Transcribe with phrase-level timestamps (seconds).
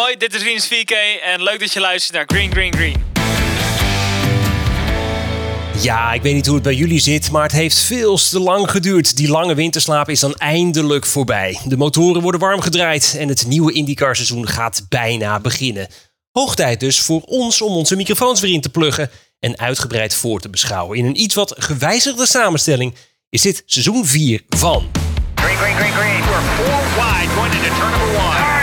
[0.00, 3.04] Hoi, dit is Rinus 4K en leuk dat je luistert naar Green Green Green.
[5.82, 8.70] Ja, ik weet niet hoe het bij jullie zit, maar het heeft veel te lang
[8.70, 9.16] geduurd.
[9.16, 11.58] Die lange winterslaap is dan eindelijk voorbij.
[11.64, 15.88] De motoren worden warm gedraaid en het nieuwe IndyCar seizoen gaat bijna beginnen.
[16.30, 20.40] Hoog tijd dus voor ons om onze microfoons weer in te pluggen en uitgebreid voor
[20.40, 20.98] te beschouwen.
[20.98, 22.94] In een iets wat gewijzigde samenstelling
[23.28, 24.90] is dit seizoen 4 van...
[25.34, 26.20] Green, green, green, green.
[26.20, 28.59] We're four wide going into turn number one.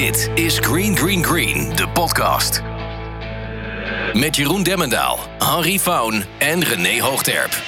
[0.00, 2.62] Dit is Green Green Green, de podcast.
[4.12, 7.62] Met Jeroen Demmendaal, Henry Faun en René Hoogterp.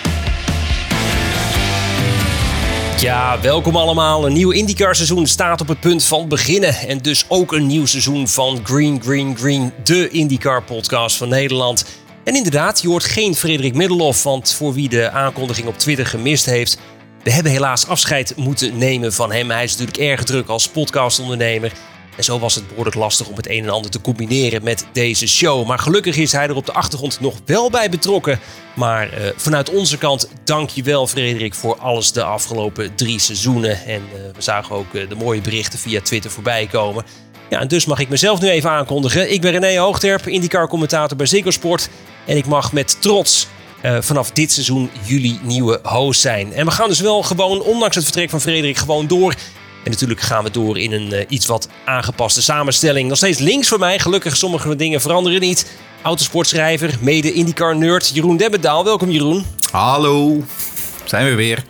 [3.00, 4.26] Ja, welkom allemaal.
[4.26, 6.74] Een nieuw IndyCar seizoen staat op het punt van beginnen.
[6.74, 11.84] En dus ook een nieuw seizoen van Green Green Green, de IndyCar podcast van Nederland.
[12.24, 16.46] En inderdaad, je hoort geen Frederik Middelhoff, want voor wie de aankondiging op Twitter gemist
[16.46, 16.78] heeft...
[17.22, 19.50] We hebben helaas afscheid moeten nemen van hem.
[19.50, 21.72] Hij is natuurlijk erg druk als podcastondernemer.
[22.16, 25.28] En zo was het behoorlijk lastig om het een en ander te combineren met deze
[25.28, 25.66] show.
[25.66, 28.40] Maar gelukkig is hij er op de achtergrond nog wel bij betrokken.
[28.74, 33.84] Maar eh, vanuit onze kant, dank je wel Frederik voor alles de afgelopen drie seizoenen.
[33.84, 37.04] En eh, we zagen ook eh, de mooie berichten via Twitter voorbij komen.
[37.50, 39.32] Ja, en dus mag ik mezelf nu even aankondigen.
[39.32, 41.88] Ik ben René Hoogterp, IndyCar-commentator bij Ziggo Sport.
[42.26, 43.46] En ik mag met trots
[44.00, 46.52] vanaf dit seizoen jullie nieuwe host zijn.
[46.52, 49.34] En we gaan dus wel gewoon, ondanks het vertrek van Frederik, gewoon door.
[49.84, 53.08] En natuurlijk gaan we door in een eh, iets wat aangepaste samenstelling.
[53.08, 53.98] Nog steeds links voor mij.
[53.98, 55.70] Gelukkig sommige dingen veranderen niet.
[56.02, 58.84] Autosportschrijver, mede IndyCar-nerd Jeroen Debbendaal.
[58.84, 59.46] Welkom Jeroen.
[59.70, 60.44] Hallo,
[61.04, 61.64] zijn we weer.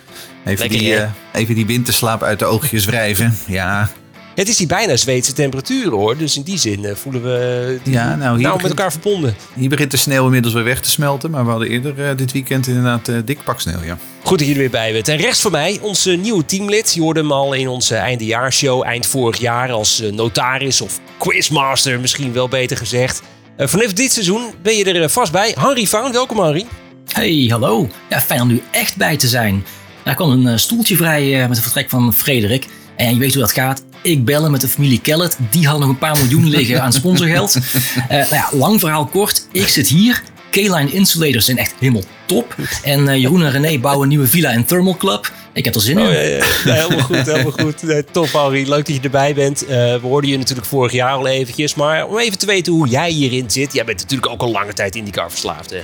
[0.45, 3.39] Even, Lekker, die, eh, even die winterslaap uit de oogjes wrijven.
[3.47, 3.91] Ja,
[4.35, 6.17] Het is hier bijna Zweedse temperaturen hoor.
[6.17, 9.35] Dus in die zin eh, voelen we die Ja, nou, hier met begint- elkaar verbonden.
[9.55, 11.31] hier begint de sneeuw inmiddels weer weg te smelten.
[11.31, 13.99] Maar we hadden eerder eh, dit weekend inderdaad eh, dik pak sneeuw, ja.
[14.25, 15.09] Goed dat je er weer bij bent.
[15.09, 16.95] En rechts voor mij onze nieuwe teamlid.
[16.95, 22.01] Je hoorde hem al in onze eindejaarshow eind vorig jaar als eh, notaris of quizmaster
[22.01, 23.23] misschien wel beter gezegd.
[23.57, 25.55] Eh, vanaf dit seizoen ben je er eh, vast bij.
[25.61, 26.67] Henry Faun, welkom Henry.
[27.13, 27.89] Hey, hallo.
[28.09, 29.65] Ja, fijn om nu echt bij te zijn.
[30.05, 32.67] Er kwam een eh, stoeltje vrij eh, met het vertrek van Frederik.
[33.07, 33.83] En je weet hoe dat gaat.
[34.03, 35.39] Ik bellen met de familie Kellet.
[35.51, 37.59] Die hadden nog een paar miljoen liggen aan sponsorgeld.
[38.09, 39.47] Eh nou ja, lang verhaal kort.
[39.53, 40.23] Ik zit hier.
[40.51, 42.57] K-Line Insulators zijn echt helemaal top.
[42.83, 45.33] En eh, Jeroen en René bouwen een nieuwe villa en thermal club.
[45.53, 46.07] Ik heb er zin in.
[46.07, 46.45] Oh, ja, ja.
[46.65, 47.83] Nee, helemaal goed, helemaal goed.
[47.83, 49.67] Nee, top Henry, leuk dat je erbij bent.
[49.67, 51.75] Eh, we hoorden je natuurlijk vorig jaar al eventjes.
[51.75, 53.73] Maar om even te weten hoe jij hierin zit.
[53.73, 55.81] Jij bent natuurlijk ook al lange tijd IndyCar verslaafd hè?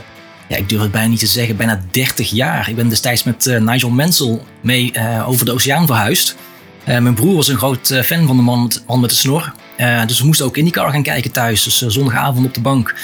[0.49, 2.69] Ja, ik durf het bijna niet te zeggen, bijna 30 jaar.
[2.69, 4.93] Ik ben destijds met Nigel Mansell mee
[5.27, 6.37] over de oceaan verhuisd.
[6.89, 9.53] Eh, mijn broer was een groot eh, fan van de man met, de snor.
[9.77, 11.63] Eh, dus we moesten ook IndyCar gaan kijken thuis.
[11.63, 12.95] Dus zondagavond op de bank.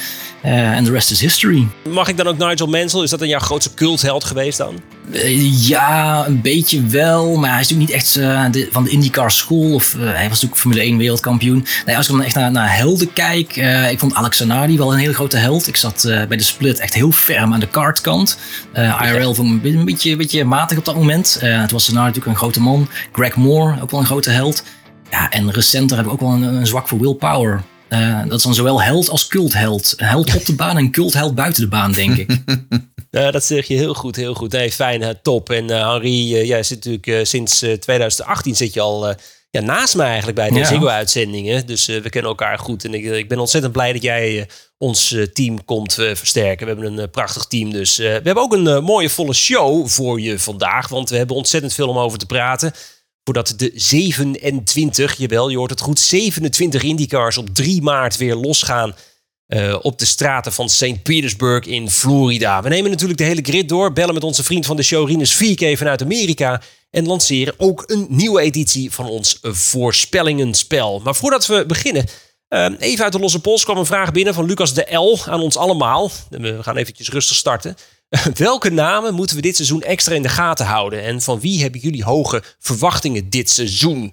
[0.45, 1.67] Eh, En de rest is history.
[1.89, 3.03] Mag ik dan ook Nigel Mansell?
[3.03, 4.81] Is dat dan jouw grootste cultheld geweest dan?
[5.13, 7.37] Eh, ja, een beetje wel.
[7.37, 9.75] Maar hij is natuurlijk niet echt eh, de- van de IndyCar school.
[9.75, 11.67] Of, eh, hij was natuurlijk Formule 1 wereldkampioen.
[11.87, 13.57] Nee, als ik dan echt naar, naar helden kijk.
[13.57, 15.67] eh, ik vond Alex Zanardi wel een hele grote held.
[15.69, 18.39] Ik zat eh, bij de split echt heel ferm aan de kartkant.
[18.73, 21.39] Eh IRL vond ik een beetje- een beetje, een matig op dat moment.
[21.41, 22.89] Eh het was Zanardi natuurlijk een grote man.
[23.13, 24.63] Greg Moore, ook wel een grote held.
[25.11, 27.63] Ja, en recenter heb ik ook wel een, een zwak voor willpower.
[27.95, 29.95] Eh, dat is dan zowel held als cultheld.
[29.97, 32.37] Held op de baan en cultheld buiten de baan, denk ik.
[33.11, 34.53] Ja, dat zeg je heel goed, heel goed.
[34.53, 35.51] Nee, fijn, eh, top.
[35.51, 39.15] En eh Henri, jij zit natuurlijk sinds eh, 2018 zit je al
[39.51, 40.65] ja, naast mij eigenlijk bij de Ja.
[40.65, 41.67] Ziggo-uitzendingen.
[41.67, 42.85] Dus we kennen elkaar goed.
[42.85, 46.67] En ik, ik ben ontzettend blij dat jij ons team komt versterken.
[46.67, 47.73] We hebben een prachtig team.
[47.73, 50.89] Dus we hebben ook een mooie volle show voor je vandaag.
[50.89, 52.73] Want we hebben ontzettend veel om over te praten.
[53.25, 58.95] Voordat de 27, jawel, je hoort het goed, 27 IndyCars op 3 maart weer losgaan
[59.47, 61.03] eh, op de straten van St.
[61.03, 62.63] Petersburg in Florida.
[62.63, 65.35] We nemen natuurlijk de hele grid door, bellen met onze vriend van de show Rinus
[65.35, 71.01] 4K vanuit Amerika en lanceren ook een nieuwe editie van ons voorspellingenspel.
[71.05, 72.07] Maar voordat we beginnen,
[72.49, 75.41] eh, even uit de losse pols kwam een vraag binnen van Lucas de L aan
[75.41, 76.11] ons allemaal.
[76.31, 77.77] We gaan eventjes rustig starten.
[78.35, 81.03] Welke namen moeten we dit seizoen extra in de gaten houden?
[81.03, 84.13] En van wie hebben jullie hoge verwachtingen dit seizoen?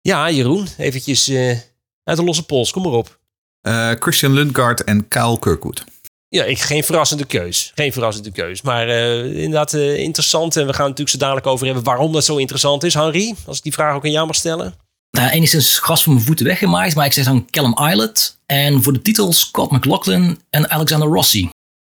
[0.00, 1.58] Ja, Jeroen, eventjes eh,
[2.04, 3.18] uit de losse pols, kom maar op.
[3.60, 5.84] Eh, Christian Lundgaard en Kyle Kirkwood.
[6.28, 7.72] Ja, ik, geen verrassende keus.
[7.74, 8.62] Geen verrassende keus.
[8.62, 10.56] Maar eh, inderdaad eh, interessant.
[10.56, 12.94] En we gaan het natuurlijk zo dadelijk over hebben waarom dat zo interessant is.
[12.94, 14.74] Henri, als ik die vraag ook aan jou mag stellen.
[15.10, 18.38] Nou, enigszins gras van mijn voeten weggemaaid, maar ik zeg dan Callum Islet.
[18.46, 21.48] En voor de titel Scott McLaughlin en Alexander Rossi.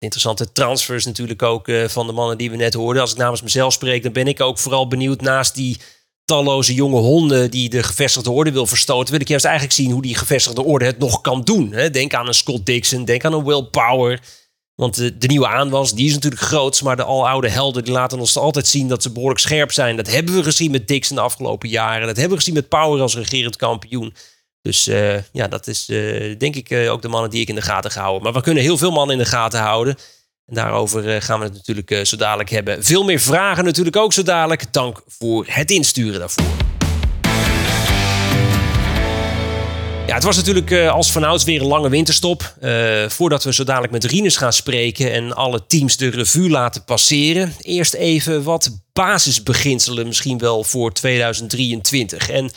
[0.00, 3.02] Interessante transfers natuurlijk ook eh, van de mannen die we net hoorden.
[3.02, 5.80] Als ik namens mezelf spreek, dan ben ik ook vooral benieuwd naast die
[6.24, 10.02] talloze jonge honden die de gevestigde orde wil verstoten, wil ik juist eigenlijk zien hoe
[10.02, 11.72] die gevestigde orde het nog kan doen.
[11.72, 11.90] Hè?
[11.90, 14.20] Denk aan een Scott Dixon, denk aan een Will Power.
[14.74, 18.36] Want de, nieuwe aanwas, die is natuurlijk groot, maar de aloude helden die laten ons
[18.36, 19.96] altijd zien dat ze behoorlijk scherp zijn.
[19.96, 22.06] Dat hebben we gezien met Dixon de afgelopen jaren.
[22.06, 24.14] Dat hebben we gezien met Power als regerend kampioen.
[24.62, 27.54] Dus eh, ja, dat is eh, denk ik eh, ook de mannen die ik in
[27.54, 28.22] de gaten ga houden.
[28.22, 29.96] Maar we kunnen heel veel mannen in de gaten houden.
[30.46, 32.84] En daarover gaan we het natuurlijk zo dadelijk hebben.
[32.84, 34.72] Veel meer vragen natuurlijk ook zo dadelijk.
[34.72, 36.44] Dank voor het insturen daarvoor.
[40.06, 42.54] Ja, het was natuurlijk als vanouds weer een lange winterstop.
[43.08, 47.54] voordat we zo dadelijk met Rinus gaan spreken en alle teams de revue laten passeren.
[47.60, 52.30] Eerst even wat basisbeginselen misschien wel voor 2023.
[52.30, 52.50] En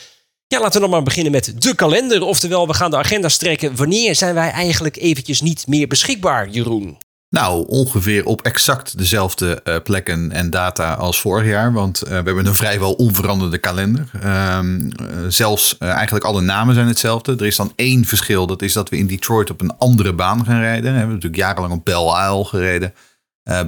[0.54, 2.22] ja, laten we dan maar beginnen met de kalender.
[2.22, 3.76] Oftewel, we gaan de agenda strekken.
[3.76, 6.96] Wanneer zijn wij eigenlijk eventjes niet meer beschikbaar, Jeroen?
[7.30, 11.72] Nou, ongeveer op exact dezelfde uh, plekken en data als vorig jaar.
[11.72, 14.10] Want uh, we hebben een vrijwel onveranderde kalender.
[14.24, 17.32] Um, uh, zelfs eigenlijk alle namen zijn hetzelfde.
[17.32, 18.46] Er is dan één verschil.
[18.46, 20.92] Dat is dat we in Detroit op een andere baan gaan rijden.
[20.92, 22.94] We hebben natuurlijk jarenlang op Belle Isle gereden.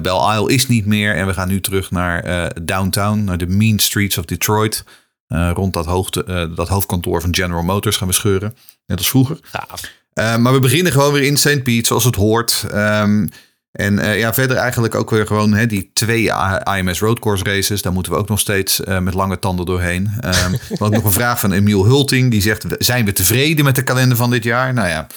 [0.01, 1.15] Belle Isle is niet meer.
[1.15, 4.83] En we gaan nu terug naar downtown, naar de mean streets of Detroit.
[5.27, 8.55] Uh, rond dat, hoogte, uh, dat hoofdkantoor van General Motors gaan we scheuren.
[8.85, 9.37] Net als vroeger.
[9.41, 9.81] Gaaf.
[10.13, 11.63] Uh, maar we beginnen gewoon weer in St.
[11.63, 12.65] Pete, zoals het hoort.
[12.73, 13.29] Um,
[13.71, 16.31] en ja, verder eigenlijk ook weer gewoon hè, die twee
[16.77, 17.81] IMS Roadcourse races.
[17.81, 20.11] Daar moeten we ook nog steeds met lange tanden doorheen.
[20.25, 22.31] Um, ook nog een vraag van Emiel Hulting.
[22.31, 24.73] Die zegt, zijn we tevreden met de kalender van dit jaar?
[24.73, 25.07] Nou ja,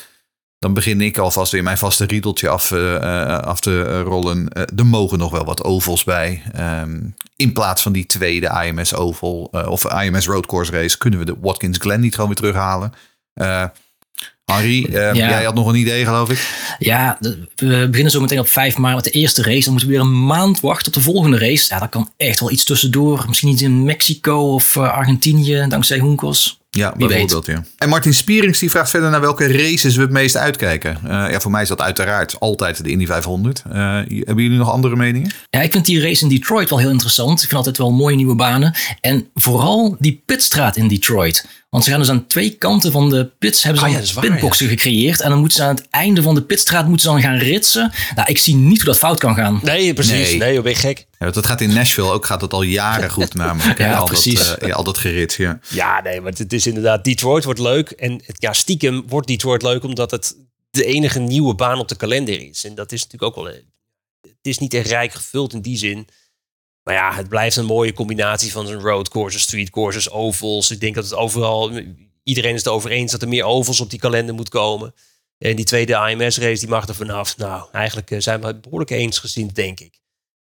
[0.60, 4.38] dan begin ik alvast weer mijn vaste riedeltje af, uh, af te rollen.
[4.38, 6.42] Uh, er mogen nog wel wat ovals bij.
[6.58, 11.24] Um, in plaats van die tweede IMS Oval of IMS Road Course race kunnen we
[11.24, 12.92] de Watkins Glen niet gewoon weer terughalen.
[14.50, 15.14] Harry, ja.
[15.14, 16.48] jij had nog een idee geloof ik?
[16.78, 17.18] Ja,
[17.56, 19.64] we beginnen zo meteen op 5 maart met de eerste race.
[19.64, 21.66] Dan moeten we weer een maand wachten op de volgende race.
[21.68, 23.24] Ja, dat kan echt wel iets tussendoor.
[23.28, 26.60] Misschien iets in Mexico of Argentinië, dankzij Hoenkos.
[26.70, 27.46] Ja, bijvoorbeeld.
[27.46, 27.64] Ja.
[27.76, 30.98] En Martin Spierings die vraagt verder naar welke races we het meest uitkijken.
[31.04, 33.62] Uh, ja, voor mij is dat uiteraard altijd de Indy 500.
[33.66, 35.30] Uh, hebben jullie nog andere meningen?
[35.50, 37.42] Ja, ik vind die race in Detroit wel heel interessant.
[37.42, 38.74] Ik vind altijd wel mooie nieuwe banen.
[39.00, 41.46] En vooral die pitstraat in Detroit.
[41.70, 44.66] Want ze gaan dus aan twee kanten van de pits hebben ze ah, ja, pitboxen
[44.66, 44.72] ja.
[44.72, 45.20] gecreëerd.
[45.20, 47.92] En dan moeten ze aan het einde van de pitstraat moeten ze dan gaan ritsen.
[48.14, 49.60] Nou, ik zie niet hoe dat fout kan gaan.
[49.62, 50.28] Nee, precies.
[50.28, 51.06] Nee, nee je bent gek.
[51.18, 53.78] Ja, dat gaat in Nashville ook gaat dat al jaren goed namelijk.
[53.78, 54.48] ja, al precies.
[54.48, 55.58] Dat, uh, al dat gerit, ja.
[55.68, 57.04] Ja, nee, maar het is inderdaad...
[57.04, 57.90] Detroit wordt leuk.
[57.90, 60.36] En ja, stiekem wordt Detroit leuk omdat het
[60.70, 62.64] de enige nieuwe baan op de kalender is.
[62.64, 63.54] En dat is natuurlijk ook wel...
[64.20, 66.08] Het is niet echt rijk gevuld in die zin.
[66.82, 70.70] Maar ja, het blijft een mooie combinatie van zo'n road courses, street courses, ovals.
[70.70, 71.72] Ik denk dat het overal...
[72.22, 74.94] Iedereen is het over eens dat er meer ovals op die kalender moet komen.
[75.38, 77.36] En die tweede AMS-race, die mag er vanaf.
[77.36, 80.00] Nou, eigenlijk zijn we het behoorlijk eens gezien, denk ik.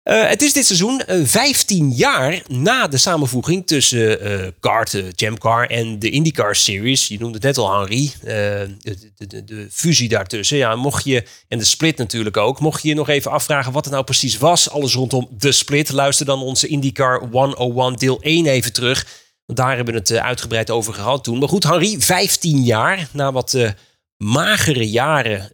[0.04, 5.66] Uh, het is dit seizoen uh, 15 jaar na de samenvoeging tussen uh, Kart, Jamcar
[5.66, 7.08] en de IndyCar Series.
[7.08, 8.12] Je noemde het net al, Henry.
[8.22, 8.76] De,
[9.16, 10.56] de, de, de, fusie daartussen.
[10.56, 12.60] Ja, mocht je, en de split natuurlijk ook.
[12.60, 14.70] Mocht je je nog even afvragen wat het nou precies was.
[14.70, 15.92] Alles rondom de split.
[15.92, 19.06] Luister dan onze IndyCar 101 deel 1 even terug.
[19.46, 21.38] Daar hebben we het uitgebreid over gehad toen.
[21.38, 23.74] Maar goed, Henry, 15 jaar na wat
[24.16, 25.50] magere jaren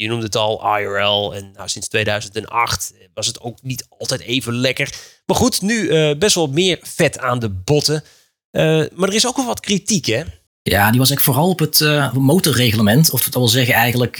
[0.00, 1.34] je noemde het al, IRL.
[1.34, 4.94] En nou, sinds 2008 was het ook niet altijd even lekker.
[5.26, 8.04] Maar goed, nu uh, best wel meer vet aan de botten.
[8.52, 10.22] Uh, maar er is ook wel wat kritiek, hè?
[10.62, 13.10] Ja, die was eigenlijk vooral op het uh, motorreglement.
[13.10, 14.18] Of dat wil zeggen eigenlijk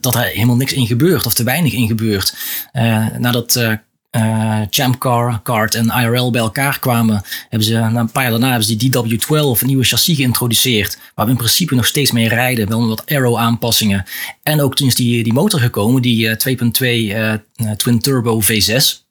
[0.00, 1.26] dat er helemaal niks in gebeurt.
[1.26, 2.34] Of te weinig in gebeurt.
[3.18, 3.78] nadat
[4.16, 8.48] uh, Champ Car, Kart en IRL bij elkaar kwamen, hebben ze een paar jaar daarna
[8.48, 12.28] hebben ze die DW12, een nieuwe chassis geïntroduceerd, waar we in principe nog steeds mee
[12.28, 14.04] rijden, wel met wat aero aanpassingen.
[14.42, 19.02] En ook toen is die, die motor gekomen, die uh, 2.2 uh, Twin Turbo V6.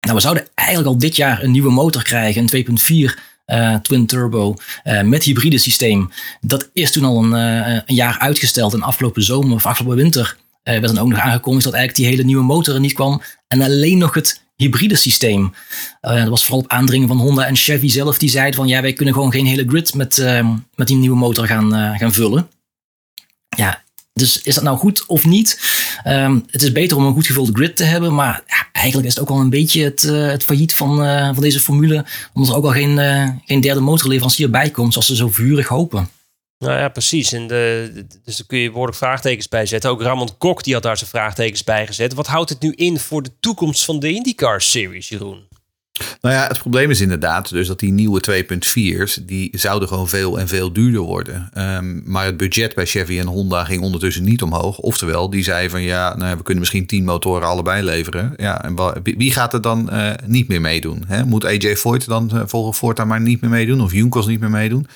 [0.00, 2.76] Nou, we zouden eigenlijk al dit jaar een nieuwe motor krijgen, een
[3.08, 4.54] 2.4 uh, Twin Turbo
[5.02, 6.10] met hybride systeem.
[6.40, 10.80] Dat is toen al een, een jaar uitgesteld en afgelopen zomer of afgelopen winter uh,
[10.80, 13.22] werd dan ook nog aangekondigd dat eigenlijk die hele nieuwe motor er niet kwam.
[13.48, 15.54] En alleen nog het hybride systeem.
[16.02, 18.18] Uh, dat was vooral op aandringen van Honda en Chevy zelf.
[18.18, 21.16] Die zeiden van ja, wij kunnen gewoon geen hele grid met, uh, met die nieuwe
[21.16, 22.48] motor gaan, uh, gaan vullen.
[23.56, 25.60] Ja, dus is dat nou goed of niet?
[26.06, 28.14] Um, het is beter om een goed gevulde grid te hebben.
[28.14, 30.96] Maar ja, eigenlijk is het ook al een beetje het, het failliet van,
[31.34, 32.04] van deze formule.
[32.32, 32.98] Omdat er ook al geen,
[33.44, 34.92] geen derde motorleverancier bij komt.
[34.92, 36.08] Zoals ze zo vurig hopen.
[36.58, 37.32] Nou ja, precies.
[37.32, 37.90] En de,
[38.24, 39.90] dus daar kun je behoorlijk vraagtekens bij zetten.
[39.90, 42.14] Ook Ramon Kok die had daar zijn vraagtekens bij gezet.
[42.14, 45.48] Wat houdt het nu in voor de toekomst van de IndyCar Series, Jeroen?
[46.20, 50.38] Nou ja, het probleem is inderdaad dus dat die nieuwe 2.4's, die zouden gewoon veel
[50.38, 51.48] en veel duurder worden.
[51.52, 54.78] Ehm, maar het budget bij Chevy en Honda ging ondertussen niet omhoog.
[54.78, 58.32] Oftewel, die zei van ja, nou, we kunnen misschien 10 motoren allebei leveren.
[58.36, 61.04] Ja, en wie gaat er dan eh, niet meer meedoen?
[61.06, 61.24] Hè?
[61.24, 63.80] Moet AJ Foyt dan uh, volgens voortaan maar niet meer meedoen?
[63.80, 64.86] Of Junkos niet meer meedoen?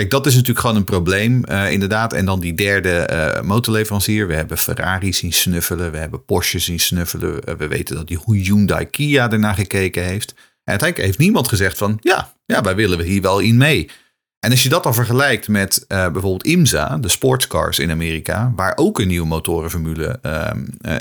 [0.00, 2.12] Kijk, dat is natuurlijk gewoon een probleem, uh, inderdaad.
[2.12, 4.26] En dan die derde uh, motorleverancier.
[4.26, 5.90] We hebben Ferrari zien snuffelen.
[5.90, 7.40] We hebben Porsche zien snuffelen.
[7.48, 10.30] Uh, we weten dat die Hyundai Kia ernaar gekeken heeft.
[10.30, 11.98] En uiteindelijk heeft niemand gezegd van...
[12.00, 13.90] ja, ja wij willen hier wel in mee.
[14.38, 18.52] En als je dat dan vergelijkt met bijvoorbeeld IMSA, de sportscars in Amerika...
[18.56, 20.50] waar ook een nieuwe motorenformule uh,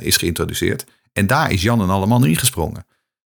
[0.02, 0.86] is geïntroduceerd.
[1.14, 2.86] En daar is Jan en allemaal ingesprongen.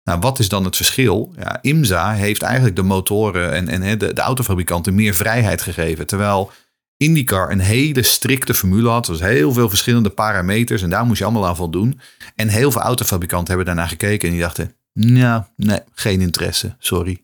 [0.04, 1.32] Nou, wat is dan het verschil?
[1.36, 6.06] Ja, IMSA heeft eigenlijk de motoren en, en de, de autofabrikanten meer vrijheid gegeven.
[6.06, 6.50] Terwijl
[6.96, 9.06] IndyCar een hele strikte formule had.
[9.06, 12.00] Er was heel veel verschillende parameters en daar moest je allemaal aan voldoen.
[12.34, 14.74] En heel veel autofabrikanten hebben daarnaar gekeken en die dachten...
[14.94, 17.22] Nou, nee, geen interesse, sorry.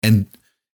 [0.00, 0.30] En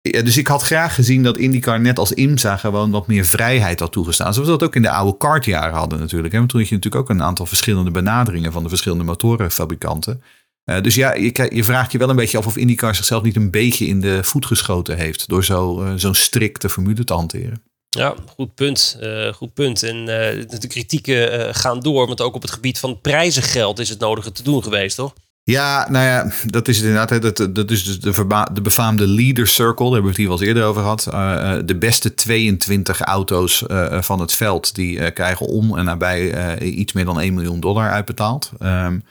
[0.01, 3.91] dus ik had graag gezien dat IndyCar net als IMSA gewoon wat meer vrijheid had
[3.91, 4.34] toegestaan.
[4.34, 6.34] Zoals we dat ook in de oude kartjaren hadden natuurlijk.
[6.34, 10.24] Want toen had je natuurlijk ook een aantal verschillende benaderingen van de verschillende motorenfabrikanten.
[10.70, 13.36] Uh, dus ja, je, je, vraagt je wel een beetje af of IndyCar zichzelf niet
[13.36, 15.28] een beetje in de voet geschoten heeft.
[15.28, 17.62] Door zo, uh, zo'n strikte formule te hanteren.
[17.90, 18.98] Ja, goed punt.
[19.02, 19.84] Uh, goed punt.
[19.84, 22.08] En de kritieken gaan door.
[22.08, 25.14] Want ook op het gebied van prijzengeld is het nodige te doen geweest, toch?
[25.50, 27.22] Ja, nou ja, dat is het inderdaad.
[27.22, 29.86] Dat, dat is dus de, de befaamde Leader Circle.
[29.86, 31.08] Daar hebben we het hier wel eens eerder over gehad.
[31.14, 34.76] Uh, de beste 22 auto's uh, van het veld.
[34.76, 38.52] Die uh, krijgen om en nabij iets meer dan 1 miljoen dollar uitbetaald.
[38.64, 39.04] Um,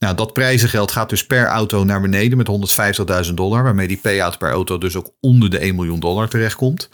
[0.00, 2.48] nou, dat prijzengeld gaat dus per auto naar beneden met
[3.28, 3.62] 150.000 dollar.
[3.62, 6.88] Waarmee die payout per auto dus ook onder de 1 miljoen dollar terechtkomt.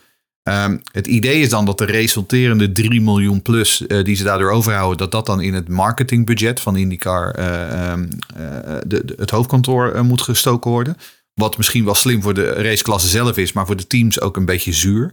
[0.48, 4.50] Um, het idee is dan dat de resulterende 3 miljoen plus uh, die ze daardoor
[4.50, 9.30] overhouden, dat dat dan in het marketingbudget van IndyCar uh, um, uh, de, de, het
[9.30, 10.96] hoofdkantoor moet gestoken worden.
[11.34, 14.44] Wat misschien wel slim voor de raceklasse zelf is, maar voor de teams ook een
[14.44, 15.12] beetje zuur.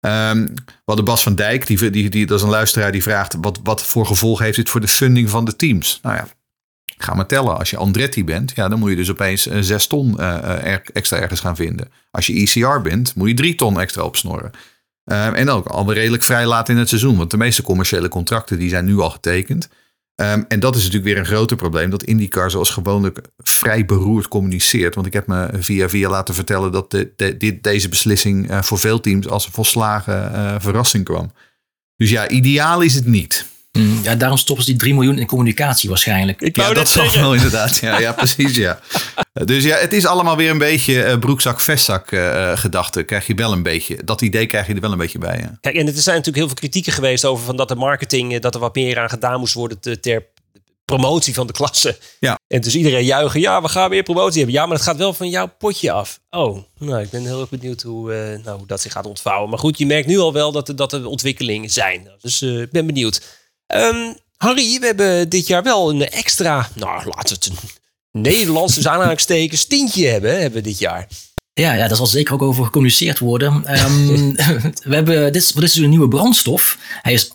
[0.00, 3.36] Um, we hadden Bas van Dijk, die, die, die, dat is een luisteraar die vraagt
[3.40, 5.98] wat, wat voor gevolg heeft dit voor de funding van de teams.
[6.02, 6.28] Nou ja,
[6.98, 7.58] Ga maar tellen.
[7.58, 10.82] Als je Andretti bent, ja, dan moet je dus opeens uh, 6 ton uh, er,
[10.92, 11.88] extra ergens gaan vinden.
[12.10, 14.50] Als je ECR bent, moet je 3 ton extra opsnorren.
[15.04, 17.16] Uh, en ook al redelijk vrij laat in het seizoen.
[17.16, 19.68] Want de meeste commerciële contracten die zijn nu al getekend.
[20.20, 21.90] Um, en dat is natuurlijk weer een groter probleem.
[21.90, 24.94] Dat IndyCar zoals gewoonlijk vrij beroerd communiceert.
[24.94, 29.00] Want ik heb me via via laten vertellen dat de, dit, deze beslissing voor veel
[29.00, 31.32] teams als een volslagen verrassing kwam.
[31.96, 33.47] Dus ja, ideaal is het niet.
[33.78, 36.40] Mm, ja, daarom stoppen ze die 3 miljoen in communicatie waarschijnlijk.
[36.40, 37.76] Ik ja, dat zal wel inderdaad.
[37.76, 38.56] Ja, ja, precies.
[38.56, 38.78] Ja.
[39.44, 43.02] Dus ja, het is allemaal weer een beetje uh, broekzak-vestzak uh, gedachte.
[43.02, 44.04] Krijg je wel een beetje.
[44.04, 45.38] Dat idee krijg je er wel een beetje bij.
[45.38, 45.58] Ja.
[45.60, 48.54] Kijk, en er zijn natuurlijk heel veel kritieken geweest over van dat de marketing, dat
[48.54, 50.26] er wat meer aan gedaan moest worden te, ter
[50.96, 51.98] promotie van de klasse.
[52.20, 52.38] Ja.
[52.46, 54.54] En dus iedereen juichen, ja, we gaan weer promotie hebben.
[54.54, 56.20] Ja, maar het gaat wel van jouw potje af.
[56.30, 59.50] Oh, nou, ik ben heel erg benieuwd hoe, uh, nou, hoe dat zich gaat ontvouwen.
[59.50, 62.10] Maar goed, je merkt nu al wel dat er, dat er ontwikkelingen zijn.
[62.20, 63.22] Dus ik uh, ben benieuwd.
[63.74, 67.68] Um, Harry, we hebben dit jaar wel een extra, nou, laten we het een
[68.22, 71.06] Nederlands, dus aanhalingstekens, tientje hebben, hebben we dit jaar.
[71.52, 73.52] Ja, ja, daar zal zeker ook over gecommuniceerd worden.
[73.84, 74.34] Um,
[74.90, 76.78] we hebben dit, dit is een nieuwe brandstof.
[77.02, 77.32] Hij is 100%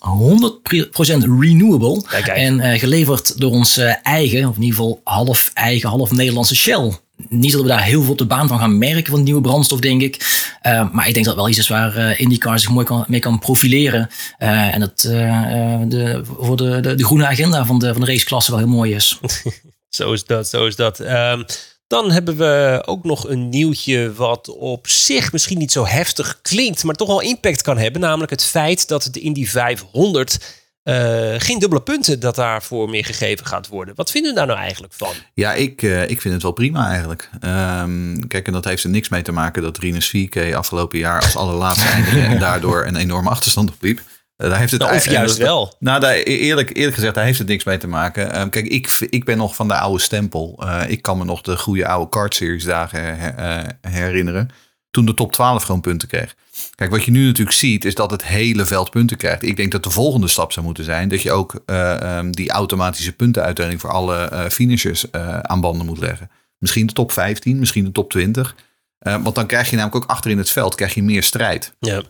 [1.40, 2.02] renewable.
[2.02, 2.38] Kijk, kijk.
[2.38, 6.56] En uh, geleverd door ons uh, eigen, of in ieder geval half eigen, half Nederlandse
[6.56, 6.92] Shell.
[7.34, 9.42] Niet dat we daar heel veel op de baan van gaan merken van de nieuwe
[9.42, 10.48] brandstof, denk ik.
[10.68, 13.20] Uh, maar ik denk dat wel iets is waar uh, IndyCar zich mooi kan, mee
[13.20, 14.10] kan profileren.
[14.40, 18.52] Uh, en dat de, voor de, de, de, groene agenda van de, van de raceklasse
[18.52, 19.20] wel heel mooi is.
[19.90, 21.00] zo is dat, zo is dat.
[21.00, 21.46] Um,
[21.88, 26.84] dan hebben we ook nog een nieuwtje wat op zich misschien niet zo heftig klinkt,
[26.84, 28.02] maar toch wel impact kan hebben.
[28.02, 33.46] Namelijk het feit dat de Indy 500 uh, geen dubbele punten dat daarvoor meer gegeven
[33.46, 33.96] gaat worden.
[33.96, 35.13] Wat vinden we daar nou eigenlijk van?
[35.34, 37.30] Ja, ik, uh, ik vind het wel prima eigenlijk.
[37.42, 41.22] Um, kijk, en dat heeft er niks mee te maken dat Rinus VK afgelopen jaar
[41.22, 43.98] als allerlaatste eindigde en daardoor een enorme achterstand opliep.
[44.38, 45.75] Uh, daar heeft het nou, of juist dat, wel.
[45.80, 48.40] Nou, daar, eerlijk, eerlijk gezegd, daar heeft het niks mee te maken.
[48.42, 50.63] Um, kijk, ik, ik ben nog van de oude stempel.
[50.88, 54.50] ik kan me nog de goede oude kart series dagen her, herinneren.
[54.93, 56.35] Toen de top 12 gewoon punten kreeg.
[56.75, 59.43] Kijk, wat je nu natuurlijk ziet, is dat het hele veld punten krijgt.
[59.43, 62.50] Ik denk dat de volgende stap zou moeten zijn dat je ook uh, um, die
[62.50, 66.29] automatische puntenuitdeling voor alle uh, finishers uh, aan banden moet leggen.
[66.57, 68.55] Misschien de top 15, misschien de top 20.
[69.00, 71.73] want dan krijg je namelijk ook achter in het veld krijg je meer strijd.
[71.79, 72.01] Ja.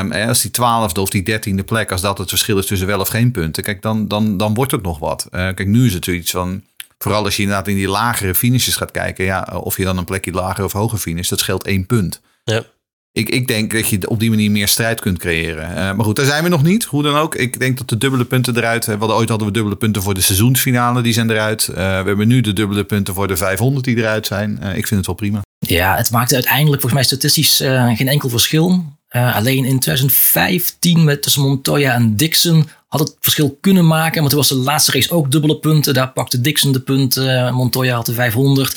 [0.00, 3.00] Um, als die twaalfde of die dertiende plek, als dat het verschil is tussen wel
[3.00, 5.26] of geen punten, kijk, dan, dan, dan wordt het nog wat.
[5.30, 6.62] kijk, nu is het zoiets van,
[6.98, 10.04] vooral als je inderdaad in die lagere finishes gaat kijken, ja, of je dan een
[10.04, 12.20] plekje lager of hoger finish, dat scheelt één punt.
[12.50, 12.64] Ja.
[13.12, 15.68] ik, ik denk dat je op die manier meer strijd kunt creëren.
[15.68, 16.84] Eh, maar goed, daar zijn we nog niet.
[16.84, 17.34] Hoe dan ook.
[17.34, 18.86] Ik denk dat de dubbele punten eruit.
[18.86, 21.02] We hadden, ooit hadden we dubbele punten voor de seizoensfinale.
[21.02, 21.68] Die zijn eruit.
[21.70, 24.58] Uh, we hebben nu de dubbele punten voor de 500 die eruit zijn.
[24.62, 25.40] Uh, ik vind het wel prima.
[25.58, 27.56] Ja, het maakte uiteindelijk volgens mij statistisch
[27.96, 28.84] geen enkel verschil.
[29.08, 34.20] alleen in 2015 met tussen Montoya en Dixon had het verschil kunnen maken.
[34.20, 35.94] Maar toen was de laatste race ook dubbele punten.
[35.94, 37.54] Daar pakte Dixon de punten.
[37.54, 38.76] Montoya had de 500.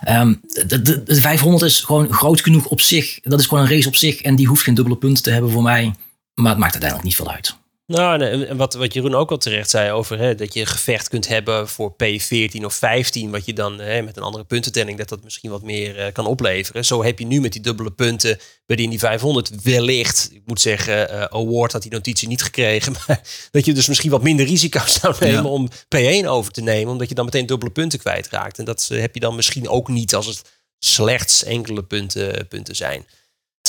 [0.00, 3.20] De, de, de, 500 is gewoon groot genoeg op zich.
[3.22, 4.20] Dat is gewoon een race op zich.
[4.20, 5.94] En die hoeft geen dubbele punten te hebben voor mij.
[6.34, 7.59] Maar het maakt uiteindelijk niet veel uit.
[7.90, 11.28] Nou, en wat, wat Jeroen ook al terecht zei over hè, dat je gevecht kunt
[11.28, 15.22] hebben voor P14 of 15, wat je dan hè, met een andere puntentelling, dat dat
[15.24, 16.84] misschien wat meer uh, kan opleveren.
[16.84, 21.14] Zo heb je nu met die dubbele punten bij die 500 wellicht, ik moet zeggen,
[21.14, 23.20] uh, Award had die notitie niet gekregen, maar
[23.50, 27.08] dat je dus misschien wat minder risico's zou nemen om P1 over te nemen, omdat
[27.08, 28.58] je dan meteen dubbele punten kwijtraakt.
[28.58, 30.42] En dat uh, heb je dan misschien ook niet als het
[30.78, 33.06] slechts enkele punten, punten zijn.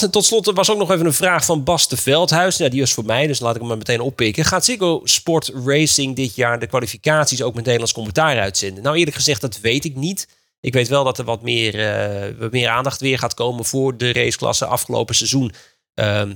[0.09, 2.57] Tot slot was ook nog even een vraag van Bas de Veldhuis.
[2.57, 4.45] Ja, die was voor mij, dus laat ik hem maar meteen oppikken.
[4.45, 8.83] Gaat Ziggo Sport Racing dit jaar de kwalificaties ook met Nederlands commentaar uitzenden?
[8.83, 10.27] Nou, eerlijk gezegd, dat weet ik niet.
[10.59, 13.97] Ik weet wel dat er wat meer, uh, wat meer aandacht weer gaat komen voor
[13.97, 15.51] de raceklasse afgelopen seizoen.
[15.99, 16.29] Uh,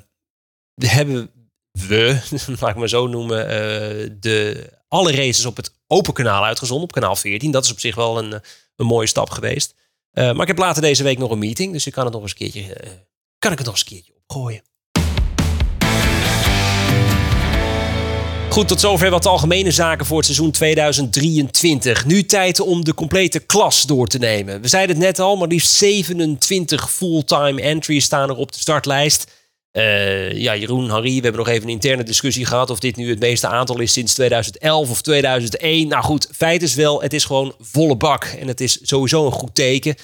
[0.76, 1.32] hebben
[1.72, 2.20] we,
[2.60, 6.92] laat ik maar zo noemen, uh, de, alle races op het open kanaal uitgezonden, op
[6.92, 7.52] kanaal 14.
[7.52, 8.42] Dat is op zich wel een,
[8.76, 9.76] een mooie stap geweest.
[10.12, 12.32] Maar ik heb later deze week nog een meeting, dus ik kan het nog eens
[12.32, 12.76] een keertje
[13.40, 14.62] kan ik het nog eens een keertje opgooien.
[18.56, 22.06] Goed, tot zover wat algemene zaken voor het seizoen 2023.
[22.06, 24.62] Nu tijd om de complete klas door te nemen.
[24.62, 29.32] We zeiden het net al, maar liefst 27 fulltime entries staan er op de startlijst.
[29.72, 33.10] Uh, ja, Jeroen, Harry, we hebben nog even een interne discussie gehad of dit nu
[33.10, 35.88] het meeste aantal is sinds 2011 of 2001.
[35.88, 38.24] Nou goed, feit is wel, het is gewoon volle bak.
[38.24, 39.96] En het is sowieso een goed teken.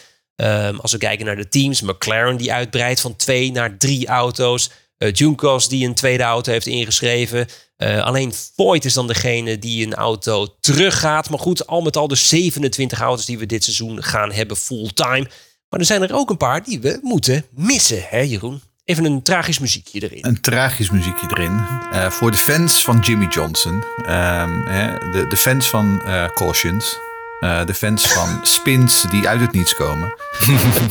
[0.41, 4.69] Um, als we kijken naar de teams, McLaren die uitbreidt van twee naar drie auto's.
[4.97, 7.47] Uh, Junkos die een tweede auto heeft ingeschreven.
[7.77, 11.29] Uh, alleen Voigt is dan degene die een auto teruggaat.
[11.29, 15.27] Maar goed, al met al de 27 auto's die we dit seizoen gaan hebben fulltime.
[15.69, 18.61] Maar er zijn er ook een paar die we moeten missen, hè Jeroen?
[18.85, 20.25] Even een tragisch muziekje erin.
[20.25, 21.65] Een tragisch muziekje erin.
[21.93, 23.73] Uh, voor de fans van Jimmy Johnson.
[23.73, 24.63] Um,
[25.11, 26.01] de, de, fans van
[26.33, 26.97] Cautions.
[27.41, 30.13] Uh, de fans van spins die uit het niets komen.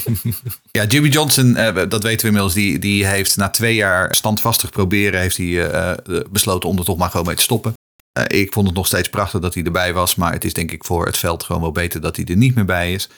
[0.73, 4.71] ja, Jimmy Johnson, uh, dat weten we inmiddels, die, die heeft na twee jaar standvastig
[4.71, 5.93] proberen, heeft hij uh,
[6.31, 7.73] besloten om er toch maar gewoon mee te stoppen.
[8.27, 10.85] ik vond het nog steeds prachtig dat hij erbij was, maar het is denk ik
[10.85, 13.09] voor het veld gewoon wel beter dat hij er niet meer bij is.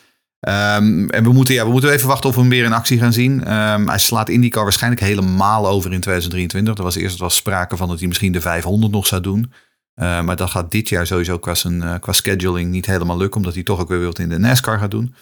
[0.48, 2.98] Um, en we moeten, ja, we moeten even wachten of we hem weer in actie
[2.98, 3.32] gaan zien.
[3.52, 6.76] Um, hij slaat IndyCar waarschijnlijk helemaal over in 2023.
[6.76, 9.52] Er was eerst was sprake van dat hij misschien de 500 nog zou doen.
[10.00, 13.54] Uh, maar dat gaat dit jaar sowieso qua, uh, qua scheduling niet helemaal lukken, omdat
[13.54, 15.14] hij toch ook weer wilt in de NASCAR gaat doen.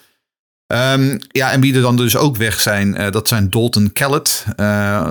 [0.66, 4.44] Um, ja, en wie er dan dus ook weg zijn, uh, dat zijn Dalton Kellett,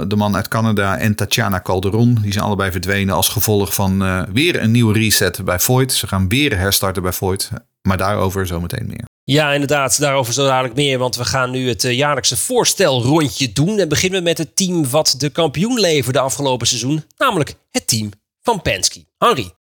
[0.08, 2.18] de man uit Canada, en Tatjana Calderon.
[2.22, 5.94] Die zijn allebei verdwenen als gevolg van weer een nieuwe reset bij Voigt.
[5.94, 7.50] Ze gaan weer herstarten bij Voigt,
[7.82, 9.08] maar daarover zometeen meer.
[9.24, 13.80] Ja, inderdaad, daarover zo dadelijk meer, want we gaan nu het jaarlijkse voorstelrondje doen.
[13.80, 18.10] En beginnen we met het team wat de kampioen leverde afgelopen seizoen, namelijk het team
[18.42, 19.08] van Penske.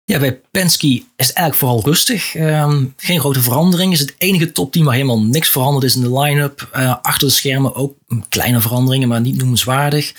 [0.06, 2.36] Ja, bij Penske is het eigenlijk vooral rustig.
[2.36, 3.94] Um, geen grote verandering.
[3.94, 6.70] is het enige topteam waar helemaal niks veranderd is in de line-up.
[6.76, 7.98] Uh, achter de schermen ook
[8.30, 10.14] kleine veranderingen, maar niet noemenswaardig.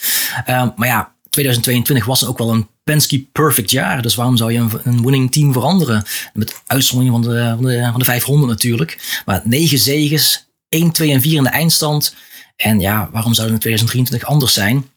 [0.46, 4.02] Uh, maar ja, 2022 was ook wel een Penske perfect jaar.
[4.02, 6.04] Dus waarom zou je een, een winning team veranderen?
[6.32, 9.22] Met uitzondering van de, van, de, van de 500 natuurlijk.
[9.24, 12.14] Maar negen zegens, 1, 2 en 4 in de eindstand.
[12.56, 14.90] En ja, waarom zou het in 2023 anders zijn?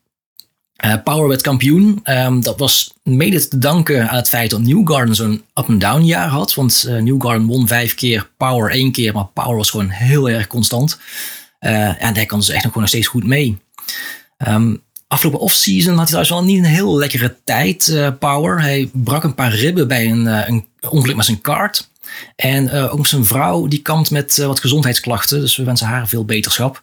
[0.86, 2.00] Uh, Power werd kampioen.
[2.04, 6.54] Um, dat was mede te danken aan het feit dat Newgarden zo'n up-and-down jaar had.
[6.54, 9.14] Want uh, Newgarden won vijf keer, Power één keer.
[9.14, 11.00] Maar Power was gewoon heel erg constant.
[11.60, 13.58] Uh, en daar kan ze echt nog gewoon nog steeds goed mee.
[14.48, 18.62] Um, afgelopen off-season had hij trouwens wel niet een heel lekkere tijd, Power.
[18.62, 21.90] Hij brak een paar ribben bij een, een ongeluk met zijn kart.
[22.36, 25.40] En uh, ook zijn vrouw, die kampt met uh, wat gezondheidsklachten.
[25.40, 26.82] Dus we wensen haar veel beterschap.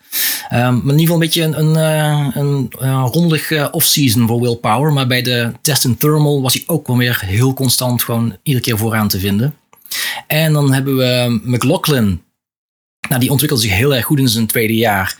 [0.52, 4.56] Um, maar in ieder geval een beetje een, een, uh, een rondig off-season voor Will
[4.56, 4.92] Power.
[4.92, 8.64] Maar bij de test in thermal was hij ook wel weer heel constant gewoon iedere
[8.64, 9.54] keer vooraan te vinden.
[10.26, 12.22] En dan hebben we McLaughlin.
[13.08, 15.16] Nou, die ontwikkelde zich heel erg goed in zijn tweede jaar.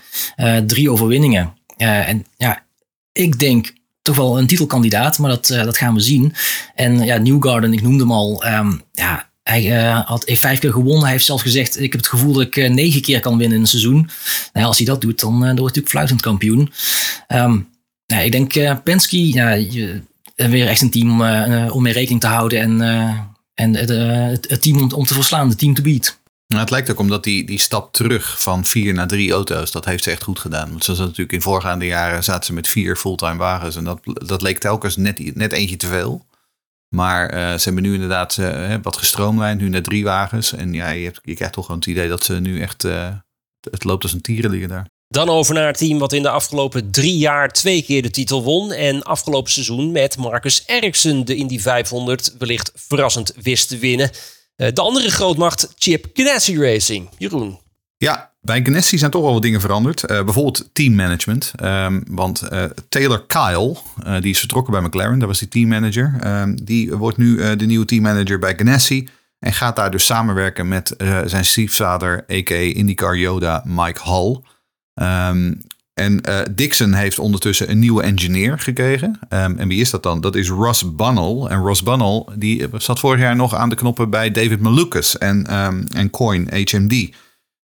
[0.65, 1.53] drie overwinningen.
[1.77, 2.63] en ja,
[3.11, 6.33] ik denk toch wel een titelkandidaat, maar dat, dat gaan we zien.
[6.75, 8.45] En ja, Newgarden, ik noemde hem al.
[8.45, 11.03] Um, ja, hij uh, had, vijf keer gewonnen.
[11.03, 13.55] Hij heeft zelfs gezegd: Ik heb het gevoel dat ik uh, negen keer kan winnen
[13.55, 14.09] in een seizoen.
[14.53, 16.71] Nou, als hij dat doet, dan, uh, wordt hij natuurlijk fluitend kampioen.
[17.27, 17.67] Um,
[18.05, 19.57] nou, ik denk Penske, ja,
[20.35, 21.21] weer echt een team
[21.71, 22.59] om mee rekening te houden.
[22.59, 22.81] En,
[23.53, 26.19] en het, team om, te verslaan, het team to beat.
[26.47, 29.85] Nou, het lijkt ook omdat die, die stap terug van vier naar drie auto's, dat
[29.85, 30.69] heeft ze echt goed gedaan.
[30.69, 33.75] Want ze zaten natuurlijk in voorgaande jaren zaten ze met vier fulltime wagens.
[33.75, 36.25] En dat, dat leek telkens net, net eentje te veel.
[36.89, 40.53] Maar uh, ze hebben nu inderdaad uh, wat gestroomlijnd, nu naar drie wagens.
[40.53, 43.09] En ja, je, hebt, je krijgt toch gewoon het idee dat ze nu echt, uh,
[43.71, 44.87] het loopt als een tierenlier daar.
[45.07, 48.43] Dan over naar het team wat in de afgelopen drie jaar twee keer de titel
[48.43, 48.71] won.
[48.71, 54.11] En afgelopen seizoen met Marcus Ericsson de Indy 500 wellicht verrassend wist te winnen.
[54.55, 57.09] De andere grootmacht, Chip Ganassi Racing.
[57.17, 57.59] Jeroen.
[57.97, 60.11] Ja, bij Ganassi zijn toch wel wat dingen veranderd.
[60.11, 61.51] Uh, bijvoorbeeld teammanagement.
[61.63, 63.75] Um, want uh, Taylor Kyle,
[64.07, 66.19] uh, die is vertrokken bij McLaren, dat was die teammanager.
[66.41, 69.09] Um, die wordt nu de nieuwe teammanager bij Ganassi.
[69.39, 72.55] En gaat daar dus samenwerken met zijn stiefvader, a.k.a.
[72.55, 74.41] IndyCar Yoda, Mike Hall.
[75.29, 75.61] Um,
[75.93, 76.21] en
[76.51, 79.19] Dixon heeft ondertussen een nieuwe engineer gekregen.
[79.29, 80.21] en wie is dat dan?
[80.21, 81.45] Dat is Ross Bunnell.
[81.47, 85.45] En Ross Bunnell die zat vorig jaar nog aan de knoppen bij David Malukas en,
[85.95, 87.09] en Coin HMD.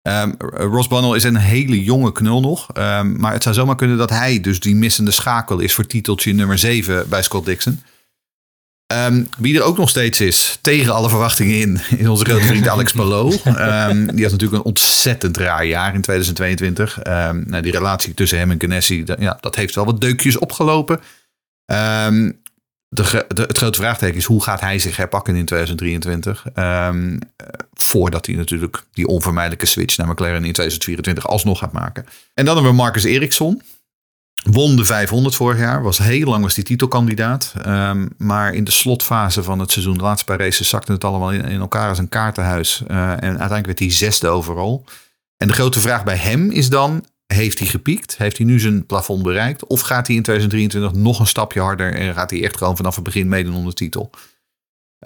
[0.01, 2.67] Um, Ross Bunnell is een hele jonge knul nog.
[2.77, 6.33] Um, maar het zou zomaar kunnen dat hij dus die missende schakel is voor titeltje
[6.33, 7.81] nummer 7 bij Scott Dixon.
[8.93, 12.67] Um, wie er ook nog steeds is, tegen alle verwachtingen in, is onze grote vriend
[12.67, 13.29] Alex Palou.
[13.33, 17.03] die had natuurlijk een ontzettend raar jaar in 2022.
[17.03, 20.99] nou, die relatie tussen hem en Ganassi, ja, dat heeft wel wat deukjes opgelopen.
[22.93, 26.45] De, de, het grote vraagteken is hoe gaat hij zich herpakken in 2023?
[26.55, 27.19] Um,
[27.73, 32.05] voordat hij natuurlijk die onvermijdelijke switch naar McLaren in 2024 alsnog gaat maken.
[32.33, 33.61] En dan hebben we Marcus Ericsson.
[34.43, 35.83] Won de 500 vorig jaar.
[35.83, 37.53] Was heel lang was die titelkandidaat.
[37.67, 41.31] Um, maar in de slotfase van het seizoen, de laatste paar races, zakte het allemaal
[41.31, 42.83] in, elkaar als een kaartenhuis.
[42.87, 44.83] Uh, en uiteindelijk werd hij zesde overal.
[45.37, 48.17] En de grote vraag bij hem is dan: heeft hij gepiekt?
[48.17, 49.65] Heeft hij nu zijn plafond bereikt?
[49.65, 52.95] Of gaat hij in 2023 nog een stapje harder en gaat hij echt gewoon vanaf
[52.95, 54.09] het begin meedoen om de titel?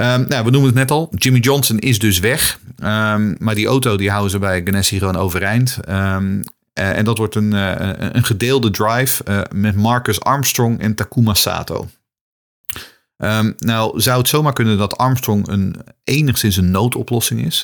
[0.02, 1.10] Um, nou, we noemen het net al.
[1.16, 2.60] Jimmy Johnson is dus weg.
[2.84, 5.78] Um, maar die auto die houden ze bij Ganassi gewoon overeind.
[5.90, 6.42] Um,
[6.80, 11.34] uh, en dat wordt een, uh, een gedeelde drive uh, met Marcus Armstrong en Takuma
[11.34, 11.88] Sato.
[13.58, 17.64] nou, zou het zomaar kunnen dat Armstrong een enigszins een noodoplossing is.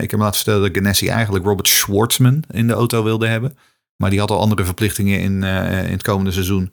[0.00, 3.56] ik heb laten vertellen dat Ganassi eigenlijk Robert Schwartzman in de auto wilde hebben.
[3.96, 6.72] Maar die had al andere verplichtingen in, uh, in het komende seizoen.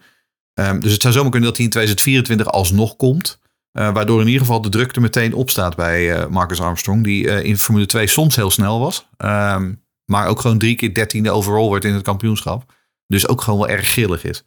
[0.54, 3.40] Um, dus het zou zomaar kunnen dat hij in 2024 alsnog komt.
[3.74, 7.04] Uh, waardoor in ieder geval de drukte meteen opstaat bij uh, Marcus Armstrong.
[7.04, 9.08] Die in Formule 2 soms heel snel was.
[9.18, 12.74] Um, maar ook gewoon drie keer dertiende overall wordt in het kampioenschap.
[13.08, 14.44] Dus ook gewoon wel erg grillig is.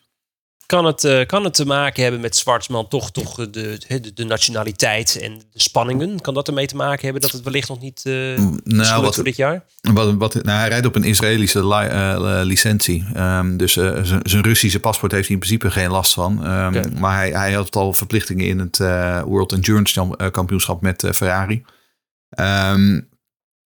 [0.66, 3.50] Kan het, uh, kan het te maken hebben met Zwartsman toch, toch de,
[3.88, 6.20] de, de, nationaliteit en de spanningen?
[6.20, 9.24] Kan dat ermee te maken hebben dat het wellicht nog niet uh, nou, wat, voor
[9.24, 9.64] dit jaar?
[9.80, 13.06] Wat, wat, nou, hij rijdt op een Israëlische li uh, licentie.
[13.16, 13.72] Um, dus
[14.22, 16.32] zijn Russische paspoort heeft hij in principe geen last van.
[16.32, 16.90] Um, okay.
[16.98, 18.78] Maar hij, hij had al verplichtingen in het
[19.24, 21.64] World Endurance kampioenschap met Ferrari.
[22.40, 23.08] Um,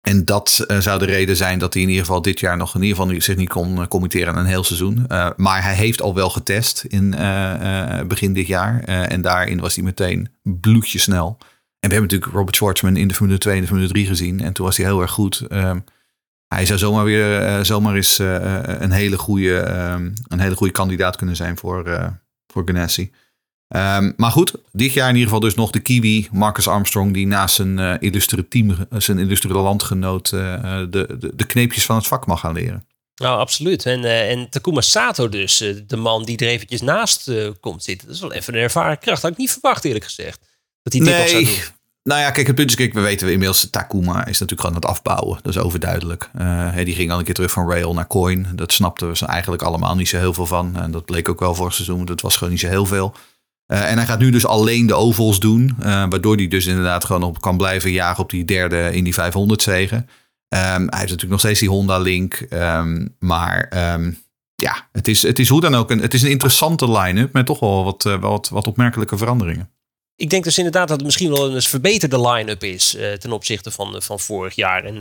[0.08, 2.74] en dat uh, zou de reden zijn dat hij in ieder geval dit jaar nog
[2.74, 5.04] in ieder geval zich niet kon uh, committeren aan een heel seizoen.
[5.08, 7.10] Uh, maar hij heeft al wel getest in
[8.08, 8.80] begin dit jaar.
[8.84, 11.36] en daarin was hij meteen bloedjesnel.
[11.38, 14.40] En we hebben natuurlijk Robert Schwartzman in de Formule 2 en de Formule 3 gezien.
[14.40, 15.40] En toen was hij heel erg goed.
[15.40, 15.80] Ehm,
[16.46, 19.56] hij zou zomaar weer zomaar eens een, hele goede,
[19.92, 22.12] um, een hele goede kandidaat kunnen zijn voor,
[22.46, 23.12] voor Ganassi.
[23.76, 27.26] Um, maar goed, dit jaar in ieder geval dus nog de Kiwi, Marcus Armstrong, die
[27.26, 30.40] naast zijn uh, illustre team, zijn illustre landgenoot, uh,
[30.90, 32.86] de, de, de, kneepjes van het vak mag gaan leren.
[33.14, 33.86] Nou, absoluut.
[33.86, 38.06] En, uh, en Takuma Sato dus, de man die er eventjes naast komt zitten.
[38.06, 39.22] Dat is wel even een ervaren kracht.
[39.22, 40.40] Had ik niet verwacht eerlijk gezegd.
[40.82, 41.28] Dat hij dit nee.
[41.28, 41.76] zou doen.
[42.02, 44.80] Nou ja, kijk, het punt is, kijk, we weten inmiddels, Takuma is natuurlijk gewoon aan
[44.80, 45.38] het afbouwen.
[45.42, 46.30] Dat is overduidelijk.
[46.38, 48.46] Uh, die ging al een keer terug van Rail naar Coin.
[48.54, 50.76] Dat snapten we eigenlijk allemaal niet zo heel veel van.
[50.76, 52.04] En dat bleek ook wel vorig seizoen.
[52.04, 53.14] Dat was gewoon niet zo heel veel.
[53.72, 55.76] Uh, en hij gaat nu dus alleen de ovals doen.
[55.80, 59.14] Uh, waardoor hij dus inderdaad gewoon op kan blijven jagen op die derde in die
[59.14, 59.96] 500 zegen.
[59.96, 60.08] Um,
[60.58, 62.46] hij heeft natuurlijk nog steeds die Honda Link.
[62.50, 64.22] Um, maar um,
[64.54, 67.46] ja, het is, het is hoe dan ook een, het is een interessante line-up met
[67.46, 69.70] toch wel wat, uh, wat, wat opmerkelijke veranderingen.
[70.16, 74.02] Ik denk dus inderdaad dat het misschien wel een verbeterde line-up is ten opzichte van,
[74.02, 74.84] van vorig jaar.
[74.84, 75.00] En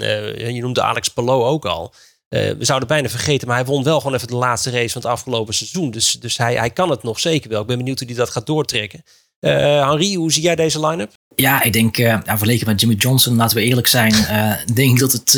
[0.53, 1.93] je noemde Alex Palou ook al.
[2.29, 5.01] Uh, we zouden bijna vergeten, maar hij won wel gewoon even de laatste race van
[5.01, 5.91] het afgelopen seizoen.
[5.91, 7.61] Dus, dus hij, hij kan het nog zeker wel.
[7.61, 9.03] Ik ben benieuwd hoe hij dat gaat doortrekken.
[9.39, 9.51] Uh,
[9.89, 11.11] Henri, hoe zie jij deze line-up?
[11.35, 14.13] Ja, ik denk, uh, vergeleken met Jimmy Johnson, laten we eerlijk zijn,
[14.73, 15.33] denk ik dat het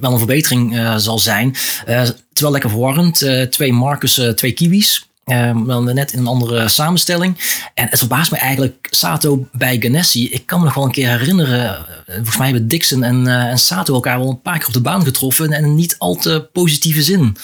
[0.00, 1.56] wel een verbetering zal zijn.
[1.84, 3.26] het is wel lekker verwarrend.
[3.50, 5.06] twee Marcus, twee Kiwis.
[5.32, 7.60] Um, wel net in een andere samenstelling.
[7.74, 10.30] En het verbaast me eigenlijk, Sato bij Ganassi.
[10.30, 11.76] Ik kan me nog wel een keer herinneren.
[11.76, 14.72] Eh, volgens mij hebben Dixon en, uh, en Sato elkaar wel een paar keer op
[14.72, 15.52] de baan getroffen.
[15.52, 17.36] En in niet al te positieve zin.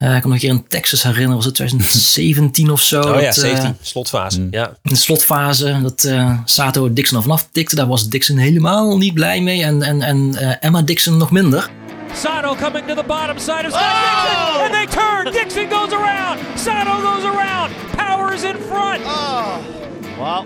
[0.00, 3.00] Eh, ik kan me een keer in Texas herinneren, was het 2017 of zo.
[3.00, 3.76] Oh ja, dat, eh, 17.
[3.80, 4.48] Slotfase.
[4.50, 4.68] Ja.
[4.68, 7.74] in de slotfase, dat eh, Sato Dixon er vanaf tikte.
[7.74, 9.62] Daar was Dixon helemaal niet blij mee.
[9.62, 11.70] En, en, en eh, Emma Dixon nog minder.
[12.14, 15.32] Sato coming to the bottom side of Scott Dixon, and they turn.
[15.32, 16.38] Dixon goes around.
[16.58, 17.74] Sato goes around.
[17.96, 19.02] Power is in front.
[20.18, 20.44] Well,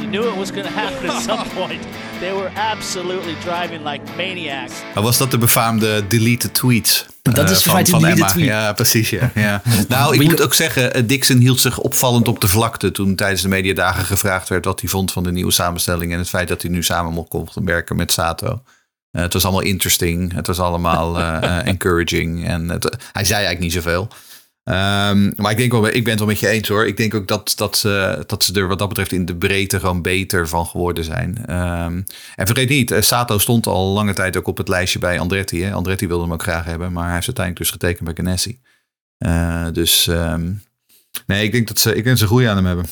[0.00, 1.82] you knew it was going to happen at some point.
[2.20, 4.72] They were absolutely driving like maniacs.
[4.94, 7.06] Maar was dat de befaamde deleted tweets?
[7.22, 8.46] Dat is feite een deleted tweet.
[8.46, 9.10] Ja, precies.
[9.10, 9.62] Ja, ja.
[9.88, 13.42] nou, ik moet ook zeggen, eh, Dixon hield zich opvallend op de vlakte toen tijdens
[13.42, 16.62] de mediadagen gevraagd werd wat hij vond van de nieuwe samenstelling en het feit dat
[16.62, 18.62] hij nu samen mocht komen werken met Sato.
[19.10, 23.44] Eh, het was allemaal interesting, het was allemaal eh, eh, encouraging en het, hij zei
[23.44, 24.08] eigenlijk niet zoveel.
[24.64, 26.86] Ehm, maar ik denk wel, ik ben het wel met je eens hoor.
[26.86, 29.80] Ik denk ook dat, dat, ze, dat ze er wat dat betreft in de breedte
[29.80, 31.46] gewoon beter van geworden zijn.
[31.46, 32.02] Ehm,
[32.34, 35.62] en vergeet niet, Sato stond al lange tijd ook op het lijstje bij Andretti.
[35.62, 35.72] Hè?
[35.72, 38.60] Andretti wilde hem ook graag hebben, maar hij heeft uiteindelijk dus getekend bij Ganassi.
[39.72, 40.52] Dus ehm,
[41.26, 42.86] nee, ik denk dat ze, ik denk dat ze groei aan hem hebben.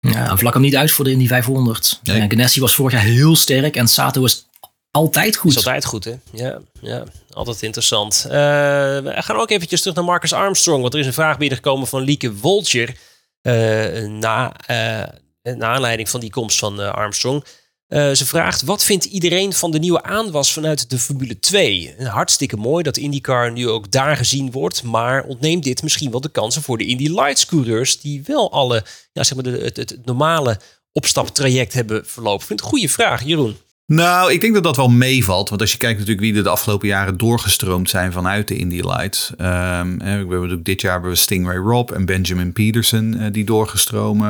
[0.00, 2.00] Ja, vlak hem niet uit voor de Indy 500.
[2.02, 2.28] Nee.
[2.28, 4.49] Ganassi was vorig jaar heel sterk en Sato is
[4.90, 5.50] altijd goed.
[5.50, 6.14] Is altijd goed, hè?
[6.32, 8.24] Ja, ja altijd interessant.
[8.24, 10.80] Eh, we gaan ook eventjes terug naar Marcus Armstrong.
[10.80, 12.96] Want er is een vraag binnengekomen van Lieke Woltjer.
[13.40, 15.08] eh, na, eh,
[15.42, 17.44] naar aanleiding van die komst van Armstrong.
[17.88, 21.94] Ze vraagt, wat vindt iedereen van de nieuwe aanwas vanuit de Formule 2?
[21.98, 24.82] En Hartstikke mooi dat IndyCar nu ook daar gezien wordt.
[24.82, 28.00] Maar ontneemt dit misschien wel de kansen voor de Indy Lights coureurs...
[28.00, 30.60] die wel alle, ja, zeg maar het, het normale
[30.92, 32.46] opstaptraject hebben verlopen?
[32.48, 33.56] Ik goede vraag, Jeroen.
[33.92, 35.48] Nou, ik denk dat dat wel meevalt.
[35.48, 38.80] Want als je kijkt natuurlijk wie er de afgelopen jaren doorgestroomd zijn vanuit de Indy
[38.80, 39.32] Lights.
[39.36, 39.84] Hè,
[40.26, 44.22] we hebben dit jaar hebben we Stingray Rob en Benjamin Peterson eh, die doorgestroomd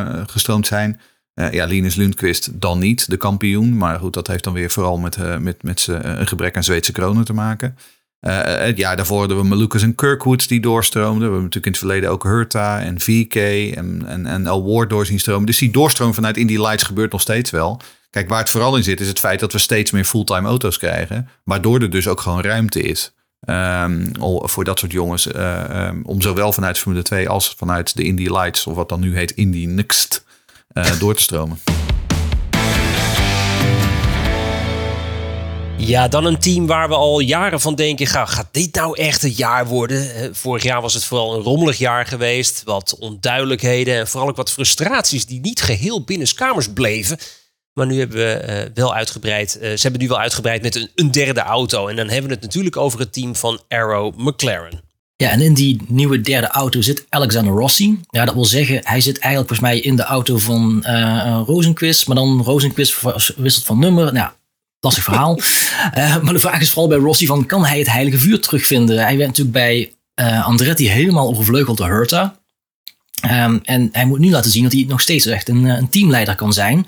[0.46, 1.00] eh, zijn.
[1.34, 3.76] Eh, ja, Linus Lundqvist dan niet, de kampioen.
[3.76, 6.92] Maar goed, dat heeft dan weer vooral met, met, met z'n- een gebrek aan Zweedse
[6.92, 7.76] kronen te maken.
[8.20, 11.16] Eh, het jaar daarvoor hadden we Malukas en Kirkwood die doorstroomden.
[11.16, 13.34] We hebben natuurlijk in het verleden ook Hurta en VK
[13.76, 15.46] en, en, en Al Ward door zien stromen.
[15.46, 17.80] Dus die doorstroom vanuit Indy Lights gebeurt nog steeds wel.
[18.10, 20.78] Kijk, waar het vooral in zit is het feit dat we steeds meer fulltime auto's
[20.78, 21.28] krijgen.
[21.44, 23.12] Waardoor er dus ook gewoon ruimte is.
[23.40, 24.06] ehm,
[24.42, 25.26] voor dat soort jongens.
[25.32, 29.00] eh, ehm, om zowel vanuit Formule 2 als vanuit de Indy Lights, of wat dan
[29.00, 30.24] nu heet Indy Next,
[30.72, 31.58] eh, door te stromen.
[35.86, 39.22] Ja, dan een team waar we al jaren van denken: ga, gaat dit nou echt
[39.22, 40.34] het jaar worden?
[40.34, 42.62] Vorig jaar was het vooral een rommelig jaar geweest.
[42.64, 47.18] Wat onduidelijkheden en vooral ook wat frustraties die niet geheel binnenskamers bleven.
[47.72, 49.58] Maar nu hebben we eh, wel uitgebreid.
[49.58, 51.86] eh, ze hebben nu wel uitgebreid met een, een derde auto.
[51.86, 54.80] En dan hebben we het natuurlijk over het team van Arrow McLaren.
[55.16, 58.00] Ja, en in die nieuwe derde auto zit Alexander Rossi.
[58.10, 62.06] Ja, dat wil zeggen, hij zit eigenlijk volgens mij in de auto van eh Rosenquist.
[62.06, 63.00] Maar dan Rosenquist
[63.36, 64.12] wisselt van nummer.
[64.12, 64.30] Nou,
[64.80, 65.38] lastig verhaal.
[65.92, 68.98] Eh, maar de vraag is vooral bij Rossi van, kan hij het heilige vuur terugvinden?
[68.98, 72.40] Hij werd natuurlijk bij eh, Andretti helemaal overvleugeld door Hurta.
[73.20, 75.88] Ehm, en hij moet nu laten zien dat hij nog steeds echt een, eh, een
[75.88, 76.86] teamleider kan zijn.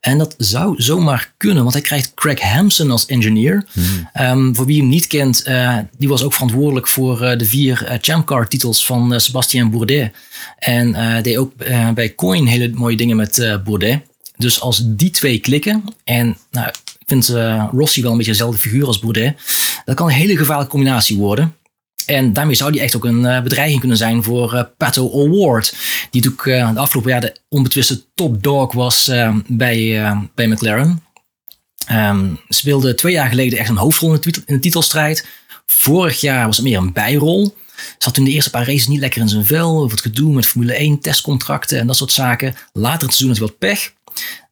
[0.00, 3.66] En dat zou zomaar kunnen, want hij krijgt Craig Hampson als engineer.
[4.12, 7.98] Ehm, voor wie hem niet kent, eh, die was ook verantwoordelijk voor de vier eh,
[8.00, 10.12] Champ Car titels van Sébastien Bourdet.
[10.58, 11.52] En deed ook
[11.94, 14.00] bij Coin hele mooie dingen met Bourdet.
[14.36, 16.70] Dus als die twee klikken, en nou,
[17.02, 19.36] ik vind eh, Rossi wel een beetje dezelfde figuur als Bourdet,
[19.84, 21.56] dat kan een hele gevaarlijke combinatie worden.
[22.06, 25.74] En daarmee zou die echt ook een eh, bedreiging kunnen zijn voor eh, Pato Award.
[26.10, 30.02] Die natuurlijk eh, de afgelopen jaar de onbetwiste topdog was eh, bij,
[30.34, 31.02] bij McLaren.
[31.86, 35.26] Ehm, speelde twee jaar geleden echt een hoofdrol in de, in titelstrijd.
[35.66, 37.56] Vorig jaar was het meer een bijrol.
[37.98, 39.76] Zat toen de eerste paar races niet lekker in zijn vel.
[39.76, 42.54] Over het gedoe met Formule 1, testcontracten en dat soort zaken.
[42.72, 43.92] Later het seizoen had hij wat pech.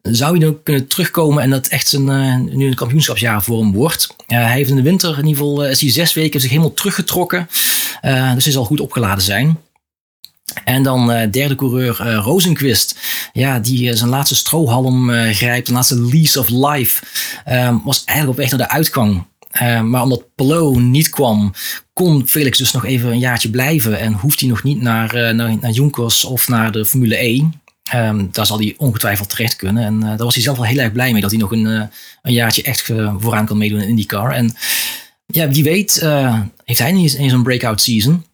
[0.01, 1.99] Zou hij dan kunnen terugkomen en dat echt eh,
[2.35, 4.15] nu een kampioenschapsjaar voor hem wordt.
[4.25, 6.73] Hij heeft in de winter in ieder geval eh, is hij zes weken zich helemaal
[6.73, 7.49] teruggetrokken.
[8.01, 9.57] Eh, dus hij zal goed opgeladen zijn.
[10.63, 12.99] En dan derde coureur Rosenquist.
[13.33, 15.67] Ja, die zijn laatste strohalm grijpt.
[15.67, 17.03] Een laatste lease of life.
[17.45, 19.25] Ehm, was eigenlijk op weg naar de uitgang.
[19.51, 21.53] Eh, maar omdat Pelot niet kwam,
[21.93, 23.99] kon Felix dus nog even een jaartje blijven.
[23.99, 27.60] En hoeft hij nog niet naar, naar, naar Junkers of naar de Formule 1.
[27.91, 29.83] Ehm, daar zal hij ongetwijfeld terecht kunnen.
[29.83, 31.67] En eh, daar was hij zelf wel heel erg blij mee dat hij nog een,
[31.67, 31.83] eh,
[32.21, 34.31] een jaartje echt eh, vooraan kan meedoen in IndyCar.
[34.31, 34.55] En
[35.25, 36.05] ja, wie weet
[36.65, 38.25] heeft hij niet eens een breakout season.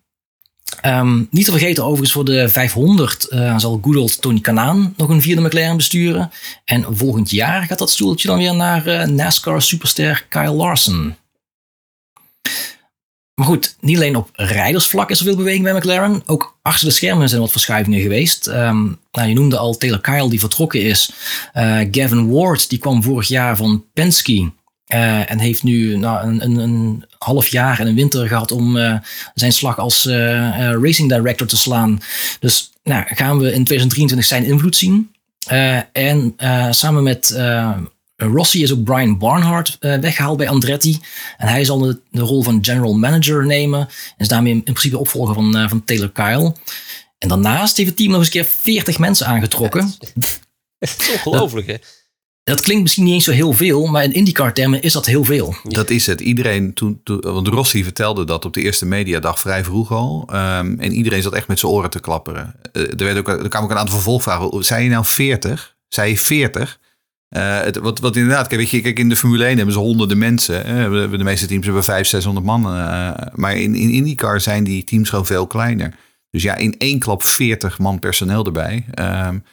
[0.82, 5.10] Ehm, niet te vergeten overigens voor de 500 eh, zal good old Tony Kanaan nog
[5.10, 6.32] een vierde McLaren besturen.
[6.66, 11.16] En volgend jaar gaat dat stoeltje dan weer naar NASCAR superster Kyle Larson.
[13.38, 16.24] Maar goed, niet alleen op rijdersvlak is er veel beweging bij McLaren.
[16.26, 18.48] Ook achter de schermen zijn wat verschuivingen geweest.
[18.48, 21.12] Ehm, nou, je noemde al Taylor Kyle die vertrokken is.
[21.54, 24.52] Eh, Gavin Ward die kwam vorig jaar van Penske.
[24.86, 28.76] Eh, en heeft nu nou, een, een, een, half jaar en een winter gehad om
[28.76, 28.96] uh,
[29.34, 30.06] zijn slag als
[30.82, 32.00] racing director te slaan.
[32.40, 35.12] Dus nou, gaan we in 2023 zijn invloed zien.
[35.92, 36.36] en
[36.70, 37.36] samen met
[38.18, 41.00] Rossi is ook Brian Barnhart weggehaald bij Andretti.
[41.38, 43.80] En hij zal de, de, rol van general manager nemen.
[43.80, 46.56] En is daarmee in, in principe opvolger van, van Taylor Kyle.
[47.18, 49.94] En daarnaast heeft het team nog eens een keer 40 mensen aangetrokken.
[50.80, 51.76] Het is ongelooflijk, hè?
[52.44, 55.56] Dat klinkt misschien niet eens zo heel veel, maar in IndyCar-termen is dat heel veel.
[55.64, 56.22] Dat is het.
[56.22, 60.30] Iedereen, toen, toen, want Rossi vertelde dat op de eerste mediadag vrij vroeg al.
[60.32, 62.56] Um, en iedereen zat echt met zijn oren te klapperen.
[62.74, 64.64] Uh, er, werd ook, er kwamen ook een aantal vervolgvragen.
[64.64, 65.76] Zei je nou 40?
[65.88, 66.80] Zei je 40?
[67.30, 69.80] Uh, het, wat, wat inderdaad, kijk, weet je, kijk, in de Formule 1 hebben ze
[69.80, 70.66] honderden mensen.
[70.66, 71.10] Hè?
[71.10, 72.78] De meeste teams hebben 500, 600 man.
[72.78, 75.96] Uh, maar in, in IndyCar zijn die teams gewoon veel kleiner.
[76.30, 78.86] Dus ja, in één klap 40 man personeel erbij.
[79.00, 79.44] Um,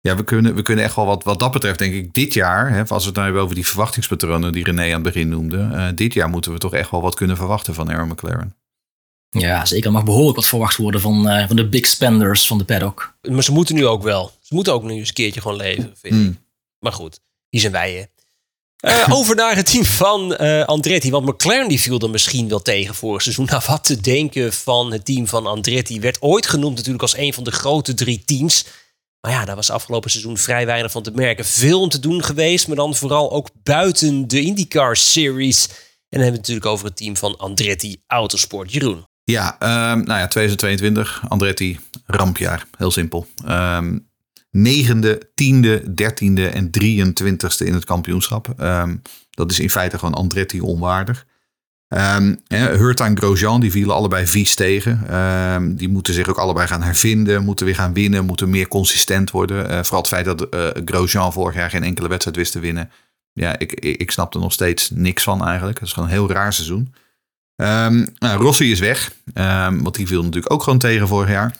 [0.00, 2.70] ja, we kunnen, we kunnen echt wel wat, wat dat betreft, denk ik, dit jaar,
[2.70, 5.56] hè, als we het nou hebben over die verwachtingspatronen die René aan het begin noemde,
[5.56, 8.54] uh, dit jaar moeten we toch echt wel wat kunnen verwachten van Aaron McLaren.
[9.30, 9.86] Ja, zeker.
[9.86, 13.14] Er mag behoorlijk wat verwacht worden van, uh, van de big spenders van de paddock.
[13.30, 14.32] Maar ze moeten nu ook wel.
[14.40, 16.20] Ze moeten ook nu eens een keertje gewoon leven, vind ik.
[16.20, 16.38] Mm.
[16.80, 18.10] Maar goed, die zijn wij.
[18.80, 21.10] Uh, over naar het team van Andretti.
[21.10, 23.44] Want McLaren die viel er misschien wel tegen vorig seizoen.
[23.44, 26.00] Nou, wat te denken van het team van Andretti.
[26.00, 28.64] Werd ooit genoemd natuurlijk als een van de grote drie teams.
[29.20, 31.44] Maar ja, daar was afgelopen seizoen vrij weinig van te merken.
[31.44, 35.66] Veel om te doen geweest, maar dan vooral ook buiten de IndyCar Series.
[35.66, 35.74] En
[36.18, 38.72] dan hebben we het natuurlijk over het team van Andretti Autosport.
[38.72, 39.04] Jeroen.
[39.24, 42.66] Ja, um, nou ja, 2022, Andretti, rampjaar.
[42.78, 43.26] Heel simpel.
[43.48, 44.09] Um,
[44.50, 48.54] negende, tiende, dertiende en 23ste in het kampioenschap.
[48.60, 51.26] Um, dat is in feite gewoon Andretti onwaardig.
[51.88, 55.16] Um, Hurta en Grosjean, die vielen allebei vies tegen.
[55.16, 59.30] Um, die moeten zich ook allebei gaan hervinden, moeten weer gaan winnen, moeten meer consistent
[59.30, 59.70] worden.
[59.70, 62.90] Uh, vooral het feit dat uh, Grosjean vorig jaar geen enkele wedstrijd wist te winnen.
[63.32, 65.78] Ja, ik, ik, snap er nog steeds niks van eigenlijk.
[65.78, 66.94] Het is gewoon een heel raar seizoen.
[67.56, 69.12] Nou, Rossi is weg,
[69.82, 71.56] want die viel natuurlijk ook gewoon tegen vorig jaar.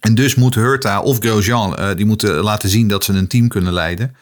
[0.00, 3.48] En dus moet Hurta of Grosjean, uh, die moeten laten zien dat ze een team
[3.48, 4.16] kunnen leiden.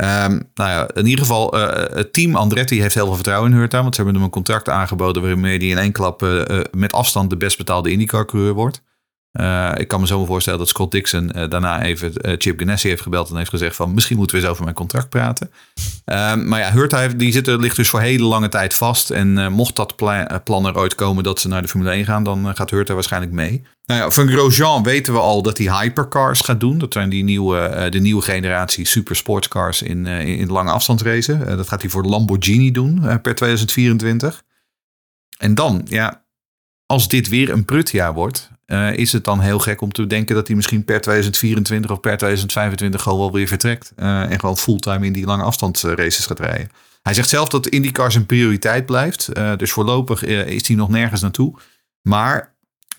[0.00, 3.56] Um, nou ja, in ieder geval, uh, het team Andretti heeft heel veel vertrouwen in
[3.56, 3.82] Hurta.
[3.82, 7.30] Want ze hebben hem een contract aangeboden waarmee hij in één klap uh, met afstand
[7.30, 8.82] de best betaalde IndyCar-coureur wordt.
[9.40, 13.30] Uh, ik kan me zo voorstellen dat Scott Dixon daarna even Chip Ganassi heeft gebeld
[13.30, 15.50] en heeft gezegd van misschien moeten we eens over mijn contract praten.
[16.04, 19.10] Um, maar ja, heeft, die zit, ligt dus voor hele lange tijd vast.
[19.10, 22.24] En mocht dat pla plan er ooit komen dat ze naar de Formule 1 gaan,
[22.24, 23.62] dan gaat Hurta waarschijnlijk mee.
[23.86, 26.78] Nou ja, van Grosjean weten we al dat hij hypercars gaat doen.
[26.78, 31.56] Dat zijn die nieuwe, de nieuwe generatie super sportscars in, in, in lange afstandsracen.
[31.56, 34.42] dat gaat hij voor Lamborghini doen per 2024.
[35.38, 36.24] En dan, ja,
[36.86, 40.34] als dit weer een prutjaar wordt, uh, is het dan heel gek om te denken
[40.34, 43.92] dat hij misschien per 2024 of per 2025 gewoon wel weer vertrekt.
[43.96, 46.70] Uh, en gewoon fulltime in die lange afstandsraces gaat rijden.
[47.02, 49.28] Hij zegt zelf dat IndyCar zijn prioriteit blijft.
[49.36, 51.54] Uh, dus voorlopig is hij nog nergens naartoe.
[52.02, 52.54] Maar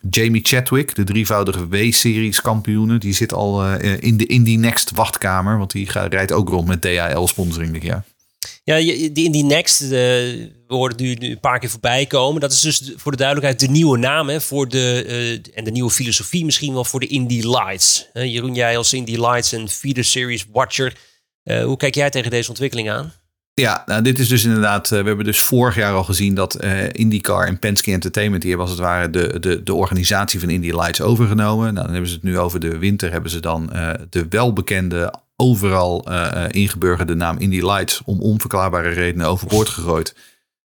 [0.09, 5.57] Jamie Chadwick, de drievoudige W-series kampioene, die zit al in de Indy Next wachtkamer.
[5.57, 8.03] Want die rijdt ook rond met DHL sponsoring dit jaar.
[8.65, 12.41] Ja, in die Next, uh, we hoorden nu, een paar keer voorbij komen.
[12.41, 15.71] Dat is dus voor de duidelijkheid de nieuwe naam hè, voor de, uh, en de
[15.71, 18.09] nieuwe filosofie misschien wel voor de Indy Lights.
[18.13, 20.93] Jeroen, jij als Indy Lights en Feeder Series Watcher,
[21.43, 23.13] hoe kijk jij tegen deze ontwikkeling aan?
[23.53, 24.89] Ja, nou, dit is dus inderdaad.
[24.89, 28.79] we hebben dus vorig jaar al gezien dat IndyCar en Penske Entertainment hier was het
[28.79, 31.73] ware de, de, de organisatie van Indy Lights overgenomen.
[31.73, 33.11] Nou, dan hebben ze het nu over de winter.
[33.11, 33.69] Hebben ze dan
[34.09, 40.15] de welbekende overal uh, ingeburgerde naam Indy Lights om onverklaarbare redenen overboord gegooid.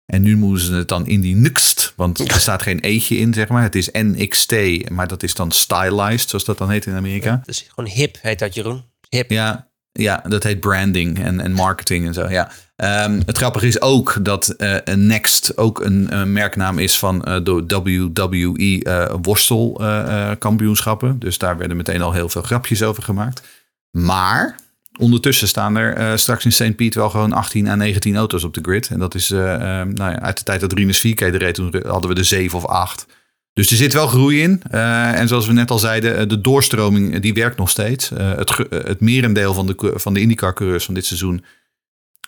[0.06, 3.48] En nu moeten ze het dan Indy Next, want er staat geen eetje in, zeg
[3.48, 3.62] maar.
[3.62, 4.54] Het is NXT,
[4.90, 7.30] maar dat is dan stylized, zoals dat dan heet in Amerika.
[7.30, 8.82] Ja, dus gewoon hip heet dat, Jeroen.
[9.08, 9.30] Hip.
[9.30, 12.50] Ja, ja dat heet branding en, en marketing en zo, ja.
[12.76, 17.64] Um, het grappige is ook dat uh, Next ook een, merknaam is van uh, de
[17.66, 21.18] WWE worstelkampioenschappen.
[21.18, 23.42] dus daar werden meteen al heel veel grapjes over gemaakt.
[23.90, 24.58] Maar
[24.98, 26.76] ondertussen staan er uh, straks in St.
[26.76, 28.88] Piet wel gewoon 18 à 19 auto's op de grid.
[28.88, 29.48] En dat is uh, uh,
[29.82, 32.58] nou ja, uit de tijd dat Rinus 4K er reed, toen hadden we de 7
[32.58, 33.06] of 8.
[33.52, 34.62] Dus er zit wel groei in.
[34.62, 38.08] en zoals we net al zeiden, de doorstroming die werkt nog steeds.
[38.14, 41.44] het, het merendeel van de, van de IndyCar-coureurs van dit seizoen,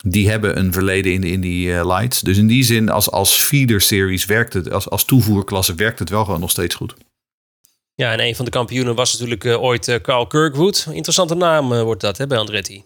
[0.04, 2.20] die hebben een verleden in de Indy Lights.
[2.20, 6.10] Dus in die zin, als, als feeder series werkt het, als, als toevoerklasse werkt het
[6.10, 6.94] wel gewoon nog steeds goed.
[8.02, 10.86] Ja, en een van de kampioenen was natuurlijk uh, ooit uh, Carl Kirkwood.
[10.92, 12.84] Interessante naam uh, wordt dat hè, bij Andretti.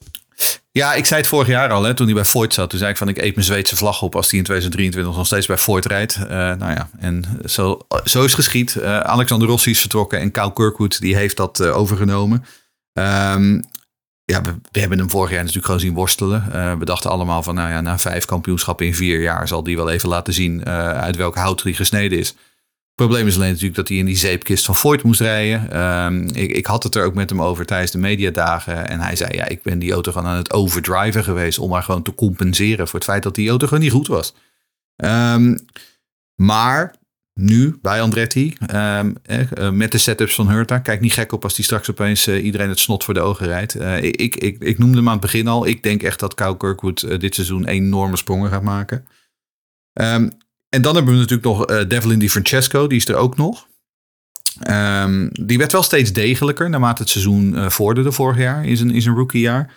[0.73, 2.71] Ja, ik zei het vorig jaar al, hè, toen hij bij Voigt zat.
[2.71, 5.27] Toen zei ik van, ik eet mijn Zweedse vlag op als hij in 2023 nog
[5.27, 6.19] steeds bij Voigt rijdt.
[6.29, 8.83] nou ja, en zo, zo is geschied.
[8.83, 12.45] Alexander Rossi is vertrokken en Carl Kirkwood die heeft dat overgenomen.
[12.93, 13.65] Um,
[14.27, 16.53] ja, we, we hebben hem vorig jaar natuurlijk gewoon zien worstelen.
[16.53, 19.77] Eh, we dachten allemaal van, nou ja, na vijf kampioenschappen in vier jaar zal die
[19.77, 22.35] wel even laten zien eh, uit welk hout hij gesneden is.
[22.97, 25.71] Probleem is alleen natuurlijk dat hij in die zeepkist van Voigt moest rijden.
[25.71, 28.89] Ehm, ik, ik had het er ook met hem over tijdens de mediadagen.
[28.89, 31.59] En hij zei, ja, ik ben die auto gewoon aan het overdriven geweest...
[31.59, 34.35] om maar gewoon te compenseren voor het feit dat die auto gewoon niet goed was.
[34.97, 35.59] Ehm,
[36.35, 36.95] maar
[37.35, 40.79] nu bij Andretti, ehm, eh, met de setups van Hurta.
[40.79, 43.47] Kijk niet gek op als die straks opeens eh, iedereen het snot voor de ogen
[43.47, 43.75] rijdt.
[44.01, 45.66] Ik, ik, ik noemde hem aan het begin al.
[45.66, 49.07] Ik denk echt dat Kyle Kirkwood dit seizoen enorme sprongen gaat maken.
[49.93, 50.31] Um,
[50.69, 53.67] en dan hebben we natuurlijk nog uh, Devlin Di Francesco, die is er ook nog.
[54.71, 58.91] Um, die werd wel steeds degelijker naarmate het seizoen uh, vorderde vorig jaar in zijn,
[58.91, 59.75] in zijn rookiejaar.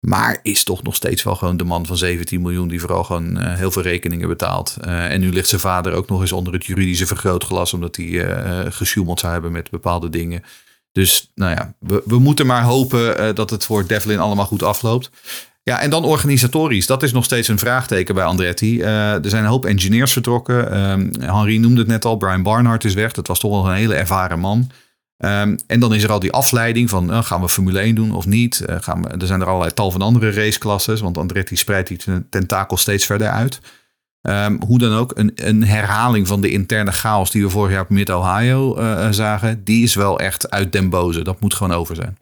[0.00, 3.38] Maar is toch nog steeds wel gewoon de man van 17 miljoen die vooral gewoon
[3.38, 4.76] uh, heel veel rekeningen betaalt.
[4.80, 8.60] En nu ligt zijn vader ook nog eens onder het juridische vergrootglas omdat hij uh,
[8.68, 10.42] gesjoemeld zou hebben met bepaalde dingen.
[10.92, 15.10] Dus nou ja, we, we moeten maar hopen dat het voor Devlin allemaal goed afloopt.
[15.64, 16.86] Ja, en dan organisatorisch.
[16.86, 18.80] Dat is nog steeds een vraagteken bij Andretti.
[18.80, 20.90] Uh, er zijn een hoop engineers vertrokken.
[20.90, 22.16] Um, Henri noemde het net al.
[22.16, 23.12] Brian Barnhart is weg.
[23.12, 24.70] Dat was toch wel een hele ervaren man.
[25.18, 28.14] Um, en dan is er al die afleiding van uh, gaan we Formule 1 doen
[28.14, 28.64] of niet?
[28.66, 31.00] Uh, gaan we, er zijn er allerlei tal van andere raceklasses.
[31.00, 31.98] Want Andretti spreidt die
[32.30, 33.60] tentakel steeds verder uit.
[34.22, 37.82] Um, hoe dan ook, een, een, herhaling van de interne chaos die we vorig jaar
[37.82, 38.76] op Mid-Ohio
[39.10, 39.64] zagen.
[39.64, 41.22] Die is wel echt uit den boze.
[41.22, 42.16] Dat moet gewoon over zijn.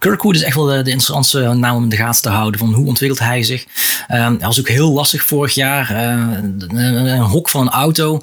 [0.00, 2.60] Kirkwood is echt wel de, de interessantste naam om in de gaten te houden.
[2.60, 3.62] Van hoe ontwikkelt hij zich?
[3.62, 5.90] Um, hij was ook heel lastig vorig jaar.
[5.90, 8.14] Uh, een, een, hok van een auto.
[8.14, 8.20] Uh,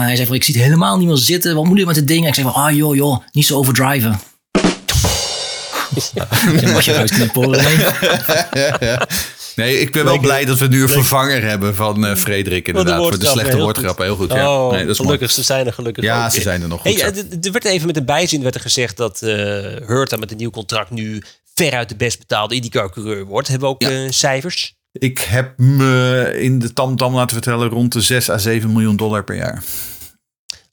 [0.00, 1.54] hij zei van ik zie het helemaal niet meer zitten.
[1.54, 2.22] Wat moet ik met dit ding?
[2.22, 4.20] En ik zei van ah joh joh, niet zo overdriven.
[6.14, 6.28] Ja.
[6.72, 7.76] mag je uitknippen Nee,
[9.68, 12.98] ik ben wel blij dat we nu een vervanger hebben van uh, Frederik inderdaad.
[12.98, 14.04] Voor de slechte woordgrappen.
[14.04, 14.32] Heel goed.
[14.32, 14.64] Ja.
[14.64, 15.32] Oh, nee, dat is gelukkig, mooi.
[15.32, 16.32] ze zijn er gelukkig Ja, ook.
[16.32, 17.00] ze zijn er nog goed.
[17.00, 19.30] Hey, er werd even met een bijzin werd er gezegd dat uh,
[19.86, 21.22] Hurta met een nieuw contract nu
[21.54, 23.48] veruit de best betaalde IndyCar-coureur wordt.
[23.48, 23.90] Hebben we ook ja.
[23.90, 24.78] uh, cijfers?
[24.92, 29.24] Ik heb me in de tamtam laten vertellen rond de 6 à 7 miljoen dollar
[29.24, 29.62] per jaar.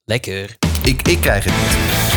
[0.05, 0.57] Lekker.
[0.83, 2.16] Ik, ik krijg het niet.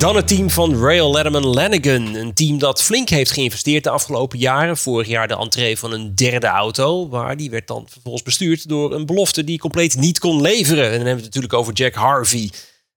[0.00, 2.14] Dan het team van Rail Letterman Lanigan.
[2.14, 4.76] Een team dat flink heeft geïnvesteerd de afgelopen jaren.
[4.76, 7.08] Vorig jaar de entree van een derde auto.
[7.08, 10.84] Maar die werd dan vervolgens bestuurd door een belofte die compleet niet kon leveren.
[10.84, 12.50] En dan hebben we het natuurlijk over Jack Harvey.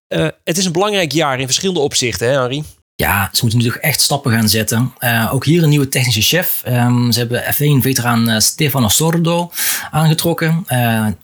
[0.07, 2.63] Uh, het is een belangrijk jaar in verschillende opzichten, hè Harry?
[2.95, 4.93] Ja, ze moeten nu toch echt stappen gaan zetten.
[4.99, 6.63] Uh, ook hier een nieuwe technische chef.
[6.67, 9.51] Um, ze hebben F1-veteraan uh, Stefano Sordo
[9.91, 10.65] aangetrokken.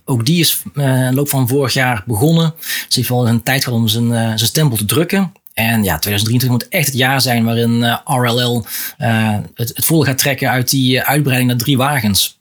[0.06, 2.54] Ook die is in loop van vorig jaar begonnen.
[2.60, 5.32] Ze heeft wel een tijd gehad om zijn, zijn stempel te drukken.
[5.60, 8.66] En ja, 2023 moet echt het jaar zijn waarin uh, RLL
[9.00, 12.40] uh, het, het vol gaat trekken uit die uh, uitbreiding naar drie wagens.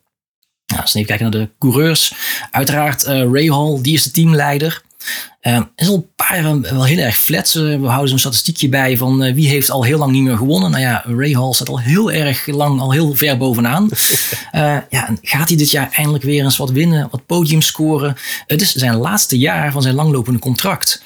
[0.66, 2.14] Nou, als we even kijken naar de coureurs.
[2.50, 4.82] Uiteraard Ray Hall, die is de teamleider.
[5.40, 7.52] er is al een paar wel heel erg flat.
[7.52, 10.70] we houden zo'n statistiekje bij van wie heeft al heel lang niet meer gewonnen.
[10.70, 13.88] Nou ja, Ray Hall staat al heel erg lang, al heel ver bovenaan.
[14.88, 18.16] ja, gaat hij dit jaar eindelijk weer eens wat winnen, wat podium scoren?
[18.46, 21.02] Het is zijn laatste jaar van zijn langlopende contract.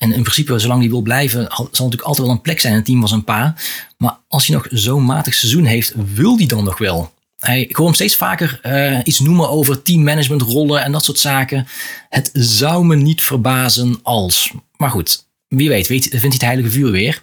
[0.00, 2.78] En in principe, zolang hij wil blijven, zal natuurlijk altijd wel een plek zijn in
[2.78, 3.54] het team van zijn pa.
[3.96, 7.12] Maar als hij nog zo'n matig seizoen heeft, wil hij dan nog wel?
[7.38, 11.18] Hij, ik hoor hem steeds vaker uh, iets noemen over teammanagement rollen en dat soort
[11.18, 11.66] zaken.
[12.08, 14.52] Het zou me niet verbazen als.
[14.76, 17.20] Maar goed, wie weet, weet vindt hij het heilige vuur weer.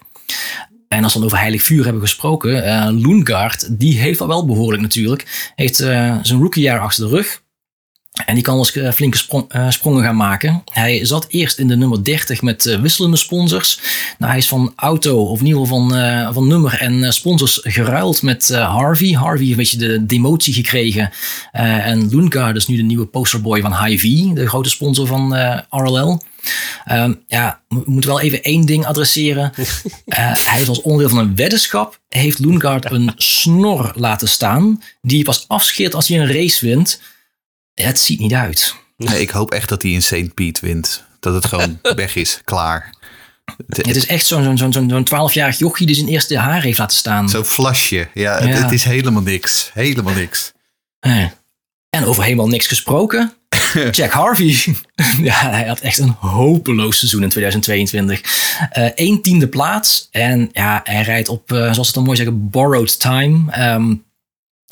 [0.87, 4.45] En als we dan over heilig vuur hebben gesproken, uh, Loengaard, die heeft al wel
[4.45, 5.51] behoorlijk natuurlijk.
[5.55, 7.41] Heeft uh, zijn rookiejaar achter de rug.
[8.25, 10.61] En die kan dus flinke sprong, uh, sprongen gaan maken.
[10.71, 13.79] Hij zat eerst in de nummer 30 met uh, wisselende sponsors.
[14.17, 17.59] Nou, hij is van auto, of in ieder geval van, uh, van nummer en sponsors
[17.63, 19.11] geruild met Harvey.
[19.11, 21.11] Harvey heeft een beetje de demotie gekregen.
[21.51, 25.35] en Loengaard is nu de nieuwe posterboy van Hy-Vee, de grote sponsor van
[25.69, 26.21] RLL.
[26.91, 29.51] Um, ja, we moeten wel even één ding adresseren.
[30.05, 35.45] hij heeft als onderdeel van een weddenschap, heeft Loengaard een snor laten staan, die pas
[35.47, 37.01] afscheert als hij een race wint.
[37.83, 38.75] Het ziet niet uit.
[38.97, 40.33] Nee, ik hoop echt dat hij in St.
[40.33, 41.03] Piet wint.
[41.19, 42.95] Dat het gewoon weg is, klaar.
[43.67, 46.77] Het, het is echt zo'n zo'n zo'n zo'n 12-jarig jochie die zijn eerste haar heeft
[46.77, 47.29] laten staan.
[47.29, 48.07] Zo'n flasje.
[48.13, 48.47] Ja, ja.
[48.47, 49.71] Het, het, is helemaal niks.
[49.73, 50.53] Helemaal niks.
[51.89, 53.33] En over helemaal niks gesproken.
[53.91, 54.55] Jack Harvey.
[55.21, 58.21] ja, hij had echt een hopeloos seizoen in 2022.
[58.77, 60.07] Uh, Eén tiende plaats.
[60.11, 63.71] En ja, hij rijdt op, uh, zoals ze het dan mooi zeggen, borrowed time.
[63.73, 64.05] Um,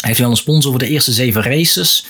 [0.06, 2.06] hij heeft wel een sponsor voor de eerste zeven races.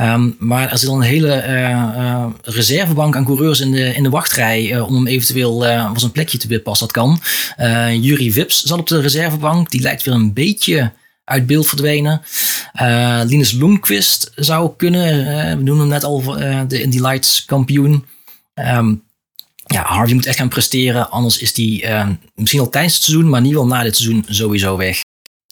[0.00, 4.02] Um, maar er zit al een hele uh, uh, reservebank aan coureurs in de, in
[4.02, 4.72] de wachtrij.
[4.72, 7.20] Uh, om hem eventueel voor zijn plekje te wippen als dat kan.
[8.00, 9.70] Jury Vips zat op de reservebank.
[9.70, 10.92] Die lijkt weer een beetje
[11.24, 12.22] uit beeld verdwenen.
[13.26, 15.24] Linus Lundqvist zou kunnen.
[15.56, 16.22] we noemen hem net al
[16.68, 18.04] de Indy Lights kampioen.
[18.54, 19.04] Um,
[19.66, 21.10] ja, Harvey moet echt gaan presteren.
[21.10, 24.76] Anders is eh, misschien al tijdens het seizoen, maar niet wel na dit seizoen sowieso
[24.76, 25.00] weg.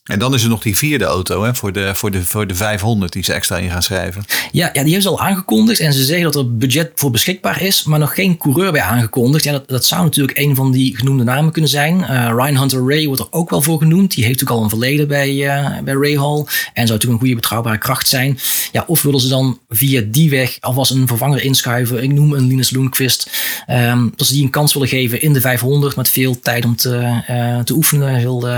[0.05, 2.55] En dan is er nog die vierde auto hè, voor, de, voor, de, voor de
[2.55, 4.25] 500 die ze extra in gaan schrijven.
[4.53, 5.81] Ja, ja, die hebben ze al aangekondigd.
[5.81, 9.45] En ze zeggen dat er budget voor beschikbaar is, maar nog geen coureur bij aangekondigd.
[9.45, 12.05] Ja, dat, dat zou natuurlijk een van die genoemde namen kunnen zijn.
[12.05, 14.15] Eh, Ryan Hunter Ray wordt er ook wel voor genoemd.
[14.15, 16.39] Die heeft natuurlijk al een verleden bij, uh, bij Ray Hall.
[16.39, 18.39] En zou natuurlijk een goede betrouwbare kracht zijn.
[18.73, 22.03] Ja, of willen ze dan via die weg alvast een vervanger inschuiven.
[22.03, 23.31] Ik noem een Linus Lundqvist.
[23.71, 26.77] Um, dat ze die een kans willen geven in de 500 met veel tijd om
[26.77, 28.21] te, uh, te oefenen.
[28.21, 28.49] Veel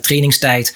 [0.00, 0.74] trainingstijd.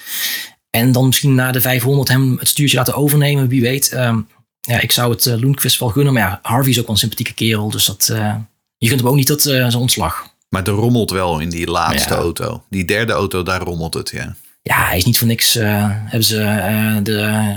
[0.69, 3.93] En dan misschien na de 500 hem het stuurtje laten overnemen, wie weet.
[3.93, 4.27] Um,
[4.61, 6.13] ja, ik zou het uh, Lundqvist wel gunnen.
[6.13, 7.69] Maar ja, Harvey is ook wel een sympathieke kerel.
[7.69, 8.35] Dus dat, uh,
[8.77, 10.29] je kunt hem ook niet tot uh, zijn ontslag.
[10.49, 12.19] Maar er rommelt wel in die laatste ja.
[12.19, 12.63] auto.
[12.69, 14.35] Die derde auto, daar rommelt het, ja.
[14.61, 15.53] Ja, hij is niet voor niks.
[15.53, 17.53] hebben ze de,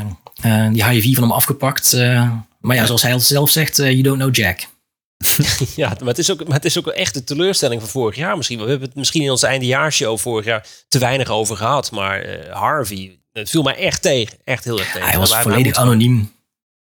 [0.72, 1.92] die HIV van hem afgepakt.
[2.60, 4.66] maar ja, zoals hij zelf zegt, you don't know Jack.
[5.76, 8.36] ja, maar het, is ook, maar het is ook echt de teleurstelling van vorig jaar
[8.36, 8.58] misschien.
[8.58, 11.90] We hebben het misschien in onze eindejaarshow vorig jaar te weinig over gehad.
[11.90, 14.38] Maar uh, Harvey, het viel mij echt tegen.
[14.44, 15.08] Echt heel erg tegen.
[15.08, 16.32] Hij was hij, volledig moet, anoniem.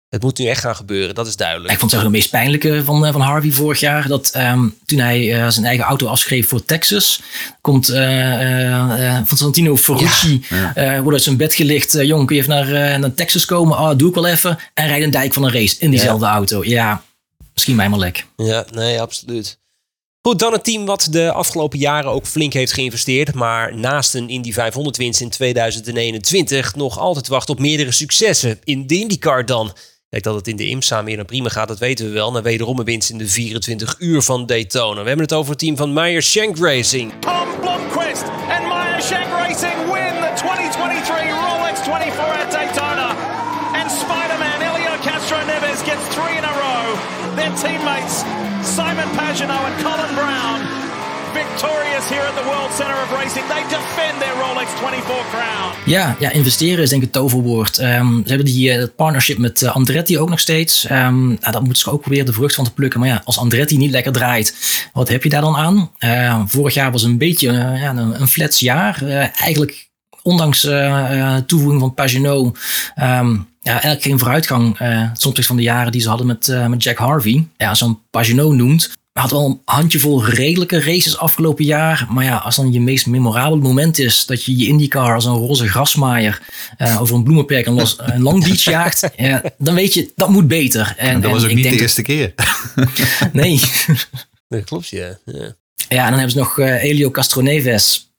[0.10, 1.74] Het moet nu echt gaan gebeuren, dat is duidelijk.
[1.74, 4.08] Ik vond het de meest pijnlijke van, van Harvey vorig jaar.
[4.08, 7.22] Dat um, toen hij uh, zijn eigen auto afschreef voor Texas.
[7.62, 10.46] Komt uh, Santino Ferrucci.
[10.50, 10.96] Ja, ja.
[11.02, 11.98] wordt uit zijn bed gelicht.
[12.02, 13.78] jong, kun je even naar, naar Texas komen?
[13.78, 14.58] Oh, doe ik wel even.
[14.74, 16.32] En rijdt een dijk van een race in diezelfde ja.
[16.32, 16.64] auto.
[16.64, 17.04] Ja,
[17.56, 18.26] misschien mij maar lek.
[18.36, 19.60] Ja, nee, absoluut.
[20.28, 23.34] Goed, dan een team wat de afgelopen jaren ook flink heeft geïnvesteerd.
[23.34, 28.60] Maar naast een Indy 500 winst in 2021 nog altijd wacht op meerdere successen.
[28.64, 29.74] In de IndyCar dan.
[30.10, 32.32] Kijk, dat het in de IMSA meer dan prima gaat, dat weten we wel.
[32.32, 35.02] Na wederom een winst in de 24 uur van Daytona.
[35.02, 37.14] We hebben het over het team van Meyer Shank Racing.
[37.20, 37.65] Tom
[51.36, 53.46] victorious here at the World Center of Racing.
[53.48, 55.74] They defend their Rolex 24 crown.
[55.86, 57.80] Ja, ja investeren is denk ik het toverwoord.
[57.80, 60.90] Um, ze hebben die uh, partnership met uh, Andretti ook nog steeds.
[60.90, 63.00] Um, nou, daar moeten ze ook proberen de vrucht van te plukken.
[63.00, 64.56] Maar ja, als Andretti niet lekker draait,
[64.94, 65.92] wat heb je daar dan aan?
[66.00, 69.04] Uh, vorig jaar was een beetje ja, een, flats jaar.
[69.36, 69.90] eigenlijk
[70.22, 70.68] ondanks
[71.46, 72.52] toevoeging van Pagino...
[73.02, 76.84] Um, ja, eigenlijk geen vooruitgang uh, opzichte van de jaren die ze hadden met, met
[76.84, 77.48] Jack Harvey.
[77.58, 78.92] Ja, zo'n Pagino noemt.
[79.20, 82.08] Had wel een handjevol redelijke races afgelopen jaar.
[82.10, 85.34] Maar ja, als dan je meest memorabele moment is dat je je IndyCar als een
[85.34, 86.42] roze grasmaaier
[86.78, 89.10] uh, over een bloemenperk en los, een Long Beach jaagt.
[89.16, 90.94] ja, dan weet je, dat moet beter.
[90.98, 92.34] En, dat was ook niet de eerste keer.
[93.34, 93.60] nee.
[94.48, 95.18] Dat klopt, ja.
[95.26, 95.56] ja.
[95.90, 98.14] Ja, en dan hebben ze nog Elio Castroneves.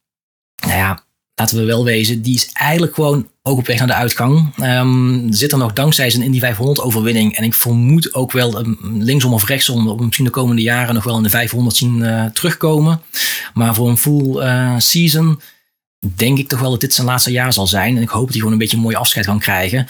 [0.56, 1.05] Nou ja,
[1.36, 4.54] laten we wel wezen, die is eigenlijk gewoon ook op weg naar de uitgang.
[4.62, 7.36] Um, zit er nog dankzij zijn Indy 500 overwinning.
[7.36, 11.16] En ik vermoed ook wel um, linksom of rechtsom misschien de komende jaren nog wel
[11.16, 13.00] in de 500 zien uh, terugkomen.
[13.54, 15.40] Maar voor een full uh, season
[16.14, 17.96] denk ik toch wel dat dit zijn laatste jaar zal zijn.
[17.96, 19.86] En ik hoop dat hij gewoon een beetje een mooi afscheid kan krijgen.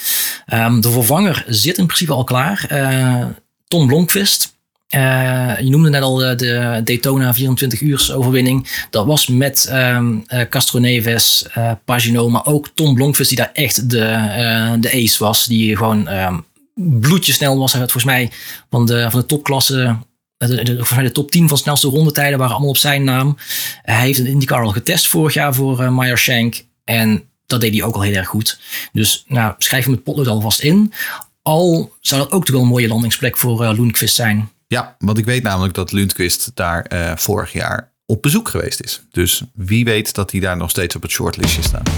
[0.54, 2.68] Um, de vervanger zit in principe al klaar.
[2.72, 3.26] Uh,
[3.68, 4.55] Tom Blomqvist.
[4.94, 8.86] Uh, je noemde net al de, de Daytona 24 uur overwinning.
[8.90, 13.90] Dat was met um, Castro Neves, uh, Pagino, maar ook Tom Blomqvist die daar echt
[13.90, 13.98] de,
[14.80, 15.46] de ace was.
[15.46, 16.44] Die gewoon um,
[16.76, 17.72] bloedje snel was.
[17.72, 18.30] Hij had volgens mij
[18.70, 19.96] van de, van de topklasse,
[20.36, 23.36] de, volgens mij de top 10 van snelste rondetijden waren allemaal op zijn naam.
[23.82, 26.64] hij heeft een IndyCar al getest vorig jaar voor uh, Meyer Shank.
[26.84, 28.58] En dat deed hij ook al heel erg goed.
[28.92, 30.92] Dus nou, schrijf hem het potlood alvast in.
[31.42, 34.50] Al zou dat ook toch wel een mooie landingsplek voor uh, zijn.
[34.68, 39.02] Ja, want ik weet namelijk dat Lundqvist daar uh, vorig jaar op bezoek geweest is.
[39.10, 41.90] Dus wie weet dat hij daar nog steeds op het shortlistje staat.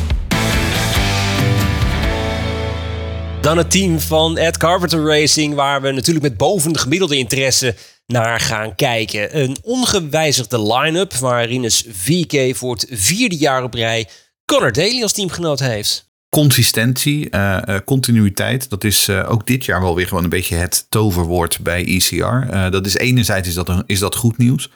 [3.41, 7.75] Dan het team van Ed Carpenter Racing, waar we natuurlijk met boven de gemiddelde interesse
[8.07, 9.39] naar gaan kijken.
[9.41, 14.09] Een ongewijzigde line-up waar Rinus VK voor het vierde jaar op rij
[14.45, 19.81] Connor Daly als teamgenoot heeft consistentie, uh, uh, continuïteit, dat is uh, ook dit jaar
[19.81, 22.71] wel weer gewoon een beetje het toverwoord bij ECR.
[22.71, 24.71] dat is enerzijds is dat, is dat goed nieuws.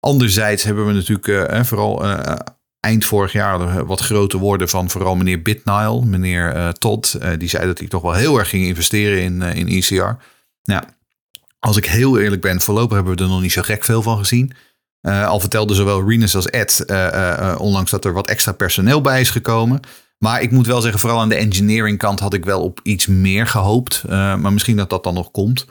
[0.00, 2.04] Anderzijds hebben we natuurlijk vooral
[2.80, 7.18] eind vorig jaar wat grote woorden van vooral meneer Bitnile, meneer Todd.
[7.38, 10.16] die zei dat hij toch wel heel erg ging investeren in, in ECR.
[10.64, 10.82] Nou,
[11.58, 14.18] als ik heel eerlijk ben, voorlopig hebben we er nog niet zo gek veel van
[14.18, 14.52] gezien.
[15.00, 16.84] al vertelde zowel Renus als Ed
[17.58, 19.80] onlangs dat er wat extra personeel bij is gekomen.
[20.18, 23.06] Maar ik moet wel zeggen, vooral aan de engineering kant had ik wel op iets
[23.06, 24.02] meer gehoopt.
[24.06, 25.66] Uh, maar misschien dat dat dan nog komt.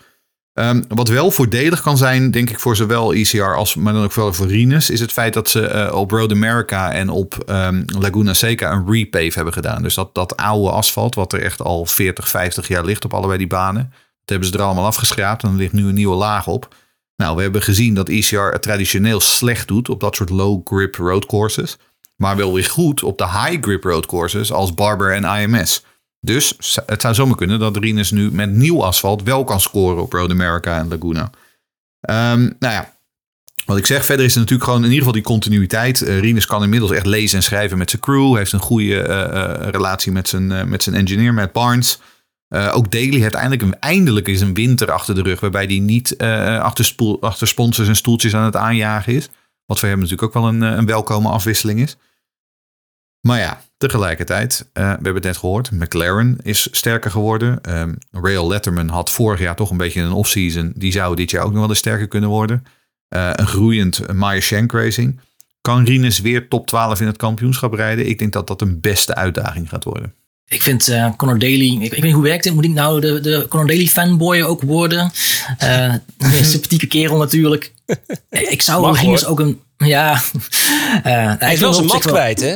[0.60, 4.14] Um, wat wel voordelig kan zijn, denk ik, voor zowel ECR als maar dan ook
[4.14, 7.86] wel voor Rinus, is het feit dat ze uh, op Road America en op um,
[8.00, 9.82] Laguna Seca een repave hebben gedaan.
[9.82, 13.38] Dus dat, dat oude asfalt, wat er echt al 40, 50 jaar ligt op allebei
[13.38, 16.48] die banen, dat hebben ze er allemaal afgeschraapt en er ligt nu een nieuwe laag
[16.48, 16.76] op.
[17.16, 20.96] Nou, we hebben gezien dat ECR het traditioneel slecht doet op dat soort low grip
[20.96, 21.78] road courses.
[22.16, 25.84] Maar wel weer goed op de high grip road courses als Barber en IMS.
[26.20, 30.14] Dus het zou zomaar kunnen dat Rinus nu met nieuw asfalt wel kan scoren op
[30.14, 31.30] Road America en Laguna.
[32.00, 32.94] Ehm, nou ja,
[33.66, 36.02] wat ik zeg, verder is natuurlijk gewoon in ieder geval die continuïteit.
[36.02, 38.36] Uh, kan inmiddels echt lezen en schrijven met zijn crew.
[38.36, 42.00] Heeft een goede uh, uh, relatie met zijn, met zijn engineer, Matt Barnes.
[42.50, 45.40] ook Daly heeft eindelijk, een, eindelijk is een winter achter de rug.
[45.40, 49.30] Waarbij hij niet achter, spoel, achter sponsors en stoeltjes aan het aanjagen is.
[49.66, 51.98] Wat voor hem natuurlijk ook wel een, een welkome afwisseling is.
[53.22, 57.80] Maar ja, tegelijkertijd, we hebben het net gehoord, McLaren is sterker geworden.
[57.80, 60.74] Um, Rail Letterman had vorig jaar toch een beetje een off-season.
[60.76, 62.66] Die zou dit jaar ook nog wel eens sterker kunnen worden.
[63.10, 65.20] Uh, een groeiend Maya Shank Racing.
[65.62, 68.08] Kan Rinus weer top 12 in het kampioenschap rijden?
[68.08, 70.14] Ik denk dat dat een beste uitdaging gaat worden.
[70.48, 72.54] Ik vind uh, Conor Daly, ik, ik, weet niet hoe werkt het.
[72.54, 75.12] Moet ik nou de, de Conor Daly fanboy ook worden?
[75.64, 77.74] Uh, een sympathieke kerel natuurlijk.
[78.30, 79.32] ik zou Rinus hoor.
[79.32, 79.62] ook een.
[79.78, 80.14] Ja.
[80.14, 82.56] Uh, hij is wel zijn mat kwijt, hè?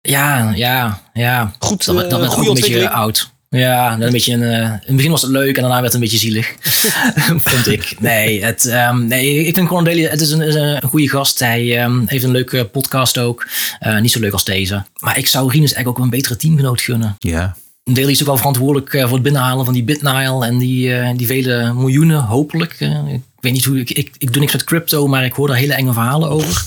[0.00, 1.54] Ja, ja, ja.
[1.58, 3.32] Goed, dat, dat werd ook een beetje oud.
[3.54, 5.94] Ja, een beetje een, uh, in het begin was het leuk en daarna werd het
[5.94, 6.54] een beetje zielig.
[7.50, 7.96] vond ik.
[7.98, 11.38] Nee, het, um, nee, ik vind Daly, het is een, goede gast.
[11.38, 13.48] Hij um, heeft een leuke podcast ook.
[13.86, 14.84] Uh, niet zo leuk als deze.
[14.98, 17.16] Maar ik zou Rinus eigenlijk ook een betere teamgenoot gunnen.
[17.18, 17.56] Ja.
[17.84, 21.26] Daly is ook wel verantwoordelijk uh, voor het binnenhalen van die BitNile en die, die
[21.26, 22.80] vele miljoenen, hopelijk.
[22.80, 25.56] ik weet niet hoe ik, ik, ik doe niks met crypto, maar ik hoor daar
[25.56, 26.64] hele enge verhalen over.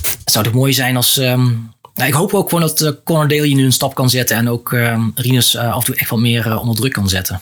[0.00, 1.16] het zou toch mooi zijn als.
[1.16, 1.70] Um,
[2.00, 4.36] nou, ik hoop ook gewoon dat uh, Conor Daly nu een stap kan zetten.
[4.36, 7.40] En ook uh, Rinus uh, af en toe echt wat meer onder druk kan zetten.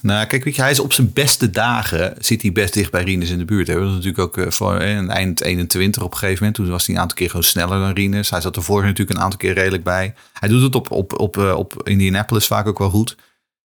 [0.00, 3.38] Nou, kijk, hij is op zijn beste dagen zit hij best dicht bij Rinus in
[3.38, 3.66] de buurt.
[3.66, 6.54] Hij was natuurlijk ook voor een eind 21 op een gegeven moment.
[6.54, 8.30] Toen was hij een aantal keer gewoon sneller dan Rinus.
[8.30, 10.14] Hij zat er vorig natuurlijk een aantal keer redelijk bij.
[10.32, 13.16] Hij doet het op, op, op, op Indianapolis vaak ook wel goed.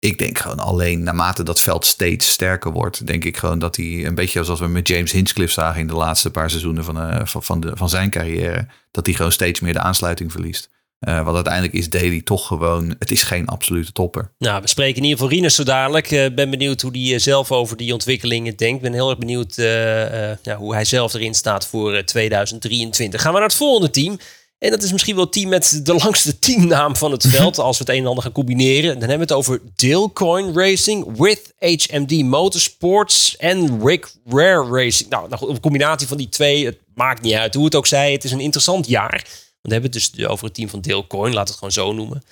[0.04, 4.06] Ik denk gewoon alleen naarmate dat veld steeds sterker wordt, denk ik gewoon dat hij
[4.06, 7.20] een beetje zoals we met James Hinchcliffe zagen in de laatste paar seizoenen van, uh,
[7.24, 10.70] van, de, van zijn carrière, dat hij gewoon steeds meer de aansluiting verliest.
[11.00, 14.32] Uh, want uiteindelijk is Daly toch gewoon, het is geen absolute topper.
[14.38, 16.10] Nou, we spreken in ieder geval Rinus zo dadelijk.
[16.10, 18.82] Uh, ben benieuwd hoe hij zelf over die ontwikkelingen denkt.
[18.82, 23.20] Ben heel erg benieuwd ja, hoe hij zelf erin staat voor 2023.
[23.20, 24.18] Gaan we naar het volgende team.
[24.58, 27.58] En dat is misschien wel het team met de langste teamnaam van het veld.
[27.58, 28.98] als we het een en ander gaan combineren.
[28.98, 35.10] Dan hebben we het over Dalecoin Racing with HMD Motorsports en Rick Rare Racing.
[35.10, 36.64] Nou, nou een combinatie van die twee.
[36.64, 38.12] Het maakt niet uit hoe het ook zij.
[38.12, 39.10] Het is een interessant jaar.
[39.10, 39.26] Want
[39.60, 41.34] we hebben het dus over het team van Dalecoin.
[41.34, 42.22] Laat het gewoon zo noemen.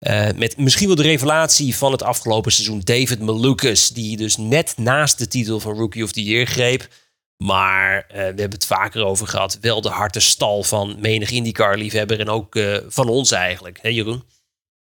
[0.00, 2.80] Uh, met misschien wel de revelatie van het afgelopen seizoen.
[2.84, 3.88] David Malukas.
[3.88, 6.88] Die dus net naast de titel van Rookie of the Year greep.
[7.36, 9.58] Maar uh, we hebben het vaker over gehad.
[9.60, 12.20] Wel de harte stal van menig IndyCar-liefhebber.
[12.20, 13.78] En ook uh, van ons eigenlijk.
[13.82, 14.22] Hé Jeroen?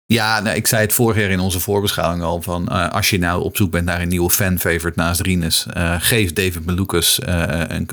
[0.05, 2.41] Ja, nou, ik zei het vorig jaar in onze voorbeschouwing al.
[2.41, 5.65] Van, uh, als je nou op zoek bent naar een nieuwe fan-favorite naast Rinus.
[5.99, 7.19] geef David Malukas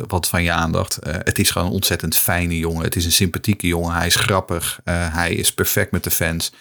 [0.06, 0.98] wat van je aandacht.
[1.02, 2.84] het is gewoon een ontzettend fijne jongen.
[2.84, 3.94] Het is een sympathieke jongen.
[3.94, 4.80] Hij is grappig.
[4.84, 6.52] hij is perfect met de fans.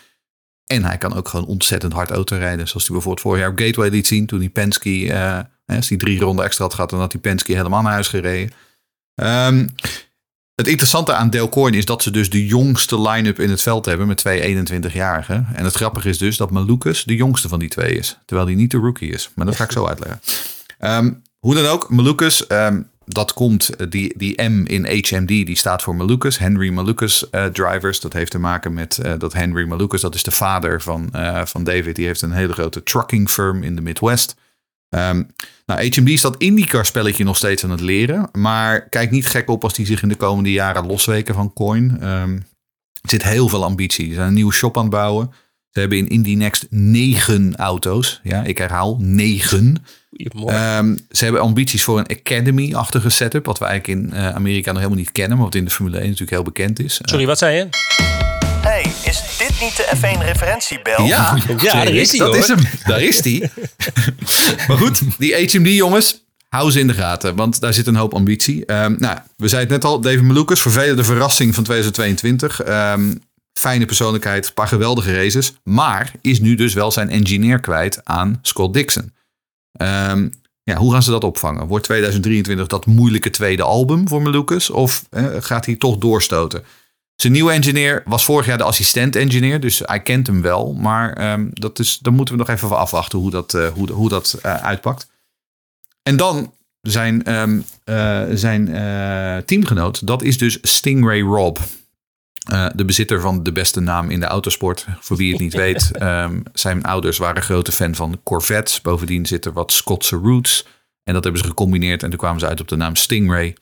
[0.66, 2.68] En hij kan ook gewoon ontzettend hard autorijden.
[2.68, 4.26] Zoals hij bijvoorbeeld vorig jaar op Gateway liet zien.
[4.26, 7.82] Toen hij Penske als die drie ronden extra had gehad, dan had die Penske helemaal
[7.82, 8.52] naar huis gereden.
[9.16, 9.76] Um,
[10.56, 14.08] het interessante aan Delcoin is dat ze dus de jongste line-up in het veld hebben
[14.08, 15.48] met twee 21-jarigen.
[15.54, 18.20] En het grappige is dus dat Malukas de jongste van die twee is.
[18.26, 19.30] Terwijl hij niet de rookie is.
[19.36, 20.20] Maar dat ga ik zo uitleggen.
[20.80, 25.82] Um, hoe dan ook, Malukas, um, dat komt, die, die M in HMD, die staat
[25.82, 28.00] voor Malukas, Henry Malukas uh, Drivers.
[28.00, 31.10] Dat heeft te maken met uh, dat Henry Malukas, dat is de vader van,
[31.44, 31.96] van David.
[31.96, 34.36] Die heeft een hele grote trucking firm in de Midwest.
[34.90, 35.28] Um,
[35.66, 38.30] nou, HMD is dat IndyCar spelletje nog steeds aan het leren.
[38.32, 42.08] Maar kijk niet gek op als die zich in de komende jaren losweken van Coin.
[42.10, 42.46] Um,
[43.02, 44.08] er zit heel veel ambitie.
[44.08, 45.32] Ze zijn een nieuwe shop aan het bouwen.
[45.70, 48.20] Ze hebben in Indy Next negen auto's.
[48.24, 49.84] Ja, ik herhaal negen.
[50.48, 53.46] Um, ze hebben ambities voor een Academy-achtige setup.
[53.46, 55.38] Wat we eigenlijk in uh, Amerika nog helemaal niet kennen.
[55.38, 57.00] Maar wat in de Formule 1 natuurlijk heel bekend is.
[57.04, 58.45] Sorry, wat zei je?
[59.24, 61.06] Is dit niet de F1-referentiebel?
[61.06, 62.60] Ja, ja daar is hij Dat is hem.
[62.86, 63.52] Daar is hij.
[64.68, 67.36] maar goed, die HMD-jongens, hou ze in de gaten.
[67.36, 68.74] Want daar zit een hoop ambitie.
[68.74, 72.68] Um, nou, we zeiden het net al, David Malukas, voor de verrassing van 2022.
[72.68, 73.22] Um,
[73.54, 75.54] fijne persoonlijkheid, een paar geweldige races.
[75.64, 79.14] Maar is nu dus wel zijn engineer kwijt aan Scott Dixon.
[79.82, 80.32] Um,
[80.64, 81.68] ja, hoe gaan ze dat opvangen?
[81.68, 84.70] Wordt 2023 dat moeilijke tweede album voor Malukas?
[84.70, 86.64] Of eh, gaat hij toch doorstoten?
[87.16, 90.74] Zijn nieuwe engineer was vorig jaar de assistent-engineer, dus hij kent hem wel.
[90.74, 94.10] Maar um, dat is, dan moeten we nog even afwachten hoe dat, uh, hoe, hoe
[94.10, 95.08] dat uh, uitpakt.
[96.04, 98.66] En dan zijn, um, uh, zijn
[99.46, 101.58] teamgenoot, dat is dus Stingray Rob.
[102.76, 104.86] de bezitter van de beste naam in de autosport.
[105.00, 108.82] Voor wie het niet weet, um, zijn ouders waren grote fan van Corvettes.
[108.82, 110.66] Bovendien zit er wat Schotse roots.
[111.04, 113.56] En dat hebben ze gecombineerd en toen kwamen ze uit op de naam Stingray.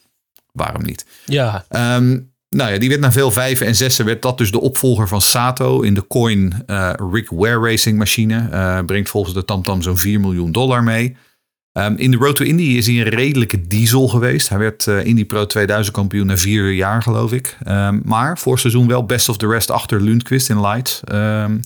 [0.52, 1.06] Waarom niet?
[1.26, 2.20] Ja, Ehm,
[2.54, 5.22] nou ja, die werd na veel vijven en zessen werd dat dus de opvolger van
[5.22, 8.48] Sato in de Coin eh Rick Ware Racing machine.
[8.52, 11.16] Eh, brengt volgens de TamTam zo'n 4 miljoen dollar mee.
[11.72, 14.50] Ehm, in de Road to Indy is hij een redelijke diesel geweest.
[14.50, 17.58] Hij werd eh, Indy Pro 2000 kampioen na vier jaar geloof ik.
[17.64, 21.02] Ehm, maar voor seizoen wel best of the rest achter Lundqvist in lights.
[21.04, 21.58] Ehm,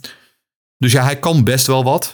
[0.78, 2.12] dus ja, hij kan best wel wat.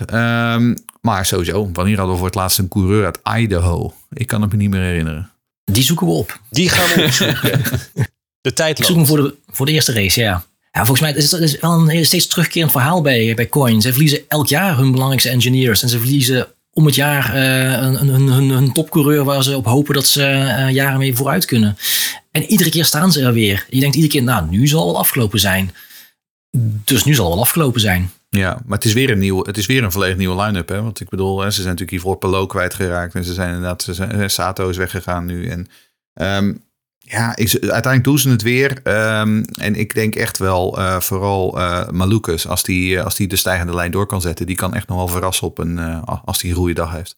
[1.01, 3.93] Maar sowieso, wanneer hadden we voor het laatst een coureur uit Idaho?
[4.09, 5.32] Ik kan het me niet meer herinneren.
[5.63, 6.39] Die zoeken we op.
[6.49, 7.61] die gaan we opzoeken.
[8.44, 9.10] De tijd Ik zoek hem loopt.
[9.20, 10.44] voor de, voor de eerste race, ja.
[10.72, 13.82] Ja, volgens mij is het is wel een heel- steeds terugkerend verhaal bij, bij Coin.
[13.82, 15.82] Ze verliezen elk jaar hun belangrijkste engineers.
[15.84, 19.66] En ze verliezen om het jaar eh, een, een, een, een, topcoureur waar ze op
[19.66, 21.78] hopen dat ze eh, jaren mee vooruit kunnen.
[22.32, 23.66] En iedere keer staan ze er weer.
[23.70, 25.72] Je denkt iedere keer, nou, nu zal het wel afgelopen zijn.
[26.84, 28.12] Dus nu zal het wel afgelopen zijn.
[28.30, 30.70] Ja, maar het is weer een, nieuw, het is weer een volledig nieuwe line-up.
[30.70, 30.82] Hè?
[30.82, 33.16] Want ik bedoel, hè, ze zijn natuurlijk hiervoor Pelot kwijtgeraakt.
[33.16, 35.48] En ze zijn inderdaad, ze zijn, Sato is weggegaan nu.
[35.48, 35.68] En
[36.14, 36.54] ehm,
[37.06, 38.80] ja, ik, uiteindelijk doen ze het weer.
[38.84, 43.28] Ehm, en ik denk echt wel, eh, vooral eh Malukas, als die, eh, als die
[43.28, 46.41] de stijgende lijn door kan zetten, die kan echt nog wel verrassen op een, als
[46.41, 47.16] hij een goede dag heeft.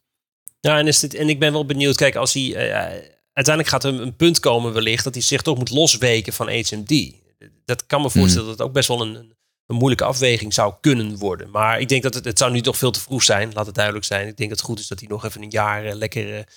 [0.59, 1.95] Ja, en, is dit, en ik ben wel benieuwd.
[1.95, 2.55] Kijk, als hij.
[3.33, 5.03] uiteindelijk gaat er een punt komen, wellicht.
[5.03, 7.13] dat hij zich toch moet losweken van HMD.
[7.65, 9.15] Dat kan me voorstellen dat het ook best wel een,
[9.65, 11.49] een moeilijke afweging zou kunnen worden.
[11.49, 13.51] Maar ik denk dat het, het zou nu toch veel te vroeg zijn.
[13.53, 14.27] Laat het duidelijk zijn.
[14.27, 16.47] Ik denk dat het goed is dat hij nog even een jaar lekker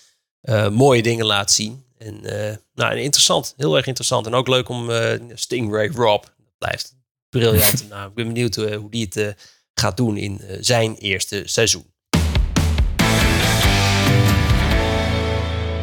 [0.41, 1.87] eh, mooie dingen laat zien.
[1.99, 3.55] En eh, nou, interessant.
[3.57, 4.27] Heel erg interessant.
[4.27, 6.23] En ook leuk om eh, Stingray Rob.
[6.23, 8.09] Dat blijft een briljante naam.
[8.09, 9.37] Ik ben benieuwd eh, hoe die het
[9.75, 11.87] gaat doen in zijn eerste seizoen.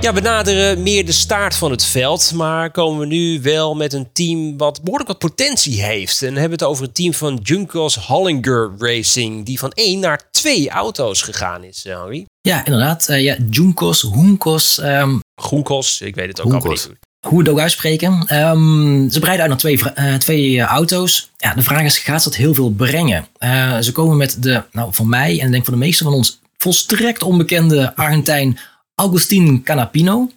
[0.02, 2.32] Ja, we naderen meer de staart van het veld.
[2.34, 6.22] Maar komen we nu wel met een team wat behoorlijk wat potentie heeft.
[6.22, 9.46] En dan hebben we het over het team van Junkos Hollinger Racing.
[9.46, 12.26] Die van één naar twee auto's gegaan is, Henry.
[12.42, 13.10] Ja, inderdaad.
[13.10, 16.88] Eh, ja, Junkos, Hunkos, ehm, Groenkos, ik weet het ook Groenkos.
[16.88, 16.98] niet.
[17.20, 18.24] hoe we het ook uitspreken.
[18.28, 21.30] Ehm, ze breiden uit naar twee, eh, twee eh, auto's.
[21.38, 23.28] Ja, de vraag is, gaat ze dat heel veel brengen?
[23.38, 26.16] Eh, ze komen met de, nou voor mij en ik denk voor de meesten van
[26.16, 28.60] ons, volstrekt onbekende Argentijn
[28.96, 30.30] Agustin Canapino.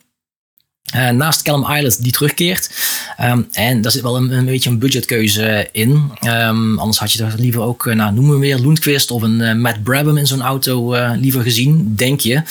[0.89, 2.71] Eh, naast Callum Islet die terugkeert.
[3.17, 6.11] Ehm, en daar zit wel een, een beetje een budgetkeuze in.
[6.21, 9.55] Ehm, anders had je er liever ook, nou, noemen we weer Lundqvist of een eh,
[9.55, 12.43] Matt Brabham in zo'n auto eh, liever gezien, denk je.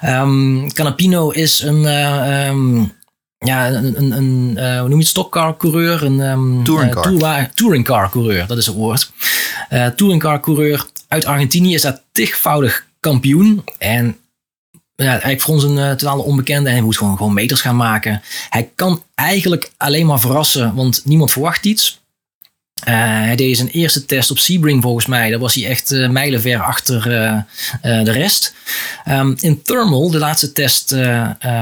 [0.00, 2.84] Ehm Canapino is een, eh, ehm,
[3.38, 6.02] ja, een, een, een eh, hoe noem je het, stockcar coureur?
[6.02, 7.50] Een um, Touringcar.
[7.54, 9.12] touringcar coureur, dat is het woord.
[9.68, 13.64] Eh touringcar coureur uit Argentinië is daar tigvoudig kampioen.
[13.78, 14.16] En
[14.96, 16.68] ja, eigenlijk voor ons een eh, totale onbekende.
[16.68, 18.22] En hij moet gewoon, gewoon meters gaan maken.
[18.48, 22.02] Hij kan eigenlijk alleen maar verrassen, want niemand verwacht iets.
[22.84, 25.30] Eh, hij deed zijn eerste test op Sebring volgens mij.
[25.30, 28.54] Daar was hij echt eh, mijlenver achter eh, de rest.
[29.04, 30.94] Ehm, in Thermal, de laatste test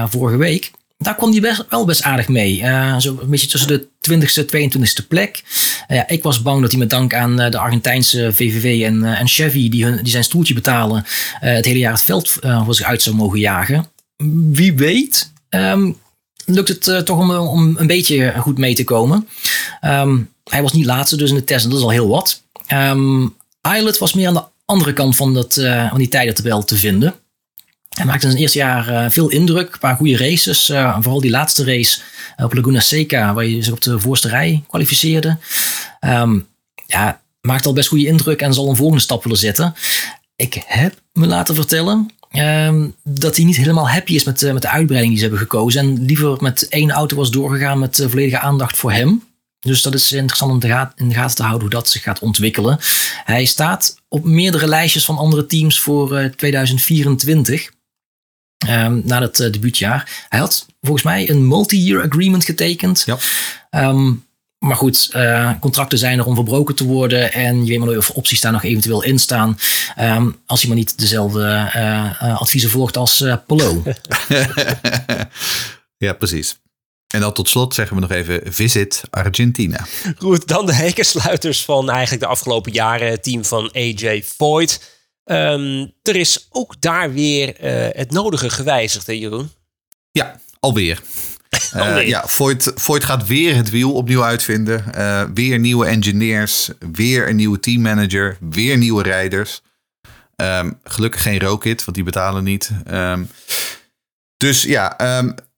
[0.05, 2.57] vorige week, daar kwam hij best, wel best aardig mee.
[2.97, 5.43] Zo een beetje tussen de 20ste, 22ste plek.
[5.87, 9.69] Ja, ik was bang dat hij met dank aan de Argentijnse VVV en, en Chevy,
[9.69, 11.05] die, hun, die zijn stoeltje betalen,
[11.39, 13.85] het hele jaar het veld voor zich uit zou mogen jagen.
[14.51, 15.91] Wie weet ehm,
[16.45, 19.27] lukt het toch om, om een beetje goed mee te komen.
[19.81, 20.17] Ehm,
[20.49, 22.41] hij was niet laatste dus in de test en dat is al heel wat.
[23.71, 27.15] Islet was meer aan de andere kant van, dat, eh, van die tijdentabel te vinden.
[27.89, 30.69] Hij maakte in zijn eerste jaar eh, veel indruk, een paar goede races.
[30.69, 32.01] eh, vooral die laatste race
[32.37, 35.37] op Laguna Seca, waar je zich op de voorste rij kwalificeerde.
[35.99, 36.39] Ehm,
[36.87, 39.75] ja, maakte al best goede indruk en zal een volgende stap willen zetten.
[40.35, 44.69] Ik heb me laten vertellen ehm, dat hij niet helemaal happy is met, met de
[44.69, 45.81] uitbreiding die ze hebben gekozen.
[45.81, 49.23] En liever met één auto was doorgegaan met volledige aandacht voor hem.
[49.63, 50.61] Dus dat is interessant om
[50.95, 52.79] in de gaten te houden hoe dat zich gaat ontwikkelen.
[53.23, 57.71] Hij staat op meerdere lijstjes van andere teams voor eh, 2024.
[58.57, 60.25] ehm, na het eh, debuutjaar.
[60.29, 63.03] Hij had volgens mij een multi-year agreement getekend.
[63.05, 63.17] Ja.
[63.69, 64.11] Ehm,
[64.63, 67.33] maar goed, eh, contracten zijn er om verbroken te worden.
[67.33, 69.57] En je weet maar nooit of opties daar nog eventueel in staan.
[69.95, 73.83] Ehm, als je maar niet dezelfde eh, eh, adviezen volgt als eh Polo.
[75.97, 76.57] ja, precies.
[77.13, 79.85] En dan tot slot zeggen we nog even visit Argentina.
[80.17, 83.09] Goed, dan de hekensluiters van eigenlijk de afgelopen jaren.
[83.09, 85.01] Het team van AJ Voigt.
[85.23, 89.51] Ehm, er is ook daar weer eh, het nodige gewijzigd, hè Jeroen?
[90.11, 91.01] Ja, alweer.
[91.73, 94.93] Eh, ja, Voigt, Voigt gaat weer het wiel opnieuw uitvinden.
[94.93, 99.61] Eh, weer nieuwe engineers, weer een nieuwe teammanager, weer nieuwe rijders.
[100.35, 102.71] Ehm, gelukkig geen Rocket, want die betalen niet.
[102.85, 103.23] Ehm,
[104.37, 104.97] dus ja,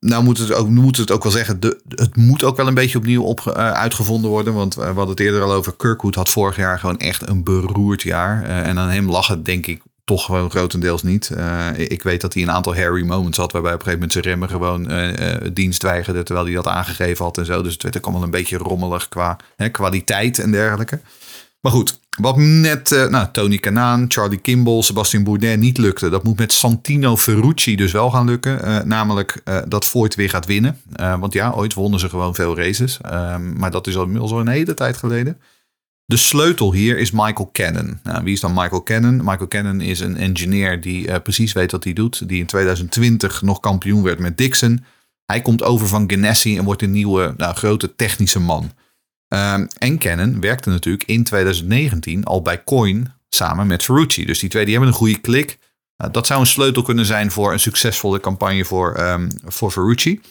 [0.06, 2.74] nou moet het ook, moet het ook wel zeggen, de, het moet ook wel een
[2.74, 4.54] beetje opnieuw op, eh, uitgevonden worden.
[4.54, 7.44] Want eh, we hadden het eerder al over, Kirkwood had vorig jaar gewoon echt een
[7.44, 8.44] beroerd jaar.
[8.44, 11.32] Eh, en aan hem lag het denk ik toch gewoon grotendeels niet.
[11.76, 14.24] Ik weet dat hij een aantal Harry moments had waarbij op een gegeven moment zijn
[14.24, 17.62] remmen gewoon uh, dienst weigerde terwijl hij dat aangegeven had en zo.
[17.62, 21.00] Dus het werd ook allemaal een beetje rommelig qua hè, kwaliteit en dergelijke.
[21.66, 26.24] Maar goed, wat net uh, nou, Tony Kanaan, Charlie Kimball, Sebastian Bourdais niet lukte, dat
[26.24, 28.88] moet met Santino Ferrucci dus wel gaan lukken.
[28.88, 30.82] namelijk dat Voigt weer gaat winnen.
[31.20, 33.00] want ja, ooit wonnen ze gewoon veel races.
[33.02, 35.38] Ehm, maar dat is al inmiddels al een hele tijd geleden.
[36.06, 38.00] De sleutel hier is Michael Cannon.
[38.04, 39.18] Nou, wie is dan Michael Cannon?
[39.18, 42.28] Michael Cannon is een engineer die precies weet wat hij doet.
[42.28, 44.84] Die in 2020 nog kampioen werd met Dixon.
[45.26, 48.72] Hij komt over van Ganassi en wordt een nieuwe nou, grote technische man.
[49.28, 54.26] Um, en Cannon werkte natuurlijk in 2019 al bij Coin samen met Ferrucci.
[54.26, 55.58] Dus die twee die hebben een goede klik.
[56.04, 60.22] Uh, dat zou een sleutel kunnen zijn voor een succesvolle campagne voor, um, voor Ferrucci.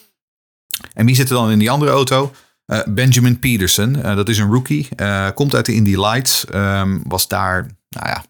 [0.93, 2.31] En wie zit er dan in die andere auto?
[2.65, 4.87] Uh, Benjamin Peterson, uh, dat is een rookie.
[4.97, 6.45] Uh, komt uit de Indy Lights.
[6.53, 8.23] Um, was daar, nou ja,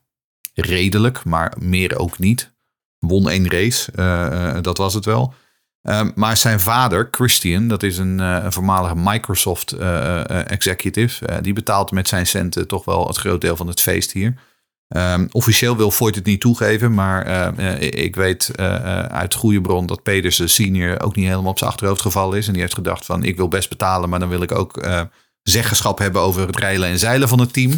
[0.54, 2.54] redelijk, maar meer ook niet.
[3.00, 3.92] Won één race,
[4.62, 5.34] dat was het wel.
[5.90, 11.42] Um, maar zijn vader, Christian, dat is een, een voormalige Microsoft executive.
[11.42, 14.34] die betaalt met zijn centen toch wel het groot deel van het feest hier.
[14.88, 17.28] Um, officieel wil Voigt het niet toegeven, maar
[17.60, 18.66] uh, ik weet uh,
[19.04, 22.48] uit goede bron dat Pedersen senior ook niet helemaal op zijn achterhoofd gevallen is.
[22.48, 24.88] En die heeft gedacht van ik wil best betalen, maar dan wil ik ook
[25.42, 27.72] zeggenschap hebben over het rijlen en zeilen van het team.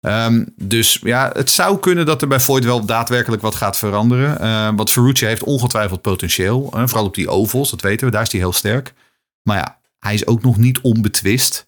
[0.00, 4.42] Um, dus ja, het zou kunnen dat er bij Voigt wel daadwerkelijk wat gaat veranderen.
[4.42, 6.68] Uh, want Ferrucci heeft ongetwijfeld potentieel.
[6.70, 8.12] vooral op die ovals, dat weten we.
[8.12, 8.94] Daar is hij heel sterk.
[9.42, 11.66] Maar ja, hij is ook nog niet onbetwist.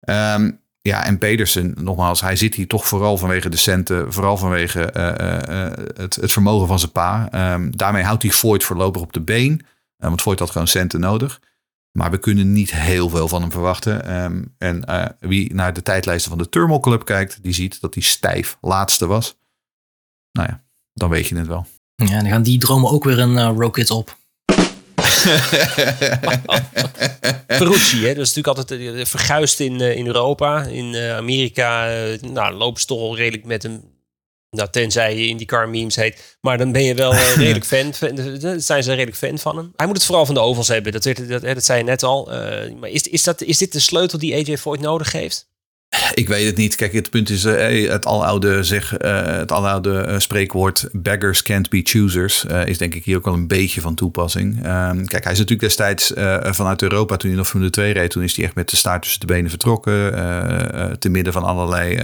[0.00, 4.92] Um, ja, en Pedersen, nogmaals, hij zit hier toch vooral vanwege de centen, vooral vanwege
[4.96, 7.28] uh, uh, het, het, vermogen van zijn pa.
[7.70, 9.66] Daarmee houdt hij Voigt voorlopig op de been,
[9.96, 11.40] want Voigt had gewoon centen nodig.
[11.92, 14.22] Maar we kunnen niet heel veel van hem verwachten.
[14.22, 14.84] Um, en
[15.20, 19.06] wie naar de tijdlijsten van de Thermal Club kijkt, die ziet dat hij stijf laatste
[19.06, 19.38] was.
[20.32, 20.62] Nou ja,
[20.92, 21.66] dan weet je het wel.
[21.94, 24.18] Ja, dan gaan die dromen ook weer een rocket op.
[27.58, 28.14] Ferrucci, hè?
[28.14, 30.62] dat is natuurlijk altijd uh, verguisd in, uh, in Europa.
[30.62, 31.84] In uh, Amerika
[32.20, 33.82] nou, lopen ze toch al redelijk met hem.
[34.50, 36.36] Nou, tenzij je IndyCar memes heet.
[36.40, 37.94] Maar dan ben je wel redelijk fan.
[38.60, 39.72] zijn ze redelijk fan van hem.
[39.76, 40.92] Hij moet het vooral van de ovals hebben.
[40.92, 42.24] Dat, dat, dat, dat zei je net al.
[42.80, 45.48] maar is, is, dat, is dit de sleutel die AJ Voigt nodig heeft?
[46.14, 46.74] Ik weet het niet.
[46.74, 52.44] Kijk, het punt is uh, het aloude, zeg, het aloude spreekwoord beggars can't be choosers
[52.44, 54.56] is denk ik hier ook wel een beetje van toepassing.
[54.56, 58.10] Um, kijk, hij is natuurlijk destijds vanuit Europa toen hij nog Formule 2 reed.
[58.10, 60.12] Toen is hij echt met de staart tussen de benen vertrokken.
[60.98, 62.00] te midden van allerlei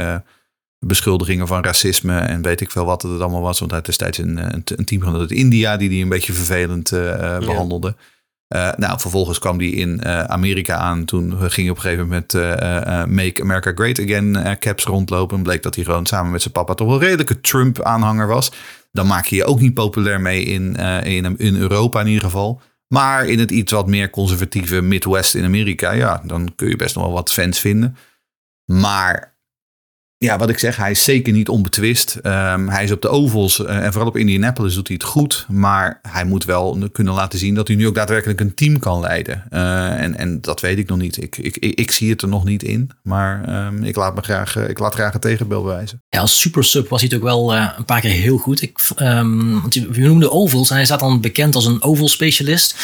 [0.86, 3.58] beschuldigingen van racisme en weet ik veel wat het allemaal was.
[3.58, 6.90] Want hij had destijds een, een, een team uit India die hij een beetje vervelend
[7.40, 7.94] behandelde.
[7.98, 8.04] Ja.
[8.48, 11.04] Uh, nou, vervolgens kwam die in uh, Amerika aan.
[11.04, 15.42] Toen ging op een gegeven moment uh, Make America Great Again caps rondlopen.
[15.42, 18.52] Bleek dat hij gewoon samen met zijn papa toch wel redelijke Trump-aanhanger was.
[18.92, 22.60] Dan maak je je ook niet populair mee in, in, in Europa in ieder geval.
[22.88, 26.94] Maar in het iets wat meer conservatieve Midwest in Amerika, ja, dan kun je best
[26.94, 27.96] nog wel wat fans vinden.
[28.64, 29.35] Maar
[30.18, 32.16] ja, wat ik zeg, hij is zeker niet onbetwist.
[32.22, 35.46] Um, hij is op de ovals uh, en vooral op Indianapolis doet hij het goed.
[35.48, 39.00] Maar hij moet wel kunnen laten zien dat hij nu ook daadwerkelijk een team kan
[39.00, 39.44] leiden.
[39.52, 41.22] Uh, en, en dat weet ik nog niet.
[41.22, 42.90] Ik, ik, ik, zie het er nog niet in.
[43.02, 46.02] Maar um, ik, laat me graag, uh, ik laat graag een tegenbeeld bewijzen.
[46.08, 48.62] Ja, als super sub was hij het ook wel een paar keer heel goed.
[48.62, 52.76] Ik, um, want we noemden ovals en hij staat dan bekend als een oval specialist.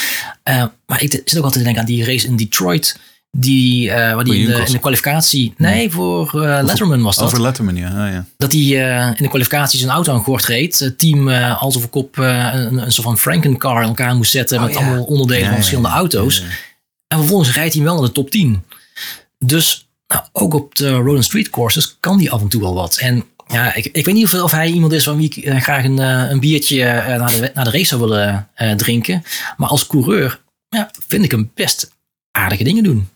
[0.87, 2.99] maar ik zit ook altijd te denken aan die race in Detroit
[3.39, 5.55] die, uh, waar die in de, in de, kwalificatie.
[5.57, 7.25] Nee, voor uh, Letterman was dat.
[7.25, 7.89] Over Letterman, ja.
[7.89, 8.25] Ah, ja.
[8.37, 10.79] Dat hij uh, in de kwalificatie zijn auto aan gort reed.
[10.79, 14.59] Het team alsof ik op een, een soort van Frankencar in elkaar moest zetten.
[14.59, 14.79] Oh, met ja.
[14.79, 16.45] allemaal onderdelen ja, van verschillende auto's.
[17.07, 18.65] En vervolgens rijdt hij wel naar de top 10.
[19.39, 22.97] Dus nou, ook op de Roland Street courses kan hij af en toe wel wat.
[22.97, 25.85] En ja, ik, ik weet niet of, of hij iemand is van wie ik graag
[25.85, 29.25] een, een biertje naar, de, naar de race zou willen drinken.
[29.57, 31.91] Maar als coureur ja, vind ik hem best
[32.31, 33.09] aardige dingen doen.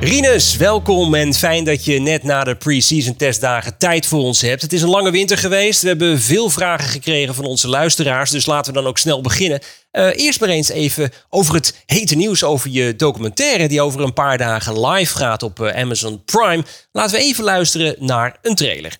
[0.00, 4.62] Rinus, welkom en fijn dat je net na de pre-season testdagen tijd voor ons hebt.
[4.62, 5.82] Het is een lange winter geweest.
[5.82, 9.60] We hebben veel vragen gekregen van onze luisteraars, dus laten we dan ook snel beginnen.
[9.92, 14.12] Uh, eerst maar eens even over het hete nieuws over je documentaire die over een
[14.12, 16.64] paar dagen live gaat op uh, Amazon Prime.
[16.92, 18.96] Laten we even luisteren naar een trailer.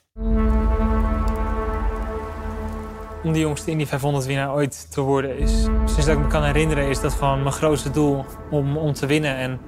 [3.23, 5.51] Om de jongste Indy 500 winnaar ooit te worden is,
[5.85, 9.07] sinds dat ik me kan herinneren, is dat gewoon mijn grootste doel om, om te
[9.07, 9.37] winnen.
[9.37, 9.61] En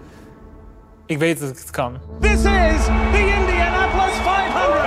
[1.13, 1.99] ik weet dat ik het kan.
[2.21, 4.83] This is the Indianapolis 500.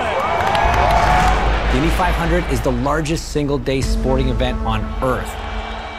[1.71, 5.29] The Indy 500 is the largest single day sporting event on earth.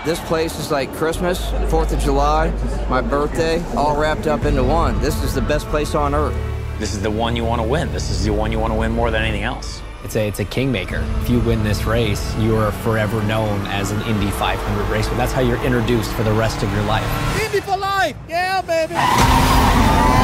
[0.05, 2.53] This place is like Christmas, 4th of July,
[2.89, 5.01] my birthday, all wrapped up into one.
[5.01, 6.35] This is the best place on earth.
[6.79, 7.91] this is the one you want to win.
[7.93, 9.81] This is the one you want to win more than anything else.
[10.05, 11.05] It's a, it's a kingmaker.
[11.23, 15.15] If you win this race, you are forever known as an Indy 500 racer.
[15.17, 17.43] That's how you're introduced for the rest of your life.
[17.43, 18.17] Indy for life!
[18.29, 20.16] Yeah, baby!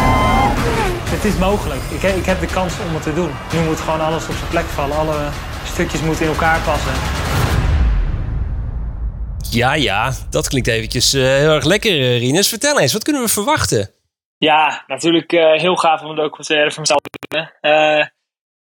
[1.14, 1.80] Het is mogelijk.
[1.82, 3.30] Ik, ik heb de kans om het te doen.
[3.52, 4.96] Nu moet gewoon alles op zijn plek vallen.
[4.96, 5.28] Alle
[5.64, 6.92] stukjes moeten in elkaar passen.
[9.50, 12.48] Ja, ja, dat klinkt eventjes eh, heel erg lekker, eh, Rinus.
[12.48, 13.90] Vertel eens, wat kunnen we verwachten?
[14.38, 17.50] Ja, natuurlijk eh, heel gaaf om een documentaire van mezelf te doen.
[17.72, 18.06] Eh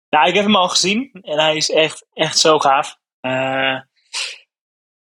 [0.10, 2.96] nou, ik heb hem al gezien en hij is echt, echt zo gaaf.
[3.22, 3.80] Eh,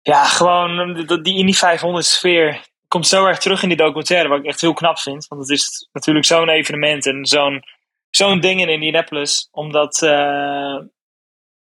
[0.03, 2.61] ja, gewoon die- die Indy 500 sfeer
[2.95, 5.27] komt zo erg terug in die documentaire, wat ik echt heel knap vind.
[5.27, 7.63] Want het is natuurlijk zo'n evenement en zo'n
[8.11, 9.49] zo'n ding in Indianapolis.
[9.51, 10.77] Omdat, eh,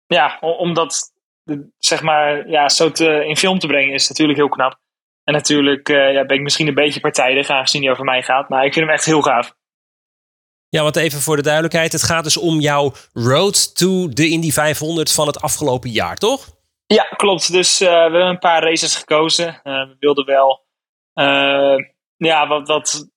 [0.06, 1.12] ja, o- om dat
[1.42, 4.78] de- zeg maar, ja, zo te, in film te brengen is natuurlijk heel knap.
[5.24, 8.48] En natuurlijk eh, ja, ben ik misschien een beetje partijdig, aangezien die over mij gaat.
[8.48, 9.54] Maar ik vind hem echt heel gaaf.
[10.68, 11.92] Ja, want even voor de duidelijkheid.
[11.92, 16.46] Het gaat dus om jouw road to de Indy 500 van het afgelopen jaar, toch?
[16.86, 17.52] Ja, klopt.
[17.52, 19.60] Dus eh, we hebben een paar races gekozen.
[19.62, 20.68] We wilden wel
[21.12, 21.76] eh,
[22.16, 23.08] ja, wat, wat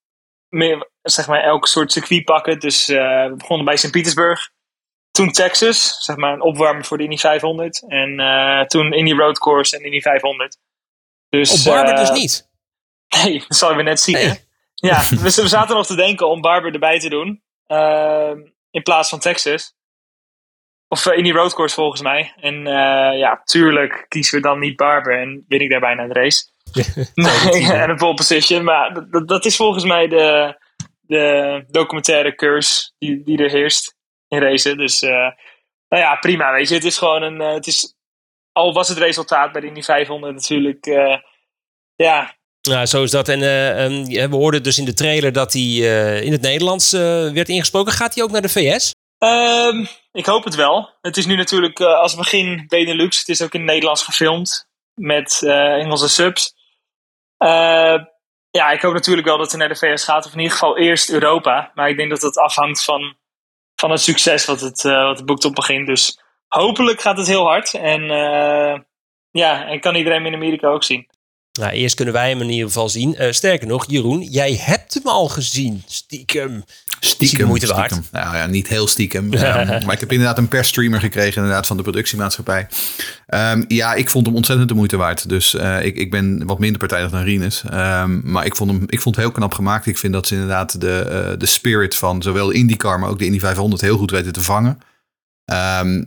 [0.49, 2.59] meer, zeg maar, elk soort circuit pakken.
[2.59, 3.91] Dus eh, we begonnen bij St.
[3.91, 4.51] Petersburg.
[5.11, 7.83] Toen Texas, zeg maar een opwarmer voor de Indy 500.
[7.87, 10.57] En eh, toen Indy Road Course en Indy 500.
[11.29, 12.49] Dus, Barber dus niet.
[13.23, 14.15] Nee, dat zal je weer net zien.
[14.15, 14.33] hè?
[14.75, 17.43] Ja, we, we zaten nog te denken om Barber erbij te doen.
[17.65, 18.39] ehm,
[18.71, 19.75] in plaats van Texas.
[20.87, 22.33] Of uh, in die roadcourse volgens mij.
[22.35, 25.19] En eh, ja, tuurlijk kiezen we dan niet Barber.
[25.19, 26.51] En win ik daar bijna de race.
[27.13, 28.63] Nee, en een pole position.
[28.63, 30.55] Maar dat- is volgens mij de,
[31.01, 33.95] de documentaire curse die, die er heerst
[34.27, 34.77] in racen.
[34.77, 35.09] Dus eh,
[35.89, 36.51] nou ja, prima.
[36.53, 37.41] Weet je, het is gewoon een.
[37.41, 37.95] eh, het is,
[38.51, 40.85] al was het resultaat bij de Indy 500 natuurlijk.
[40.85, 41.17] eh,
[41.95, 42.35] ja,
[42.69, 43.29] Nou, zo is dat.
[43.29, 45.61] En eh, ehm, we hoorden dus in de trailer dat hij
[46.21, 47.93] in het Nederlands werd ingesproken.
[47.93, 48.91] Gaat hij ook naar de VS?
[49.17, 50.89] Ehm, ik hoop het wel.
[51.01, 53.19] Het is nu natuurlijk als begin Benelux.
[53.19, 54.67] Het is ook in het Nederlands gefilmd.
[54.93, 56.53] Met Engelse subs.
[57.43, 58.03] Eh,
[58.49, 60.25] ja, ik hoop natuurlijk wel dat hij naar de VS gaat.
[60.25, 61.71] Of in ieder geval eerst Europa.
[61.73, 63.15] Maar ik denk dat het afhangt van,
[63.75, 65.85] van het succes wat het, eh, wat het boekt op begin.
[65.85, 67.73] Dus hopelijk gaat het heel hard.
[67.73, 68.79] En eh,
[69.31, 71.09] ja, en kan iedereen in Amerika ook zien.
[71.59, 73.15] Nou, eerst kunnen wij hem in ieder geval zien.
[73.15, 75.83] Eh, sterker nog, Jeroen, jij hebt hem al gezien.
[75.85, 76.63] Stiekem.
[76.99, 77.91] Stiekem, moeite waard?
[77.91, 78.09] stiekem.
[78.11, 79.33] Nou ja, niet heel stiekem.
[79.33, 82.67] Ehm, maar ik heb inderdaad een persstreamer gekregen inderdaad, van de productiemaatschappij.
[83.27, 85.29] Ehm, ja, ik vond hem ontzettend de moeite waard.
[85.29, 87.63] Dus eh, ik, ik ben wat minder partijdig dan Rinus.
[87.69, 89.85] Ehm, maar ik vond, hem, ik vond het heel knap gemaakt.
[89.85, 93.19] Ik vind dat ze inderdaad de, eh, de spirit van zowel de IndyCar, maar ook
[93.19, 94.79] de Indy 500 heel goed weten te vangen.
[95.45, 96.03] Ehm,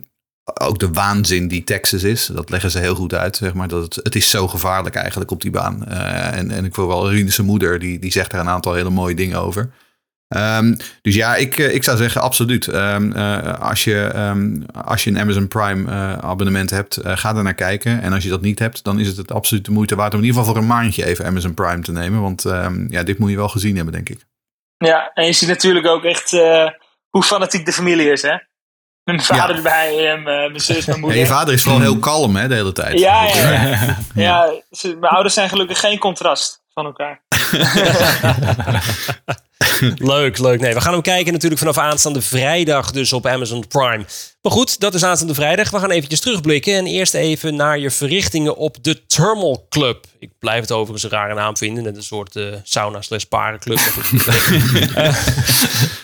[0.55, 3.37] ook de waanzin die Texas is, dat leggen ze heel goed uit.
[3.37, 3.69] Zeg maar.
[3.69, 5.87] dat het, het is zo gevaarlijk eigenlijk op die baan.
[5.87, 9.15] Eh, en, en ik wel Rinus' moeder, die, die zegt er een aantal hele mooie
[9.15, 9.71] dingen over.
[10.29, 12.69] Ehm, dus ja, ik, eh, ik zou zeggen absoluut.
[12.69, 15.91] Ehm, eh, als, je, ehm, als je een Amazon Prime
[16.21, 18.03] abonnement hebt, ga er naar kijken.
[18.03, 20.19] En als je dat niet hebt, dan is het het absoluut de moeite waard om
[20.19, 22.21] in ieder geval voor een maandje even Amazon Prime te nemen.
[22.21, 22.43] Want
[22.89, 24.27] ja, dit moet je wel gezien hebben, denk ik.
[24.77, 26.31] Ja, en je ziet natuurlijk ook echt
[27.11, 28.37] hoe fanatiek de familie is, hè?
[29.07, 31.19] Mijn vader erbij, en mijn mijn zus, mijn En moeder.
[31.19, 32.99] je vader is vooral heel kalm hè, de hele tijd.
[32.99, 33.97] Ja, ja, ja.
[34.15, 34.53] ja.
[34.71, 37.23] ze- mijn ouders zijn gelukkig geen contrast van elkaar.
[39.97, 40.61] leuk, leuk.
[40.61, 44.05] Nee, we gaan hem kijken natuurlijk vanaf aanstaande vrijdag dus op Amazon Prime.
[44.43, 45.71] Maar goed, dat is aanstaande vrijdag.
[45.71, 50.05] We gaan eventjes terugblikken en eerst even naar je verrichtingen op de Thermal Club.
[50.19, 51.83] Ik blijf het overigens een rare naam vinden.
[51.83, 53.79] Net een soort eh, sauna slash parenclub.
[54.95, 55.15] Eh,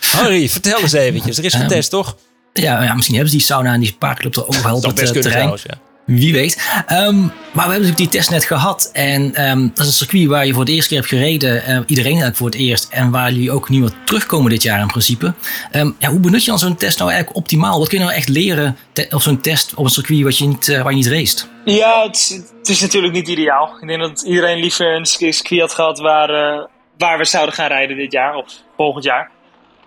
[0.01, 1.39] Harry, vertel eens eventjes.
[1.39, 2.17] Er is getest, toch?
[2.53, 4.99] Ja, ja, misschien hebben ze die sauna en die paardclub er ook wel op het
[5.01, 5.31] eh, terrein.
[5.33, 5.75] trouwens, ja.
[6.05, 6.83] Wie weet.
[6.87, 8.91] Ehm, maar we hebben natuurlijk die test net gehad.
[8.93, 11.65] En ehm, dat is een circuit waar je voor het eerst keer hebt gereden.
[11.65, 12.89] eh, iedereen eigenlijk voor het eerst.
[12.91, 15.35] En waar jullie ook niet meer terugkomen dit jaar in principe.
[15.71, 17.79] Ehm, ja, hoe benut je dan zo'n test nou eigenlijk optimaal?
[17.79, 20.47] Wat kun je nou echt leren te- op zo'n test op een circuit wat je
[20.47, 21.37] niet, eh, waar je niet race?
[21.65, 23.77] Ja, het, is- het is natuurlijk niet ideaal.
[23.81, 26.65] Ik denk dat iedereen liever een circuit had gehad waar, eh,
[26.99, 28.47] waar we zouden gaan rijden dit jaar of
[28.77, 29.31] volgend jaar.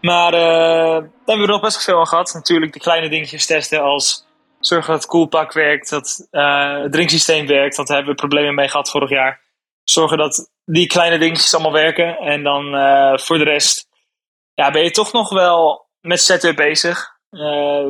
[0.02, 2.34] Maar eh, hebben we nog best veel aan gehad.
[2.34, 4.26] Natuurlijk de kleine dingetjes testen als
[4.60, 7.76] zorgen dat het koelpak werkt, dat eh, het drinksysteem werkt.
[7.76, 9.42] Daar hebben we problemen mee gehad vorig jaar.
[9.84, 12.18] Zorgen dat die kleine dingetjes allemaal werken.
[12.18, 13.88] En dan eh, voor de rest
[14.54, 17.08] ja, ben je toch nog wel met setup bezig.
[17.30, 17.86] Eh,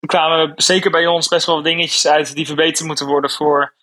[0.00, 3.74] er kwamen zeker bij ons best wel wat dingetjes uit die verbeterd moeten worden voor,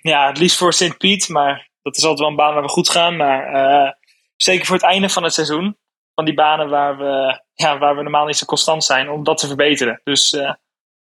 [0.00, 0.98] ja, het liefst voor St.
[0.98, 3.16] Piet, maar dat is altijd wel een baan waar we goed gaan.
[3.16, 3.96] Maar
[4.36, 5.78] zeker voor het einde van het seizoen,
[6.14, 9.38] van die banen waar we, ja, waar we normaal niet zo constant zijn, om dat
[9.38, 10.00] te verbeteren.
[10.04, 10.52] Dus eh,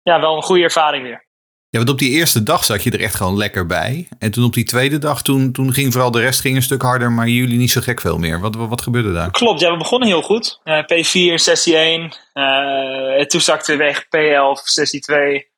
[0.02, 1.30] ja, wel een goede ervaring weer.
[1.70, 4.08] Ja, want op die eerste dag zat je er echt gewoon lekker bij.
[4.20, 6.82] En toen op die tweede dag, toen, toen ging vooral de rest ging een stuk
[6.82, 8.40] harder, maar jullie niet zo gek veel meer.
[8.40, 9.32] Wat, wat, wat gebeurde daar?
[9.32, 10.60] Klopt, ja, we begonnen heel goed.
[10.64, 12.14] Eh, P4, sessie 1.
[12.34, 15.50] eh, en toen zakte we weg P11, sessie 2.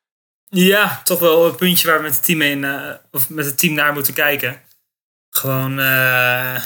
[0.48, 3.58] Ja, toch wel een puntje waar we met het team, in, eh, of met het
[3.58, 4.62] team naar moeten kijken.
[5.30, 6.62] Gewoon, eh,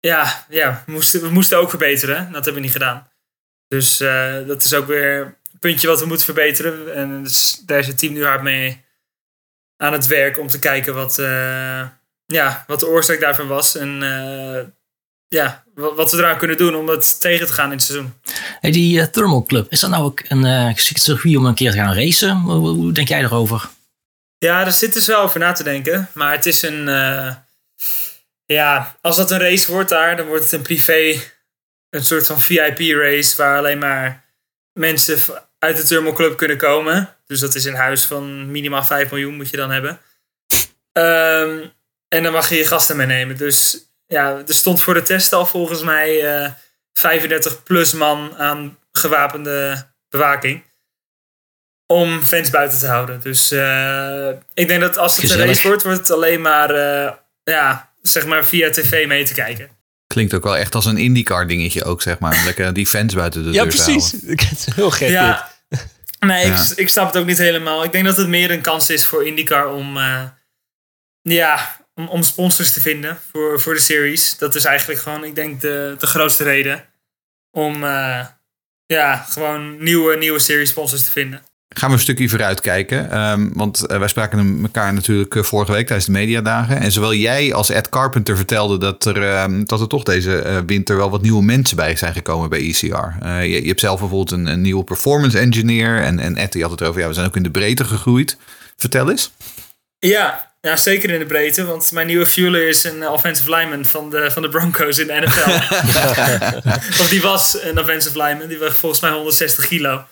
[0.00, 2.24] ja, ja we, moesten, we moesten ook verbeteren.
[2.24, 3.08] Dat hebben we niet gedaan.
[3.68, 6.94] Dus eh, dat is ook weer een puntje wat we moeten verbeteren.
[6.94, 8.84] En dus daar is het team nu hard mee
[9.76, 11.82] aan het werk om te kijken wat, eh,
[12.26, 13.76] ja, wat de oorzaak daarvan was.
[13.76, 14.64] En eh,
[15.28, 18.14] ja, wat, we eraan kunnen doen om het tegen te gaan in het seizoen.
[18.60, 21.76] Hey, die Thermal Club, is dat nou ook een geschikt circuit om een keer te
[21.76, 22.36] gaan racen?
[22.36, 23.68] Hoe, hoe denk jij erover?
[24.38, 26.08] Ja, daar zit dus wel over na te denken.
[26.12, 26.84] Maar het is een.
[28.44, 31.20] ja, als dat een race wordt daar, dan wordt het een privé.
[31.96, 34.24] Een soort van VIP-race waar alleen maar
[34.72, 35.18] mensen
[35.58, 37.16] uit de Thermal Club kunnen komen.
[37.26, 40.00] Dus dat is een huis van minimaal 5 miljoen moet je dan hebben.
[40.92, 41.66] Ehm,
[42.08, 43.36] en dan mag je je gasten meenemen.
[43.36, 46.50] Dus ja, er stond voor de test al volgens mij eh
[46.92, 50.62] 35 plus man aan gewapende bewaking
[51.86, 53.20] om fans buiten te houden.
[53.20, 57.12] Dus eh, ik denk dat als het een race wordt, wordt het alleen maar, eh,
[57.44, 59.75] ja, zeg maar via tv mee te kijken.
[60.06, 62.42] Klinkt ook wel echt als een IndyCar dingetje ook, zeg maar.
[62.44, 64.12] Lekker die fans buiten de Ja, deur te precies.
[64.48, 65.10] Het is heel gek dit.
[65.10, 65.52] Ja,
[66.20, 66.62] nee, Ja.
[66.62, 67.84] Ik, ik snap het ook niet helemaal.
[67.84, 70.22] Ik denk dat het meer een kans is voor IndyCar om, eh,
[71.22, 74.38] ja, om, om sponsors te vinden voor, voor de series.
[74.38, 76.84] Dat is eigenlijk gewoon, ik denk, de, de grootste reden
[77.50, 78.26] om eh,
[78.86, 81.42] ja, gewoon nieuwe, nieuwe series sponsors te vinden.
[81.68, 83.10] Gaan we een stukje vooruit kijken.
[83.10, 86.80] ehm, want eh, wij spraken elkaar natuurlijk eh, vorige week tijdens de mediadagen.
[86.80, 90.58] En zowel jij als Ed Carpenter vertelden dat er, ehm, dat er toch deze eh,
[90.66, 93.24] winter wel wat nieuwe mensen bij zijn gekomen bij ECR.
[93.24, 96.02] Eh, je, je hebt zelf bijvoorbeeld een, een nieuwe performance engineer.
[96.02, 98.36] En, en Ed die had het erover, ja, we zijn ook in de breedte gegroeid.
[98.76, 99.32] Vertel eens.
[99.98, 101.64] Ja, ja, zeker in de breedte.
[101.64, 105.20] Want mijn nieuwe fueler is een offensive lineman van de, van de Broncos in de
[105.24, 105.50] NFL.
[107.00, 108.48] of die was een offensive lineman.
[108.48, 110.04] Die weegt volgens mij 160 kilo.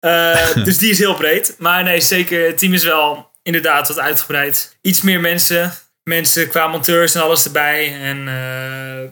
[0.00, 1.54] Eh, dus die is heel breed.
[1.58, 2.46] Maar nee, zeker.
[2.46, 4.76] Het team is wel inderdaad wat uitgebreid.
[4.80, 5.72] Iets meer mensen.
[6.02, 8.00] Mensen qua monteurs en alles erbij.
[8.02, 9.10] En eh,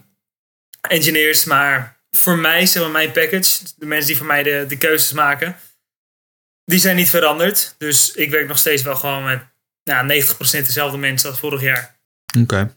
[0.91, 1.45] engineers.
[1.45, 3.59] Maar voor mij, zeg maar mijn package.
[3.77, 5.57] De mensen die voor mij de, de keuzes maken.
[6.65, 7.75] Die zijn niet veranderd.
[7.79, 9.43] Dus ik werk nog steeds wel gewoon met
[9.85, 11.97] nou, 90% dezelfde mensen als vorig jaar.
[12.39, 12.75] Oké.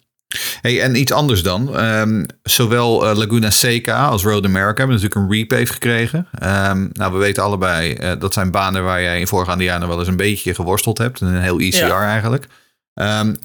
[0.61, 1.77] Hey, en iets anders dan.
[1.77, 6.27] Ehm, zowel eh, Laguna Seca als Road America hebben natuurlijk een repave gekregen.
[6.39, 9.99] Ehm, nou, we weten allebei, eh, dat zijn banen waar jij in voorgaande jaren wel
[9.99, 11.21] eens een beetje geworsteld hebt.
[11.21, 12.07] Een heel ECR Ja.
[12.07, 12.45] eigenlijk.
[12.93, 13.35] Ehm,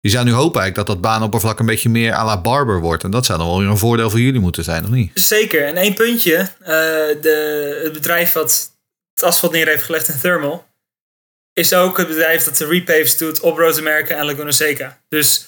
[0.00, 3.04] je zou nu hopen eigenlijk dat dat baanoppervlak een beetje meer à la Barber wordt.
[3.04, 5.10] En dat zou dan wel weer een voordeel voor jullie moeten zijn, of niet?
[5.14, 5.64] Zeker.
[5.66, 6.36] En één puntje.
[6.60, 6.66] eh,
[7.20, 8.70] de, het bedrijf wat
[9.14, 10.66] het asfalt neer heeft gelegd in Thermal...
[11.52, 14.98] is ook het bedrijf dat de repaves doet op Road America en Laguna Seca.
[15.08, 15.46] Dus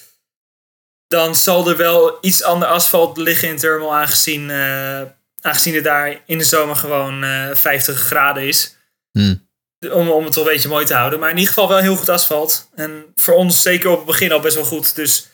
[1.07, 3.95] dan zal er wel iets ander asfalt liggen in Thermal...
[3.95, 5.01] aangezien, eh,
[5.41, 8.75] aangezien het daar in de zomer gewoon eh 50 graden is.
[9.11, 9.47] Hmm.
[9.91, 11.19] Om, om het wel een beetje mooi te houden.
[11.19, 12.69] Maar in ieder geval wel heel goed asfalt.
[12.75, 14.95] En voor ons zeker op het begin al best wel goed.
[14.95, 15.29] Dus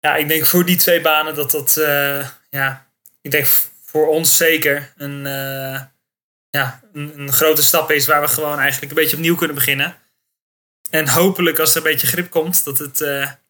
[0.00, 1.76] ja, ik denk voor die twee banen dat dat...
[1.76, 2.86] eh, ja,
[3.20, 3.46] ik denk
[3.84, 5.22] voor ons zeker een,
[6.50, 8.06] ja, een, een grote stap is...
[8.06, 9.96] waar we gewoon eigenlijk een beetje opnieuw kunnen beginnen.
[10.90, 12.64] En hopelijk als er een beetje grip komt...
[12.64, 12.98] dat het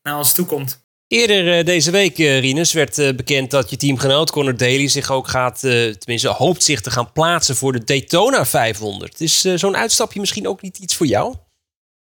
[0.03, 0.83] naar ons toe komt.
[1.13, 5.11] Eerder eh, deze week, eh, Rinus, werd eh, bekend dat je teamgenoot Conor Daly zich
[5.11, 9.21] ook gaat, tenminste hoopt zich te gaan plaatsen voor de Daytona 500.
[9.21, 11.35] Is zo'n uitstapje misschien ook niet iets voor jou?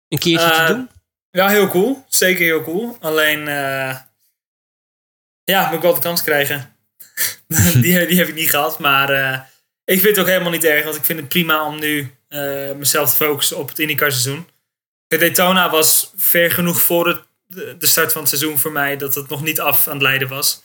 [0.09, 0.89] Een keertje te doen?
[1.31, 2.05] Ja, heel cool.
[2.09, 2.97] Zeker heel cool.
[3.01, 3.97] Alleen, eh,
[5.45, 6.77] ja, moet ik wel de kans krijgen.
[7.73, 8.79] die, die heb ik niet gehad.
[8.79, 9.41] Maar eh,
[9.85, 10.85] ik vind het ook helemaal niet erg.
[10.85, 12.15] Want ik vind het prima om nu
[12.77, 14.49] mezelf te focussen op het IndyCar seizoen.
[15.07, 18.97] De Daytona was ver genoeg voor het, de start van het seizoen voor mij.
[18.97, 20.63] Dat het nog niet af aan het leiden was.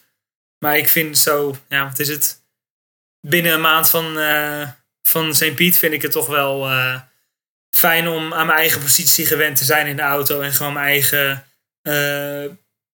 [0.60, 2.44] Maar ik vind zo, ja, wat is het?
[3.28, 4.70] Binnen een maand van, eh
[5.02, 5.56] van St.
[5.56, 6.70] Piet vind ik het toch wel...
[6.70, 7.02] eh,
[7.76, 10.42] fijn om aan mijn eigen positie gewend te zijn in de auto.
[10.42, 11.46] En gewoon mijn eigen,
[11.82, 12.46] eh,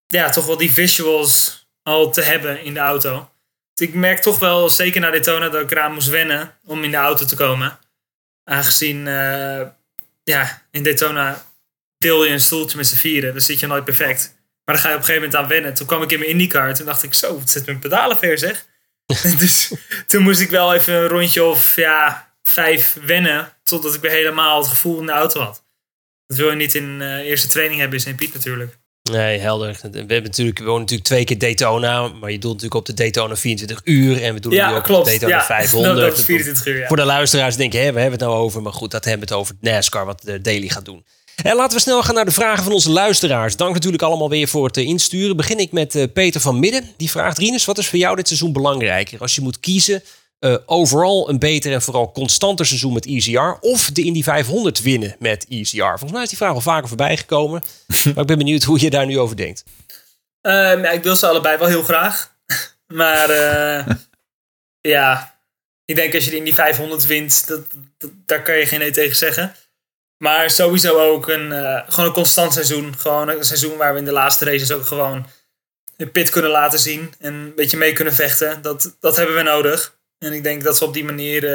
[0.07, 3.29] ja, toch wel die visuals al te hebben in de auto.
[3.75, 6.97] Ik merk toch wel, zeker na Daytona, dat ik eraan moest wennen om in de
[6.97, 7.79] auto te komen.
[8.43, 9.05] Aangezien,
[10.23, 11.45] ja, in Daytona
[11.97, 13.31] deel je een stoeltje met z'n vieren.
[13.31, 14.35] Dan zit je nooit perfect.
[14.65, 15.73] Maar dan ga je op een gegeven moment aan wennen.
[15.73, 16.73] Toen kwam ik in mijn IndyCar.
[16.75, 18.65] Toen dacht ik, zo, wat zit mijn pedalen ver zeg.
[19.39, 19.71] dus
[20.07, 23.53] toen moest ik wel even een rondje of ja, vijf wennen.
[23.63, 25.63] Totdat ik weer helemaal het gevoel in de auto had.
[26.27, 28.15] Dat wil je niet in eh eerste training hebben in St.
[28.15, 28.77] Piet natuurlijk.
[29.11, 29.77] Nee, helder.
[29.91, 32.93] We hebben natuurlijk, we wonen natuurlijk twee keer Daytona, maar je doet natuurlijk op de
[32.93, 34.99] Daytona 24 uur en we doen Ja, nu ook klopt.
[34.99, 35.95] op de Daytona Ja, 500.
[35.95, 36.87] dat- dat is 24 uur, ja.
[36.87, 39.33] Voor de luisteraars denken, hè, we hebben het nou over, maar goed, dat hebben we
[39.33, 41.05] het over NASCAR, wat de Daily gaat doen.
[41.43, 43.55] En laten we snel gaan naar de vragen van onze luisteraars.
[43.55, 45.35] Dank natuurlijk allemaal weer voor het eh, insturen.
[45.35, 46.93] Begin ik met eh, Peter van Midden.
[46.97, 49.19] Die vraagt, Rinus, wat is voor jou dit seizoen belangrijker?
[49.19, 50.03] Als je moet kiezen,
[50.39, 53.57] uh, overal een beter en vooral constanter seizoen met ECR...
[53.59, 55.83] of de Indy 500 winnen met ECR?
[55.83, 57.61] Volgens mij is die vraag al vaker voorbij gekomen.
[58.03, 59.63] maar ik ben benieuwd hoe je daar nu over denkt.
[60.41, 62.35] Um, ja, ik wil ze allebei wel heel graag.
[62.87, 63.95] maar uh,
[64.81, 65.39] ja,
[65.85, 67.61] ik denk als je de Indy 500 wint, dat,
[67.97, 69.55] dat, daar kan je geen nee tegen zeggen.
[70.17, 72.97] Maar sowieso ook een, uh, gewoon een constant seizoen.
[72.97, 75.27] Gewoon een seizoen waar we in de laatste races ook gewoon
[75.95, 77.13] de pit kunnen laten zien.
[77.19, 78.61] En een beetje mee kunnen vechten.
[78.61, 79.97] Dat, dat hebben we nodig.
[80.19, 81.45] En ik denk dat we op die manier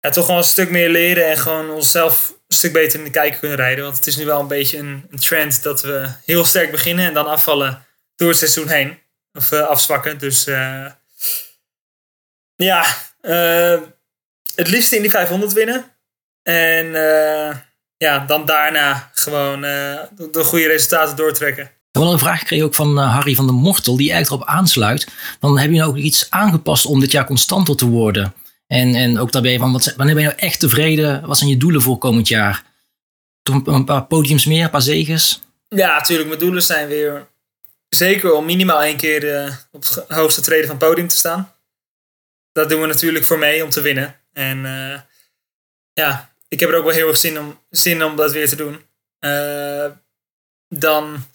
[0.00, 1.26] ja, toch gewoon een stuk meer leren.
[1.26, 3.84] En gewoon onszelf een stuk beter in de kijker kunnen rijden.
[3.84, 7.06] Want het is nu wel een beetje een, een trend dat we heel sterk beginnen.
[7.06, 7.86] En dan afvallen
[8.16, 8.98] door het seizoen heen.
[9.32, 10.18] Of uh, afzwakken.
[10.18, 10.44] Dus
[12.56, 12.86] ja,
[14.54, 15.95] het liefste in die 500 winnen.
[16.46, 17.56] En uh,
[17.96, 19.98] ja, dan daarna gewoon uh,
[20.32, 21.64] de goede resultaten doortrekken.
[21.64, 24.56] We hebben een vraag gekregen ook van uh, Harry van der Mortel, die eigenlijk erop
[24.56, 25.08] aansluit.
[25.40, 28.34] Dan heb je nou ook iets aangepast om dit jaar constanter te worden.
[28.66, 31.26] En, en ook daarbij van, wat, wanneer ben je nou echt tevreden?
[31.26, 32.64] Wat zijn je doelen voor komend jaar?
[33.42, 35.42] Toch een, een paar podiums meer, een paar zegens?
[35.68, 36.28] Ja, natuurlijk.
[36.28, 37.28] Mijn doelen zijn weer
[37.88, 41.52] zeker om minimaal één keer op het hoogste treden van het podium te staan.
[42.52, 44.16] Dat doen we natuurlijk voor mee om te winnen.
[44.32, 44.58] En
[45.92, 48.56] ja, ik heb er ook wel heel erg zin om, zin om dat weer te
[48.56, 48.84] doen.
[49.20, 49.86] Uh,
[50.68, 51.26] dan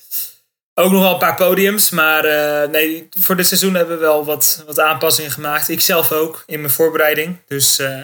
[0.73, 1.89] ook nog wel een paar podiums.
[1.89, 5.69] Maar uh, nee, voor dit seizoen hebben we wel wat, wat aanpassingen gemaakt.
[5.69, 7.37] Ik zelf ook in mijn voorbereiding.
[7.47, 8.03] Dus uh,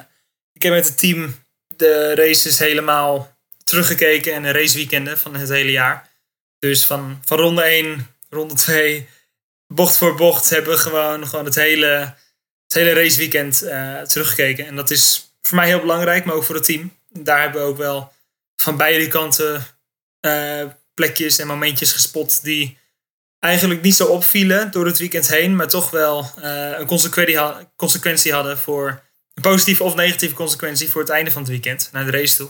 [0.54, 1.36] ik heb met het team
[1.76, 6.10] de races helemaal teruggekeken en de raceweekenden van het hele jaar.
[6.60, 9.10] Dus van, van ronde 1, ronde 2,
[9.68, 12.16] bocht voor bocht hebben we gewoon, gewoon het hele,
[12.64, 13.58] het hele raceweekend
[14.10, 14.66] teruggekeken.
[14.66, 17.68] En dat is voor mij heel belangrijk, maar ook voor het team daar hebben we
[17.68, 18.14] ook wel
[18.56, 19.66] van beide kanten
[20.22, 22.78] uh, plekjes en momentjes gespot die
[23.40, 26.86] eigenlijk niet zo opvielen door het weekend heen, maar toch wel uh, een
[27.76, 29.04] consequentie, hadden voor
[29.34, 32.50] een positieve of negatieve consequentie voor het einde van het weekend naar de race toe.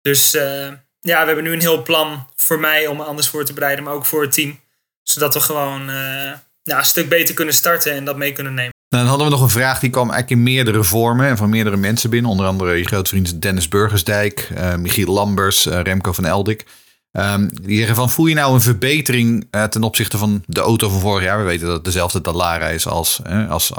[0.00, 0.68] Dus uh,
[1.00, 3.94] ja, we hebben nu een heel plan voor mij om anders voor te bereiden, maar
[3.94, 4.60] ook voor het team.
[5.02, 8.75] Zodat we gewoon een stuk beter kunnen starten en dat mee kunnen nemen.
[8.88, 11.50] Nou, dan hadden we nog een vraag die kwam eigenlijk in meerdere vormen en van
[11.50, 12.30] meerdere mensen binnen.
[12.30, 16.66] Onder andere je grote vriend Dennis Burgersdijk, uh, Michiel Lambers, uh, Remco van Eldik.
[17.12, 20.88] Um, die zeggen van, voel je nou een verbetering uh, ten opzichte van de auto
[20.88, 21.38] van vorig jaar?
[21.38, 23.72] We weten dat het dezelfde Dallara is als, als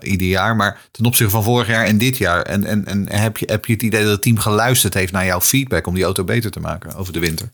[0.00, 2.42] ieder jaar, maar ten opzichte van vorig jaar en dit jaar.
[2.42, 5.24] En, en, en heb, je, heb je het idee dat het team geluisterd heeft naar
[5.24, 7.50] jouw feedback om die auto beter te maken over de winter?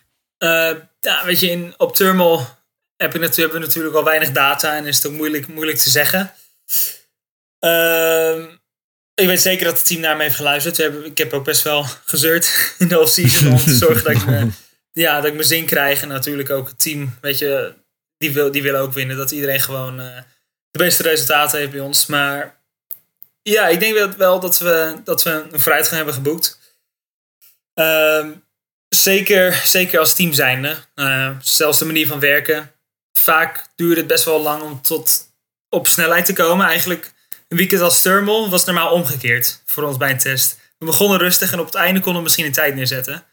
[1.01, 2.47] ja, weet je, in, op Thermal
[2.97, 6.33] hebben we natuurlijk al weinig data en is het ook moeilijk, moeilijk te zeggen.
[7.61, 8.53] Uh,
[9.15, 10.77] ik weet zeker dat het team naar me heeft geluisterd.
[10.77, 14.13] We hebben, ik heb ook best wel gezeurd in de offseason om te zorgen dat
[14.13, 14.49] ik, me,
[14.93, 16.03] ja, dat ik mijn zin krijg.
[16.03, 17.75] En natuurlijk ook het team, weet je,
[18.19, 19.17] die wil, die willen ook winnen.
[19.17, 20.17] Dat iedereen gewoon uh,
[20.71, 22.07] de beste resultaten heeft bij ons.
[22.07, 22.61] Maar
[23.43, 26.59] ja, ik denk wel, wel dat, we, dat we een vooruitgang hebben geboekt.
[27.75, 28.27] Uh,
[28.89, 30.77] zeker, zeker als team zijnde.
[30.95, 32.73] Uh, zelfs de manier van werken.
[33.13, 35.33] Vaak duurde het best wel lang om tot
[35.69, 36.67] op snelheid te komen.
[36.67, 37.13] Eigenlijk
[37.49, 40.59] een weekend als thermal was normaal omgekeerd voor ons bij een test.
[40.79, 43.25] We begonnen rustig en op het einde konden we misschien een tijd neerzetten.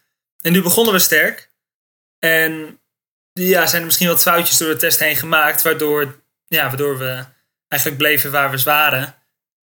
[0.41, 1.49] En nu begonnen we sterk.
[2.19, 2.79] En
[3.33, 7.25] ja, zijn er misschien wat foutjes door de test heen gemaakt, waardoor, ja, waardoor we
[7.67, 9.15] eigenlijk bleven waar we waren.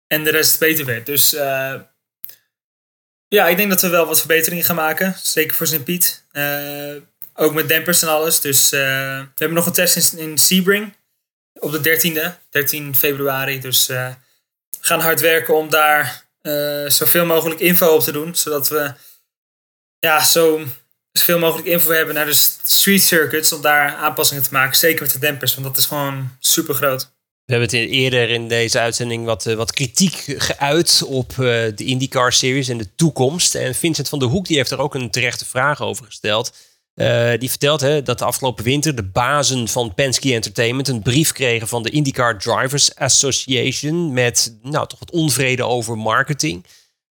[0.06, 1.06] En de rest beter werd.
[1.06, 1.74] Dus uh,
[3.28, 5.14] ja, ik denk dat we wel wat verbeteringen gaan maken.
[5.22, 5.84] Zeker voor St.
[5.84, 6.24] Piet.
[6.32, 6.94] Uh,
[7.34, 8.40] ook met dempers en alles.
[8.40, 8.80] Dus uh,
[9.18, 10.96] we hebben nog een test in, in Sebring.
[11.52, 13.60] Op de 13e, 13 februari.
[13.60, 13.88] Dus
[14.84, 18.34] gaan hard werken om daar uh, zoveel mogelijk info op te doen.
[18.34, 18.92] Zodat we
[19.98, 20.64] ja, zo
[21.12, 23.52] zoveel mogelijk info hebben naar de street circuits.
[23.52, 24.76] Om daar aanpassingen te maken.
[24.76, 27.12] Zeker met de dempers, want dat is gewoon super groot.
[27.44, 31.36] We hebben het eerder in deze uitzending wat, wat kritiek geuit op uh,
[31.74, 33.54] de IndyCar Series en de toekomst.
[33.54, 36.52] En Vincent van der Hoek die heeft er ook een terechte vraag over gesteld.
[36.94, 41.32] Uh, die vertelt hè, dat de afgelopen winter de bazen van Penske Entertainment een brief
[41.32, 46.64] kregen van de IndyCar Drivers Association met nou, toch wat onvrede over marketing.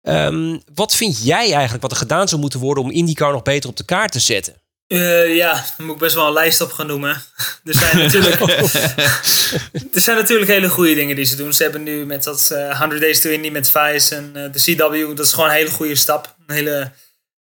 [0.02, 3.70] Um, wat vind jij eigenlijk wat er gedaan zou moeten worden om IndyCar nog beter
[3.70, 4.54] op de kaart te zetten?
[4.88, 7.22] Uh, ja, dan moet ik best wel een lijst op gaan noemen.
[7.64, 8.40] Er zijn natuurlijk,
[9.94, 11.52] er zijn natuurlijk hele goede dingen die ze doen.
[11.52, 15.16] Ze hebben nu met dat uh, 100 Days to Indy met Vice en de CW,
[15.16, 16.34] dat is gewoon een hele goede stap.
[16.46, 16.92] Een hele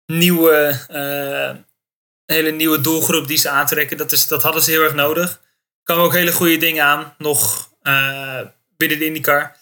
[0.05, 0.79] nieuwe
[2.25, 3.97] een hele nieuwe doelgroep die ze aantrekken.
[3.97, 5.41] Dat, is, dat hadden ze heel erg nodig.
[5.83, 8.41] Kwamen ook hele goede dingen aan, nog uh,
[8.77, 9.57] binnen de IndyCar.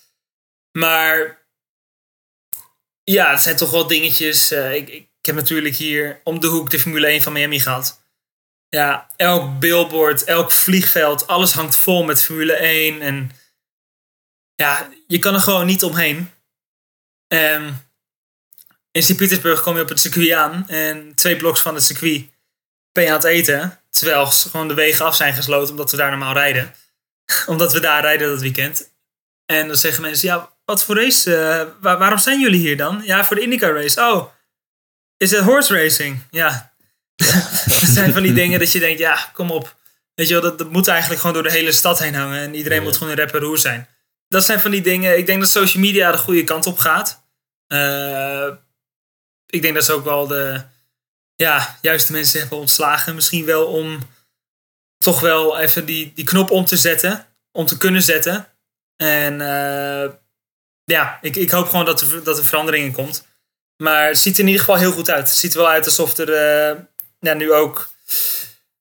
[0.72, 1.41] Maar
[3.03, 4.52] ja, het zijn toch wel dingetjes.
[4.52, 8.02] Uh, ik, ik, heb natuurlijk hier om de hoek de Formule 1 van Miami gehad.
[8.69, 13.02] Ja, elk billboard, elk vliegveld, alles hangt vol met Formule 1.
[13.02, 13.31] En
[14.56, 16.31] ja, je kan er gewoon niet omheen.
[17.27, 17.88] En
[18.91, 20.68] in Sint-Petersburg kom je op het circuit aan.
[20.68, 22.32] En twee bloks van het circuit
[22.93, 23.79] ben je aan het eten.
[23.89, 26.73] Terwijl gewoon de wegen af zijn gesloten omdat we daar normaal rijden.
[27.45, 28.91] omdat we daar rijden dat weekend.
[29.45, 31.35] En dan zeggen mensen, ja, wat voor race?
[31.35, 33.01] eh, waar- waarom zijn jullie hier dan?
[33.05, 34.01] Ja, voor de IndyCar race.
[34.01, 34.29] Oh,
[35.17, 36.19] is het horse racing?
[36.31, 36.73] Ja.
[37.65, 39.75] dat zijn van die dingen dat je denkt, ja, kom op.
[40.13, 42.41] Weet je wel, dat, dat moet eigenlijk gewoon door de hele stad heen hangen.
[42.41, 43.87] En iedereen moet gewoon een rapper roer zijn.
[44.27, 45.17] Dat zijn van die dingen.
[45.17, 47.23] Ik denk dat social media de goede kant op gaat.
[47.67, 48.47] Eh,
[49.47, 50.61] ik denk dat ze ook wel de
[51.35, 53.15] ja, juiste mensen hebben ontslagen.
[53.15, 53.99] Misschien wel om
[54.97, 57.26] toch wel even die, die knop om te zetten.
[57.51, 58.47] Om te kunnen zetten.
[58.95, 60.10] En eh,
[60.84, 63.27] ja, ik, ik hoop gewoon dat er, dat er verandering in komt.
[63.84, 65.27] Maar het ziet er in ieder geval heel goed uit.
[65.27, 66.80] Het ziet er wel uit alsof er eh,
[67.19, 67.89] ja, nu ook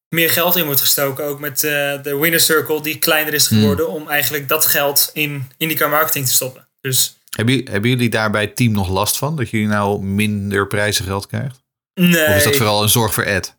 [0.09, 1.25] meer geld in wordt gestoken.
[1.25, 3.89] Ook met eh, de winner circle die kleiner is geworden.
[3.89, 6.69] Om eigenlijk dat geld in IndyCar marketing te stoppen.
[6.81, 9.37] Dus Hebben, jullie- hebben jullie daar bij het team nog last van?
[9.37, 11.62] Dat jullie nou minder prijzengeld krijgt?
[11.95, 12.29] Nee.
[12.29, 13.55] Of is dat vooral een zorg voor Ed?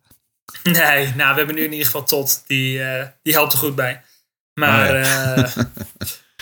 [0.63, 2.43] Nee, nou, we hebben nu in ieder geval Tot.
[2.47, 4.01] Die, eh, die helpt er goed bij.
[4.53, 5.55] Maar Oh eh,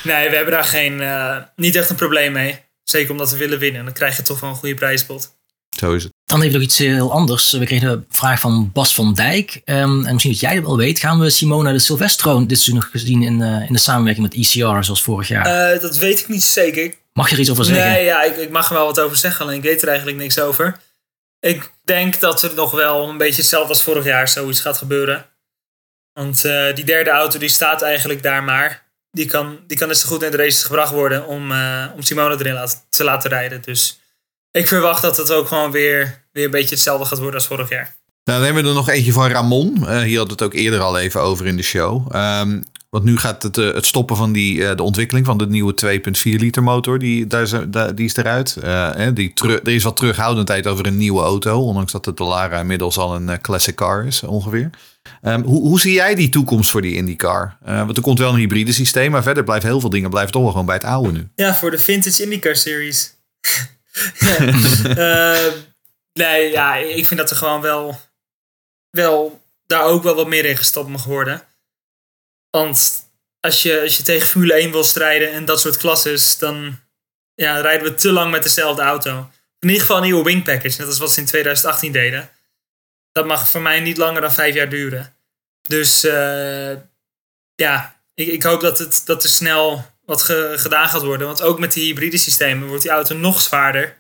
[0.04, 2.60] nee, we hebben daar geen, eh, niet echt een probleem mee.
[2.84, 3.86] Zeker omdat we willen winnen.
[3.86, 5.40] Dan krijg je toch wel een goede prijspot.
[5.78, 6.14] Zo is het.
[6.26, 7.52] Dan even nog iets heel anders.
[7.52, 9.62] We kregen een vraag van Bas van Dijk.
[9.66, 11.00] Ehm, en misschien dat jij het wel weet.
[11.00, 14.36] Gaan we Simona de Silvestro dit seizoen nog gezien in, eh, in de samenwerking met
[14.36, 15.74] ECR zoals vorig jaar?
[15.74, 16.94] Eh, dat weet ik niet zeker.
[17.14, 17.92] Mag je er iets over zeggen?
[17.92, 19.46] Nee, ja, ik, ik mag er wel wat over zeggen.
[19.46, 20.80] Alleen ik weet er eigenlijk niks over.
[21.42, 25.26] Ik denk dat er nog wel een beetje hetzelfde als vorig jaar zoiets gaat gebeuren.
[26.14, 28.90] Want eh, die derde auto die staat eigenlijk daar maar.
[29.12, 32.46] Die kan, die kan zo goed in de races gebracht worden om, eh, om Simone
[32.46, 33.62] erin te laten rijden.
[33.62, 34.00] Dus
[34.52, 37.70] ik verwacht dat het ook gewoon weer, weer een beetje hetzelfde gaat worden als vorig
[37.70, 37.96] jaar.
[38.24, 39.88] Nou, dan hebben we er nog eentje van Ramon.
[39.88, 42.16] Eh, hier had het ook eerder al even over in de show.
[42.16, 42.62] Ehm,
[42.92, 45.74] want nu gaat het, eh, het stoppen van die, eh, de ontwikkeling van de nieuwe
[45.74, 47.00] 2.4 liter motor.
[47.00, 47.54] Die, daar is,
[47.96, 48.56] die is eruit.
[48.56, 51.62] Eh, die er is wat terughoudendheid over een nieuwe auto.
[51.62, 54.70] Ondanks dat de Dallara inmiddels al een classic car is ongeveer.
[55.22, 57.58] Ehm, hoe, hoe zie jij die toekomst voor die IndyCar?
[57.66, 59.12] Eh, want er komt wel een hybride systeem.
[59.12, 61.30] Maar verder blijven heel veel dingen blijven toch wel gewoon bij het oude nu.
[61.36, 63.14] Ja, voor de Vintage IndyCar Series.
[64.20, 64.38] Ja.
[64.96, 65.54] Eh,
[66.14, 68.00] nee, ja, ik vind dat er gewoon wel,
[68.90, 71.42] wel daar ook wel wat meer in gestopt mag worden.
[72.52, 73.06] Want
[73.40, 76.80] als je, als je tegen Formule 1 wil strijden en dat soort klasses, dan
[77.36, 79.30] ja, rijden we te lang met dezelfde auto.
[79.60, 82.30] In ieder geval een nieuwe wing package, net als wat ze in 2018 deden.
[83.12, 85.16] Dat mag voor mij niet langer dan vijf jaar duren.
[85.62, 86.72] Dus eh,
[87.56, 91.28] ja, ik, ik hoop dat, het, dat er snel wat ge- gedaan gaat worden.
[91.28, 93.98] Want ook met die hybride systemen wordt die auto nog zwaarder.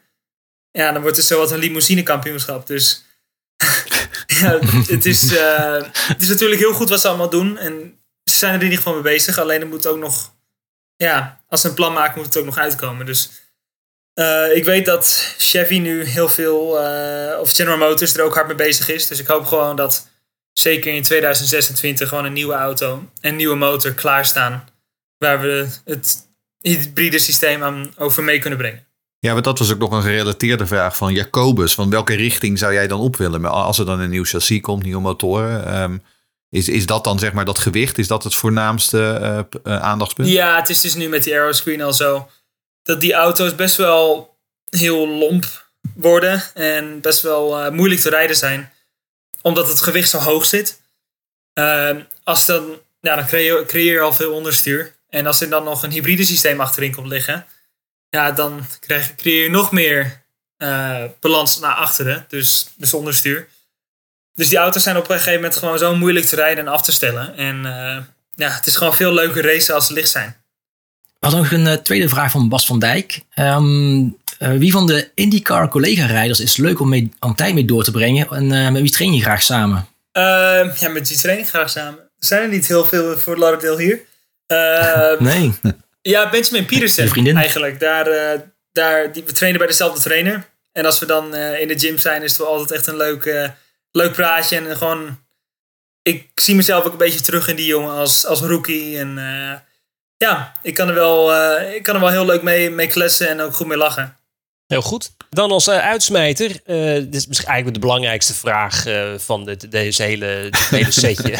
[0.72, 2.68] Ja, dan wordt het zo wat een limousine kampioenschap.
[2.68, 3.03] Dus
[4.41, 7.57] ja, het, is, eh, het is natuurlijk heel goed wat ze allemaal doen.
[7.57, 7.99] En
[8.41, 9.38] zijn er in ieder geval mee bezig.
[9.38, 10.34] Alleen er moet ook nog...
[10.95, 13.05] Ja, als ze een plan maken moet het ook nog uitkomen.
[13.05, 13.30] Dus
[14.13, 16.80] eh, ik weet dat Chevy nu heel veel...
[16.80, 19.07] eh, of General Motors er ook hard mee bezig is.
[19.07, 20.09] Dus ik hoop gewoon dat
[20.53, 24.65] zeker in 2026 gewoon een nieuwe auto en nieuwe motor klaarstaan.
[25.18, 26.27] Waar we het
[26.59, 28.85] hybride systeem aan over mee kunnen brengen.
[29.19, 31.73] Ja, want dat was ook nog een gerelateerde vraag van Jacobus.
[31.73, 33.45] Van welke richting zou jij dan op willen?
[33.45, 35.65] Als er dan een nieuw chassis komt, nieuwe motoren.
[35.65, 35.97] ehm,
[36.52, 37.98] is, is dat dan zeg maar dat gewicht?
[37.98, 39.40] Is dat het voornaamste eh,
[39.73, 40.30] eh, aandachtspunt?
[40.30, 42.30] Ja, het is dus nu met die aeroscreen al zo.
[42.84, 44.38] Dat die auto's best wel
[44.69, 45.65] heel lomp
[45.95, 46.44] worden.
[46.53, 48.73] En best wel eh, moeilijk te rijden zijn.
[49.41, 50.82] Omdat het gewicht zo hoog zit.
[51.53, 54.95] Ehm, als dan, ja, dan creëer, creëer je al veel onderstuur.
[55.10, 57.45] En als er dan nog een hybride systeem achterin komt liggen.
[58.10, 60.23] Ja, dan krijg, creëer je nog meer
[61.19, 62.26] balans naar achteren.
[62.28, 63.48] Dus, dus onderstuur.
[64.41, 66.81] Dus die auto's zijn op een gegeven moment gewoon zo moeilijk te rijden en af
[66.81, 67.38] te stellen.
[67.38, 67.97] En eh,
[68.35, 70.35] ja, het is gewoon veel leuker racen als ze licht zijn.
[71.19, 73.19] We hadden nog een eh, tweede vraag van Bas van Dijk.
[73.34, 74.03] Ehm,
[74.39, 78.27] eh, wie van de IndyCar collega-rijders is leuk om, mee, tijd mee door te brengen?
[78.30, 79.88] En met wie train je graag samen?
[80.11, 81.99] Ehm, ja, met die training graag samen.
[82.18, 83.99] Zijn er niet heel veel voor Lauderdale hier.
[84.47, 85.53] Ehm, Nee.
[86.01, 87.38] Ja, Benjamin vriendin?
[87.38, 87.80] eigenlijk.
[87.80, 88.39] Daar, eh,
[88.72, 90.49] daar, die, we trainen bij dezelfde trainer.
[90.72, 93.26] En als we dan in de gym zijn, is het wel altijd echt een leuk,
[93.26, 93.49] eh,
[93.91, 94.57] leuk praatje.
[94.57, 95.19] En gewoon,
[96.01, 98.97] ik zie mezelf ook een beetje terug in die jongen als, als rookie.
[98.97, 99.59] En eh,
[100.18, 103.30] ja, ik kan er wel, eh, ik kan er wel heel leuk mee, mee kletsen
[103.30, 104.18] en ook goed mee lachen.
[104.68, 105.11] Heel goed.
[105.30, 106.47] Dan als eh, uitsmijter.
[106.47, 108.85] dit is misschien eigenlijk de belangrijkste vraag
[109.18, 111.39] van dit, deze hele, dit hele setje.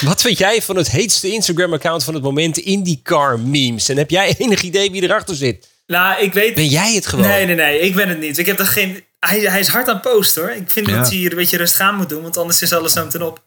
[0.00, 3.88] Wat vind jij van het heetste Instagram-account van het moment, IndyCar memes?
[3.88, 5.68] En heb jij enig idee wie erachter zit?
[5.86, 6.54] Nou, ik weet...
[6.54, 7.26] Ben jij het gewoon?
[7.26, 7.80] Nee, nee, nee.
[7.80, 8.38] Ik ben het niet.
[8.38, 10.50] Ik heb er geen, hij, hij is hard aan post hoor.
[10.50, 10.96] Ik vind Ja.
[10.96, 13.22] dat hij hier een beetje rustig aan moet doen, want anders is alles zo ten
[13.22, 13.44] op.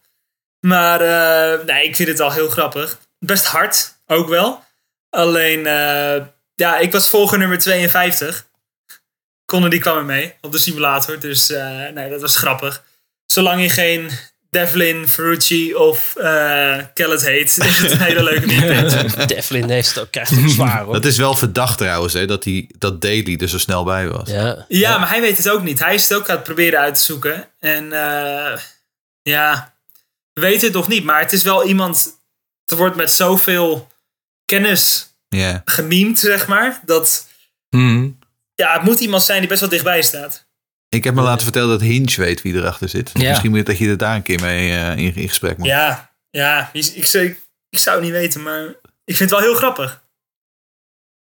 [0.60, 2.98] Maar eh, nee, ik vind het al heel grappig.
[3.18, 4.64] Best hard, ook wel.
[5.10, 6.24] Alleen, eh,
[6.54, 8.46] ja, ik was volger nummer 52.
[9.46, 12.84] Conor die kwam er mee op de simulator, dus eh, nee, dat was grappig.
[13.26, 14.10] Zolang je geen
[14.50, 19.26] Devlin, Ferrucci of eh Kellet heet, is het een hele leuke meme-page.
[19.34, 20.92] Devlin heeft het ook, ook zwaar hoor.
[20.92, 24.28] Dat is wel verdacht trouwens, hè, dat, die, dat Daly er zo snel bij was.
[24.30, 24.64] Ja.
[24.68, 25.78] Ja, maar hij weet het ook niet.
[25.78, 27.48] Hij is het ook aan het proberen uit te zoeken.
[27.58, 28.58] En eh,
[29.22, 29.74] ja,
[30.32, 31.04] we weten het nog niet.
[31.04, 32.16] Maar het is wel iemand...
[32.64, 33.88] Er wordt met zoveel
[34.44, 35.62] kennis Ja.
[35.64, 36.80] gememd, zeg maar.
[36.84, 37.26] Dat
[38.54, 40.46] ja, het moet iemand zijn die best wel dichtbij staat.
[40.88, 43.10] Ik heb me laten vertellen dat Hinge weet wie erachter zit.
[43.14, 43.28] Ja.
[43.28, 45.66] Misschien moet je dat je er daar een keer mee eh, in, in gesprek moet.
[45.66, 47.36] Ja, ja ik, ik, zou-
[47.70, 48.62] ik zou het niet weten, maar
[49.04, 50.06] ik vind het wel heel grappig.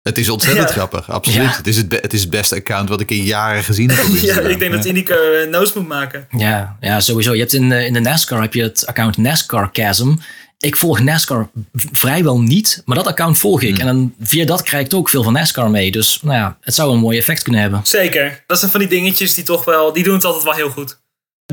[0.02, 0.74] Het is ontzettend Ja.
[0.74, 1.42] grappig, absoluut.
[1.50, 1.56] Ja.
[1.56, 4.04] Het, is het, is het beste account wat ik in jaren gezien heb.
[4.04, 4.50] op ja, Instagram.
[4.50, 4.90] ik denk dat Ja.
[4.90, 6.28] Ineke uh, noos moet maken.
[6.30, 7.32] Ja, ja, sowieso.
[7.34, 10.14] Je hebt in, eh, in de NASCAR heb je het account NASCAR Chasm.
[10.58, 13.78] Ik volg NASCAR vrijwel niet, maar dat account volg ik.
[13.78, 15.90] En dan, via dat krijg ik ook veel van NASCAR mee.
[15.90, 17.80] Dus nou ja, het zou een mooi effect kunnen hebben.
[17.84, 18.44] Zeker.
[18.46, 19.92] Dat zijn van die dingetjes die toch wel...
[19.92, 20.98] Die doen het altijd wel heel goed.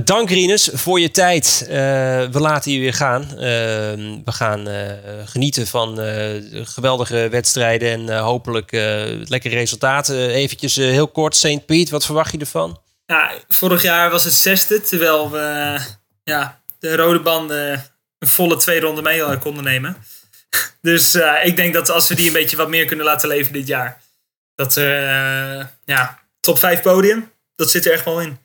[0.04, 1.66] Dank Rinus voor je tijd.
[1.70, 1.76] Eh,
[2.32, 3.22] we laten je weer gaan.
[3.24, 3.38] Eh,
[4.26, 4.92] we gaan eh,
[5.26, 8.82] genieten van eh, geweldige wedstrijden en eh, hopelijk eh,
[9.24, 10.30] lekkere resultaten.
[10.30, 11.66] Eventjes heel kort, St.
[11.66, 12.80] Piet, wat verwacht je ervan?
[13.06, 15.78] Ja, vorig jaar was het zesde, terwijl we
[16.24, 17.93] ja, de rode banden
[18.24, 19.98] een volle twee ronden mee konden nemen.
[20.82, 23.54] Dus eh, ik denk dat als we die een beetje wat meer kunnen laten leven
[23.54, 24.02] dit jaar,
[24.56, 28.38] dat eh, ja, top 5 podium, dat zit er echt wel in.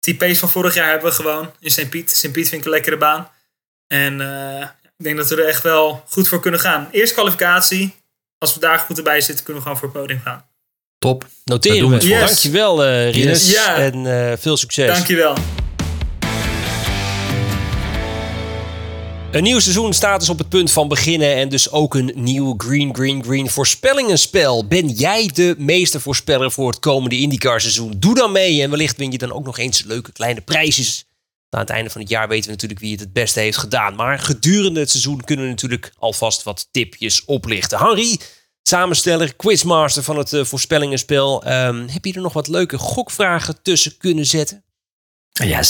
[0.00, 1.90] Die pace van vorig jaar hebben we gewoon in St.
[1.90, 2.10] Piet.
[2.10, 2.32] St.
[2.32, 3.30] Piet vind ik een lekkere baan.
[3.86, 6.88] En eh, ik denk dat we er echt wel goed voor kunnen gaan.
[6.90, 7.94] Eerst kwalificatie.
[8.38, 10.46] Als we daar goed erbij zitten, kunnen we gewoon voor het podium gaan.
[10.98, 11.26] Top.
[11.44, 12.08] Noteren we.
[12.08, 13.46] Dankjewel eh Rinus.
[13.46, 13.54] Yes.
[13.54, 13.76] Ja.
[13.76, 14.94] En eh, veel succes.
[14.94, 15.36] Dankjewel.
[19.30, 22.54] Een nieuw seizoen staat dus op het punt van beginnen en dus ook een nieuw
[22.56, 24.66] Green Green Green voorspellingenspel.
[24.66, 27.94] Ben jij de meestervoorspeller voor het komende IndyCar seizoen?
[27.96, 31.04] Doe dan mee en wellicht win je dan ook nog eens leuke kleine prijsjes.
[31.50, 33.94] Aan het einde van het jaar weten we natuurlijk wie het het beste heeft gedaan.
[33.94, 37.78] Maar gedurende het seizoen kunnen we natuurlijk alvast wat tipjes oplichten.
[37.78, 38.16] Henri,
[38.62, 41.44] samensteller, quizmaster van het eh, voorspellingenspel.
[41.44, 44.64] Ehm, heb je er nog wat leuke gokvragen tussen kunnen zetten?
[45.30, 45.62] Ja,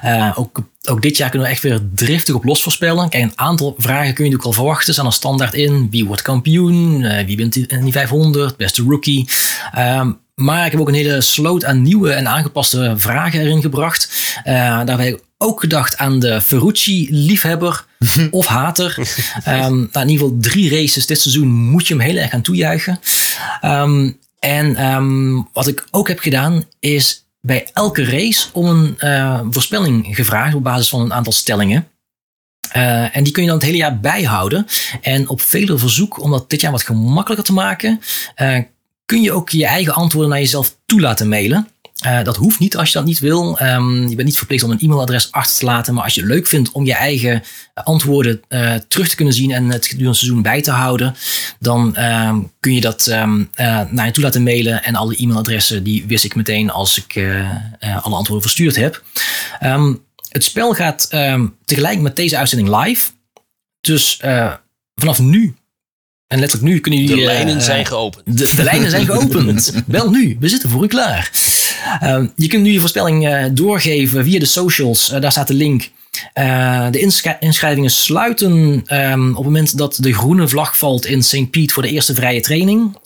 [0.00, 3.08] Eh, ook, ook dit jaar kunnen we echt weer driftig op los voorspellen.
[3.08, 4.92] Kijk, een aantal vragen kun je natuurlijk al verwachten.
[4.92, 5.90] Staan er standaard in.
[5.90, 7.04] Wie wordt kampioen?
[7.04, 8.56] Eh, wie wint die, in die 500?
[8.56, 9.28] Beste rookie?
[9.72, 14.32] Ehm, maar ik heb ook een hele sloot aan nieuwe en aangepaste vragen erin gebracht.
[14.44, 17.84] Eh, daarbij heb ik ook gedacht aan de Ferrucci-liefhebber
[18.30, 18.96] of hater.
[19.44, 23.00] Nou, in ieder geval drie races dit seizoen moet je hem heel erg aan toejuichen.
[23.60, 30.16] Ehm, en wat ik ook heb gedaan is bij elke race om een eh, voorspelling
[30.16, 31.88] gevraagd op basis van een aantal stellingen.
[32.68, 34.66] Eh, en die kun je dan het hele jaar bijhouden.
[35.00, 38.00] En op vele verzoek, om dat dit jaar wat gemakkelijker te maken,
[38.34, 38.58] eh,
[39.04, 41.68] kun je ook je eigen antwoorden naar jezelf toe laten mailen.
[41.98, 43.58] Eh, dat hoeft niet als je dat niet wil.
[43.58, 45.94] Ehm, je bent niet verplicht om een e-mailadres achter te laten.
[45.94, 47.42] Maar als je het leuk vindt om je eigen
[47.74, 51.14] antwoorden eh, terug te kunnen zien en het gedurende het seizoen bij te houden,
[51.58, 54.84] dan ehm, kun je dat ehm, eh, naar je toe laten mailen.
[54.84, 59.02] En alle e-mailadressen die wist ik meteen als ik eh, eh, alle antwoorden verstuurd heb.
[60.28, 61.08] Het spel gaat
[61.64, 63.10] tegelijk met deze uitzending live.
[63.80, 64.52] Dus eh,
[64.94, 65.54] vanaf nu
[66.26, 67.16] en letterlijk nu kunnen jullie...
[67.16, 68.38] De lijnen eh, zijn geopend.
[68.38, 69.72] De, de lijnen zijn geopend.
[69.86, 71.30] Bel nu, we zitten voor u klaar.
[72.00, 75.10] Ehm, je kunt nu je voorspelling eh, doorgeven via de socials.
[75.10, 75.90] Eh, daar staat de link.
[76.32, 81.22] Eh, de inschri- inschrijvingen sluiten ehm, op het moment dat de groene vlag valt in
[81.22, 81.50] St.
[81.50, 82.96] Piet voor de eerste vrije training.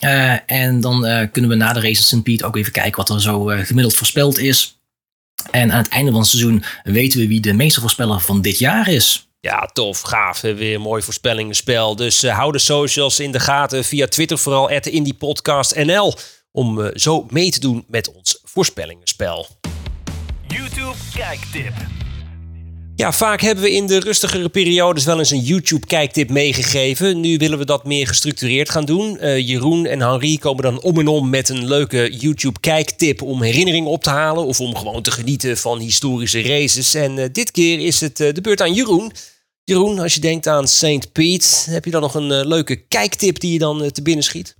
[0.45, 2.23] En dan kunnen we na de race in St.
[2.23, 4.77] Piet ook even kijken wat er zo gemiddeld voorspeld is.
[5.51, 8.89] En aan het einde van het seizoen weten we wie de meestervoorspeller van dit jaar
[8.89, 9.27] is.
[9.39, 10.41] Ja, tof, gaaf.
[10.41, 11.95] Weer een mooi voorspellingenspel.
[11.95, 14.89] Dus hou de socials in de gaten via Twitter, vooral at.
[16.55, 19.47] Om eh, zo mee te doen met ons voorspellingenspel.
[20.47, 21.73] YouTube kijktip.
[22.95, 27.19] Ja, vaak hebben we in de rustigere periodes wel eens een YouTube-kijktip meegegeven.
[27.19, 29.19] Nu willen we dat meer gestructureerd gaan doen.
[29.19, 33.89] Eh, Jeroen en Henri komen dan om en om met een leuke YouTube-kijktip om herinneringen
[33.89, 34.45] op te halen.
[34.45, 36.93] Of om gewoon te genieten van historische races.
[36.93, 39.11] En eh, dit keer is het de beurt aan Jeroen.
[39.63, 41.11] Jeroen, als je denkt aan St.
[41.11, 44.55] Piet, heb je dan nog een leuke kijktip die je dan te binnen schiet?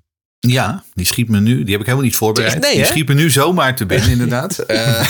[0.48, 1.64] Ja, die schiet me nu.
[1.64, 2.60] Die heb ik helemaal niet voorbereid.
[2.60, 2.88] Nee, die hè?
[2.88, 4.58] schiet me nu zomaar te binnen, inderdaad.
[4.58, 5.10] Eh,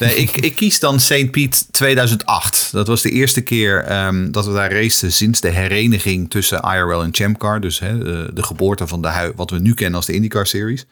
[0.00, 1.30] nee, ik, ik kies dan St.
[1.30, 2.68] Piet 2008.
[2.72, 7.02] Dat was de eerste keer ehm, dat we daar racen sinds de hereniging tussen IRL
[7.02, 7.60] en Champcar.
[7.60, 10.86] Dus hè, de, de geboorte van de wat we nu kennen als de IndyCar Series.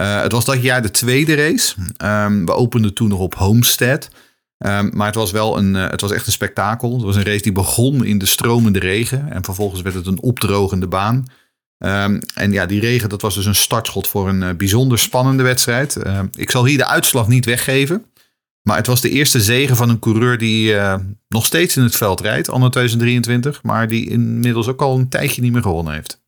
[0.00, 1.74] Uh, het was dat jaar de tweede race.
[2.04, 4.08] Um, we openden toen nog op Homestead.
[4.58, 6.92] Um, maar het was wel een, uh, het was echt een spektakel.
[6.92, 9.32] Het was een race die begon in de stromende regen.
[9.32, 11.24] En vervolgens werd het een opdrogende baan.
[11.84, 15.42] Um, en ja, die regen, dat was dus een startschot voor een uh, bijzonder spannende
[15.42, 15.96] wedstrijd.
[16.36, 18.04] ik zal hier de uitslag niet weggeven.
[18.62, 20.76] Maar het was de eerste zegen van een coureur die
[21.28, 23.62] nog steeds in het veld rijdt, anno 2023.
[23.62, 26.19] Maar die inmiddels ook al een tijdje niet meer gewonnen heeft.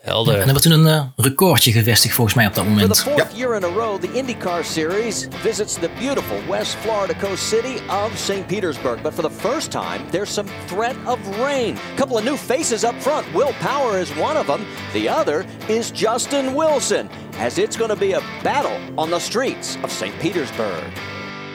[0.00, 0.34] Helder.
[0.34, 2.86] En er werd toen een uh, recordje gevestigd volgens mij op dat moment.
[2.86, 7.14] For the fourth year in a row, the IndyCar Series visits the beautiful West Florida
[7.20, 8.46] coast city of St.
[8.46, 9.02] Petersburg.
[9.02, 11.76] But for the first time, there's some threat of rain.
[11.94, 13.26] A couple of new faces up front.
[13.34, 14.64] Will Power is one of them.
[14.92, 17.08] The other is Justin Wilson,
[17.38, 20.14] as it's going to be a battle on the streets of St.
[20.18, 20.84] Petersburg.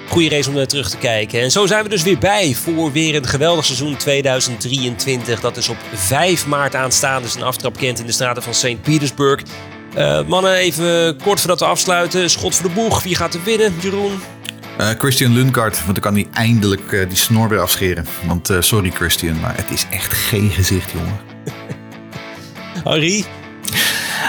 [0.07, 1.41] Goede race om naar terug te kijken.
[1.41, 5.40] En zo zijn we dus weer bij voor weer een geweldig seizoen 2023.
[5.40, 8.82] Dat is op 5 maart aanstaande zijn aftrap kent in de straten van St.
[8.82, 9.41] Petersburg.
[9.98, 12.30] Uh, mannen, even kort voordat we afsluiten.
[12.30, 13.03] Schot voor de boeg.
[13.03, 14.19] Wie gaat er winnen, Jeroen?
[14.80, 18.06] Uh, Christian Lundgaard, want dan kan hij eindelijk uh, die snor weer afscheren.
[18.26, 21.19] Want sorry Christian, maar het is echt geen gezicht, jongen.
[22.84, 23.26] Harry?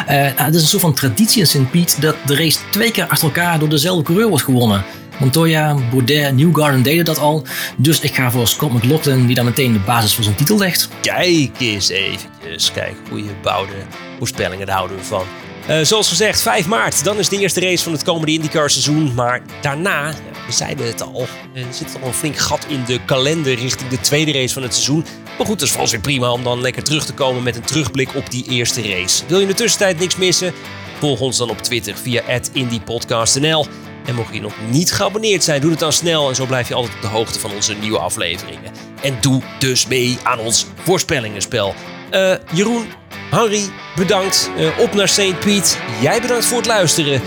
[0.09, 1.71] Uh, het is een soort van traditie in St.
[1.71, 4.85] Piet dat de race twee keer achter elkaar door dezelfde coureur wordt gewonnen.
[5.19, 7.45] Montoya, Baudet, Newgarden deden dat al.
[7.77, 10.89] Dus ik ga voor Scott McLaughlin, die dan meteen de basis voor zijn titel legt.
[11.01, 12.73] Kijk eens eventjes.
[12.73, 13.73] Kijk, goede bouwde
[14.19, 15.25] voorspellingen, daar houden we van.
[15.71, 19.15] Uh, zoals gezegd, 5 maart, dan is de eerste race van het komende IndyCar seizoen.
[19.15, 20.15] Maar daarna,
[20.47, 24.01] we zeiden het al, er zit al een flink gat in de kalender richting de
[24.01, 25.05] tweede race van het seizoen.
[25.39, 27.63] Maar goed, dat is vast weer prima om dan lekker terug te komen met een
[27.63, 29.23] terugblik op die eerste race.
[29.27, 30.53] Wil je in de tussentijd niks missen?
[30.99, 32.23] Volg ons dan op Twitter via
[32.53, 33.67] @indypodcastnl.
[34.07, 36.29] En mocht je nog niet geabonneerd zijn, doe het dan snel.
[36.29, 38.73] En zo blijf je altijd op de hoogte van onze nieuwe afleveringen.
[39.03, 41.75] En doe dus mee aan ons voorspellingenspel.
[42.13, 42.87] Uh, Jeroen,
[43.31, 43.63] Harry,
[43.97, 44.51] bedankt.
[44.59, 45.39] Uh, op naar St.
[45.39, 45.79] Piet.
[46.01, 47.21] Jij bedankt voor het luisteren.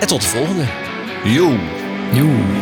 [0.00, 0.64] En tot de volgende.
[1.24, 1.58] Yo.
[2.12, 2.61] Yo.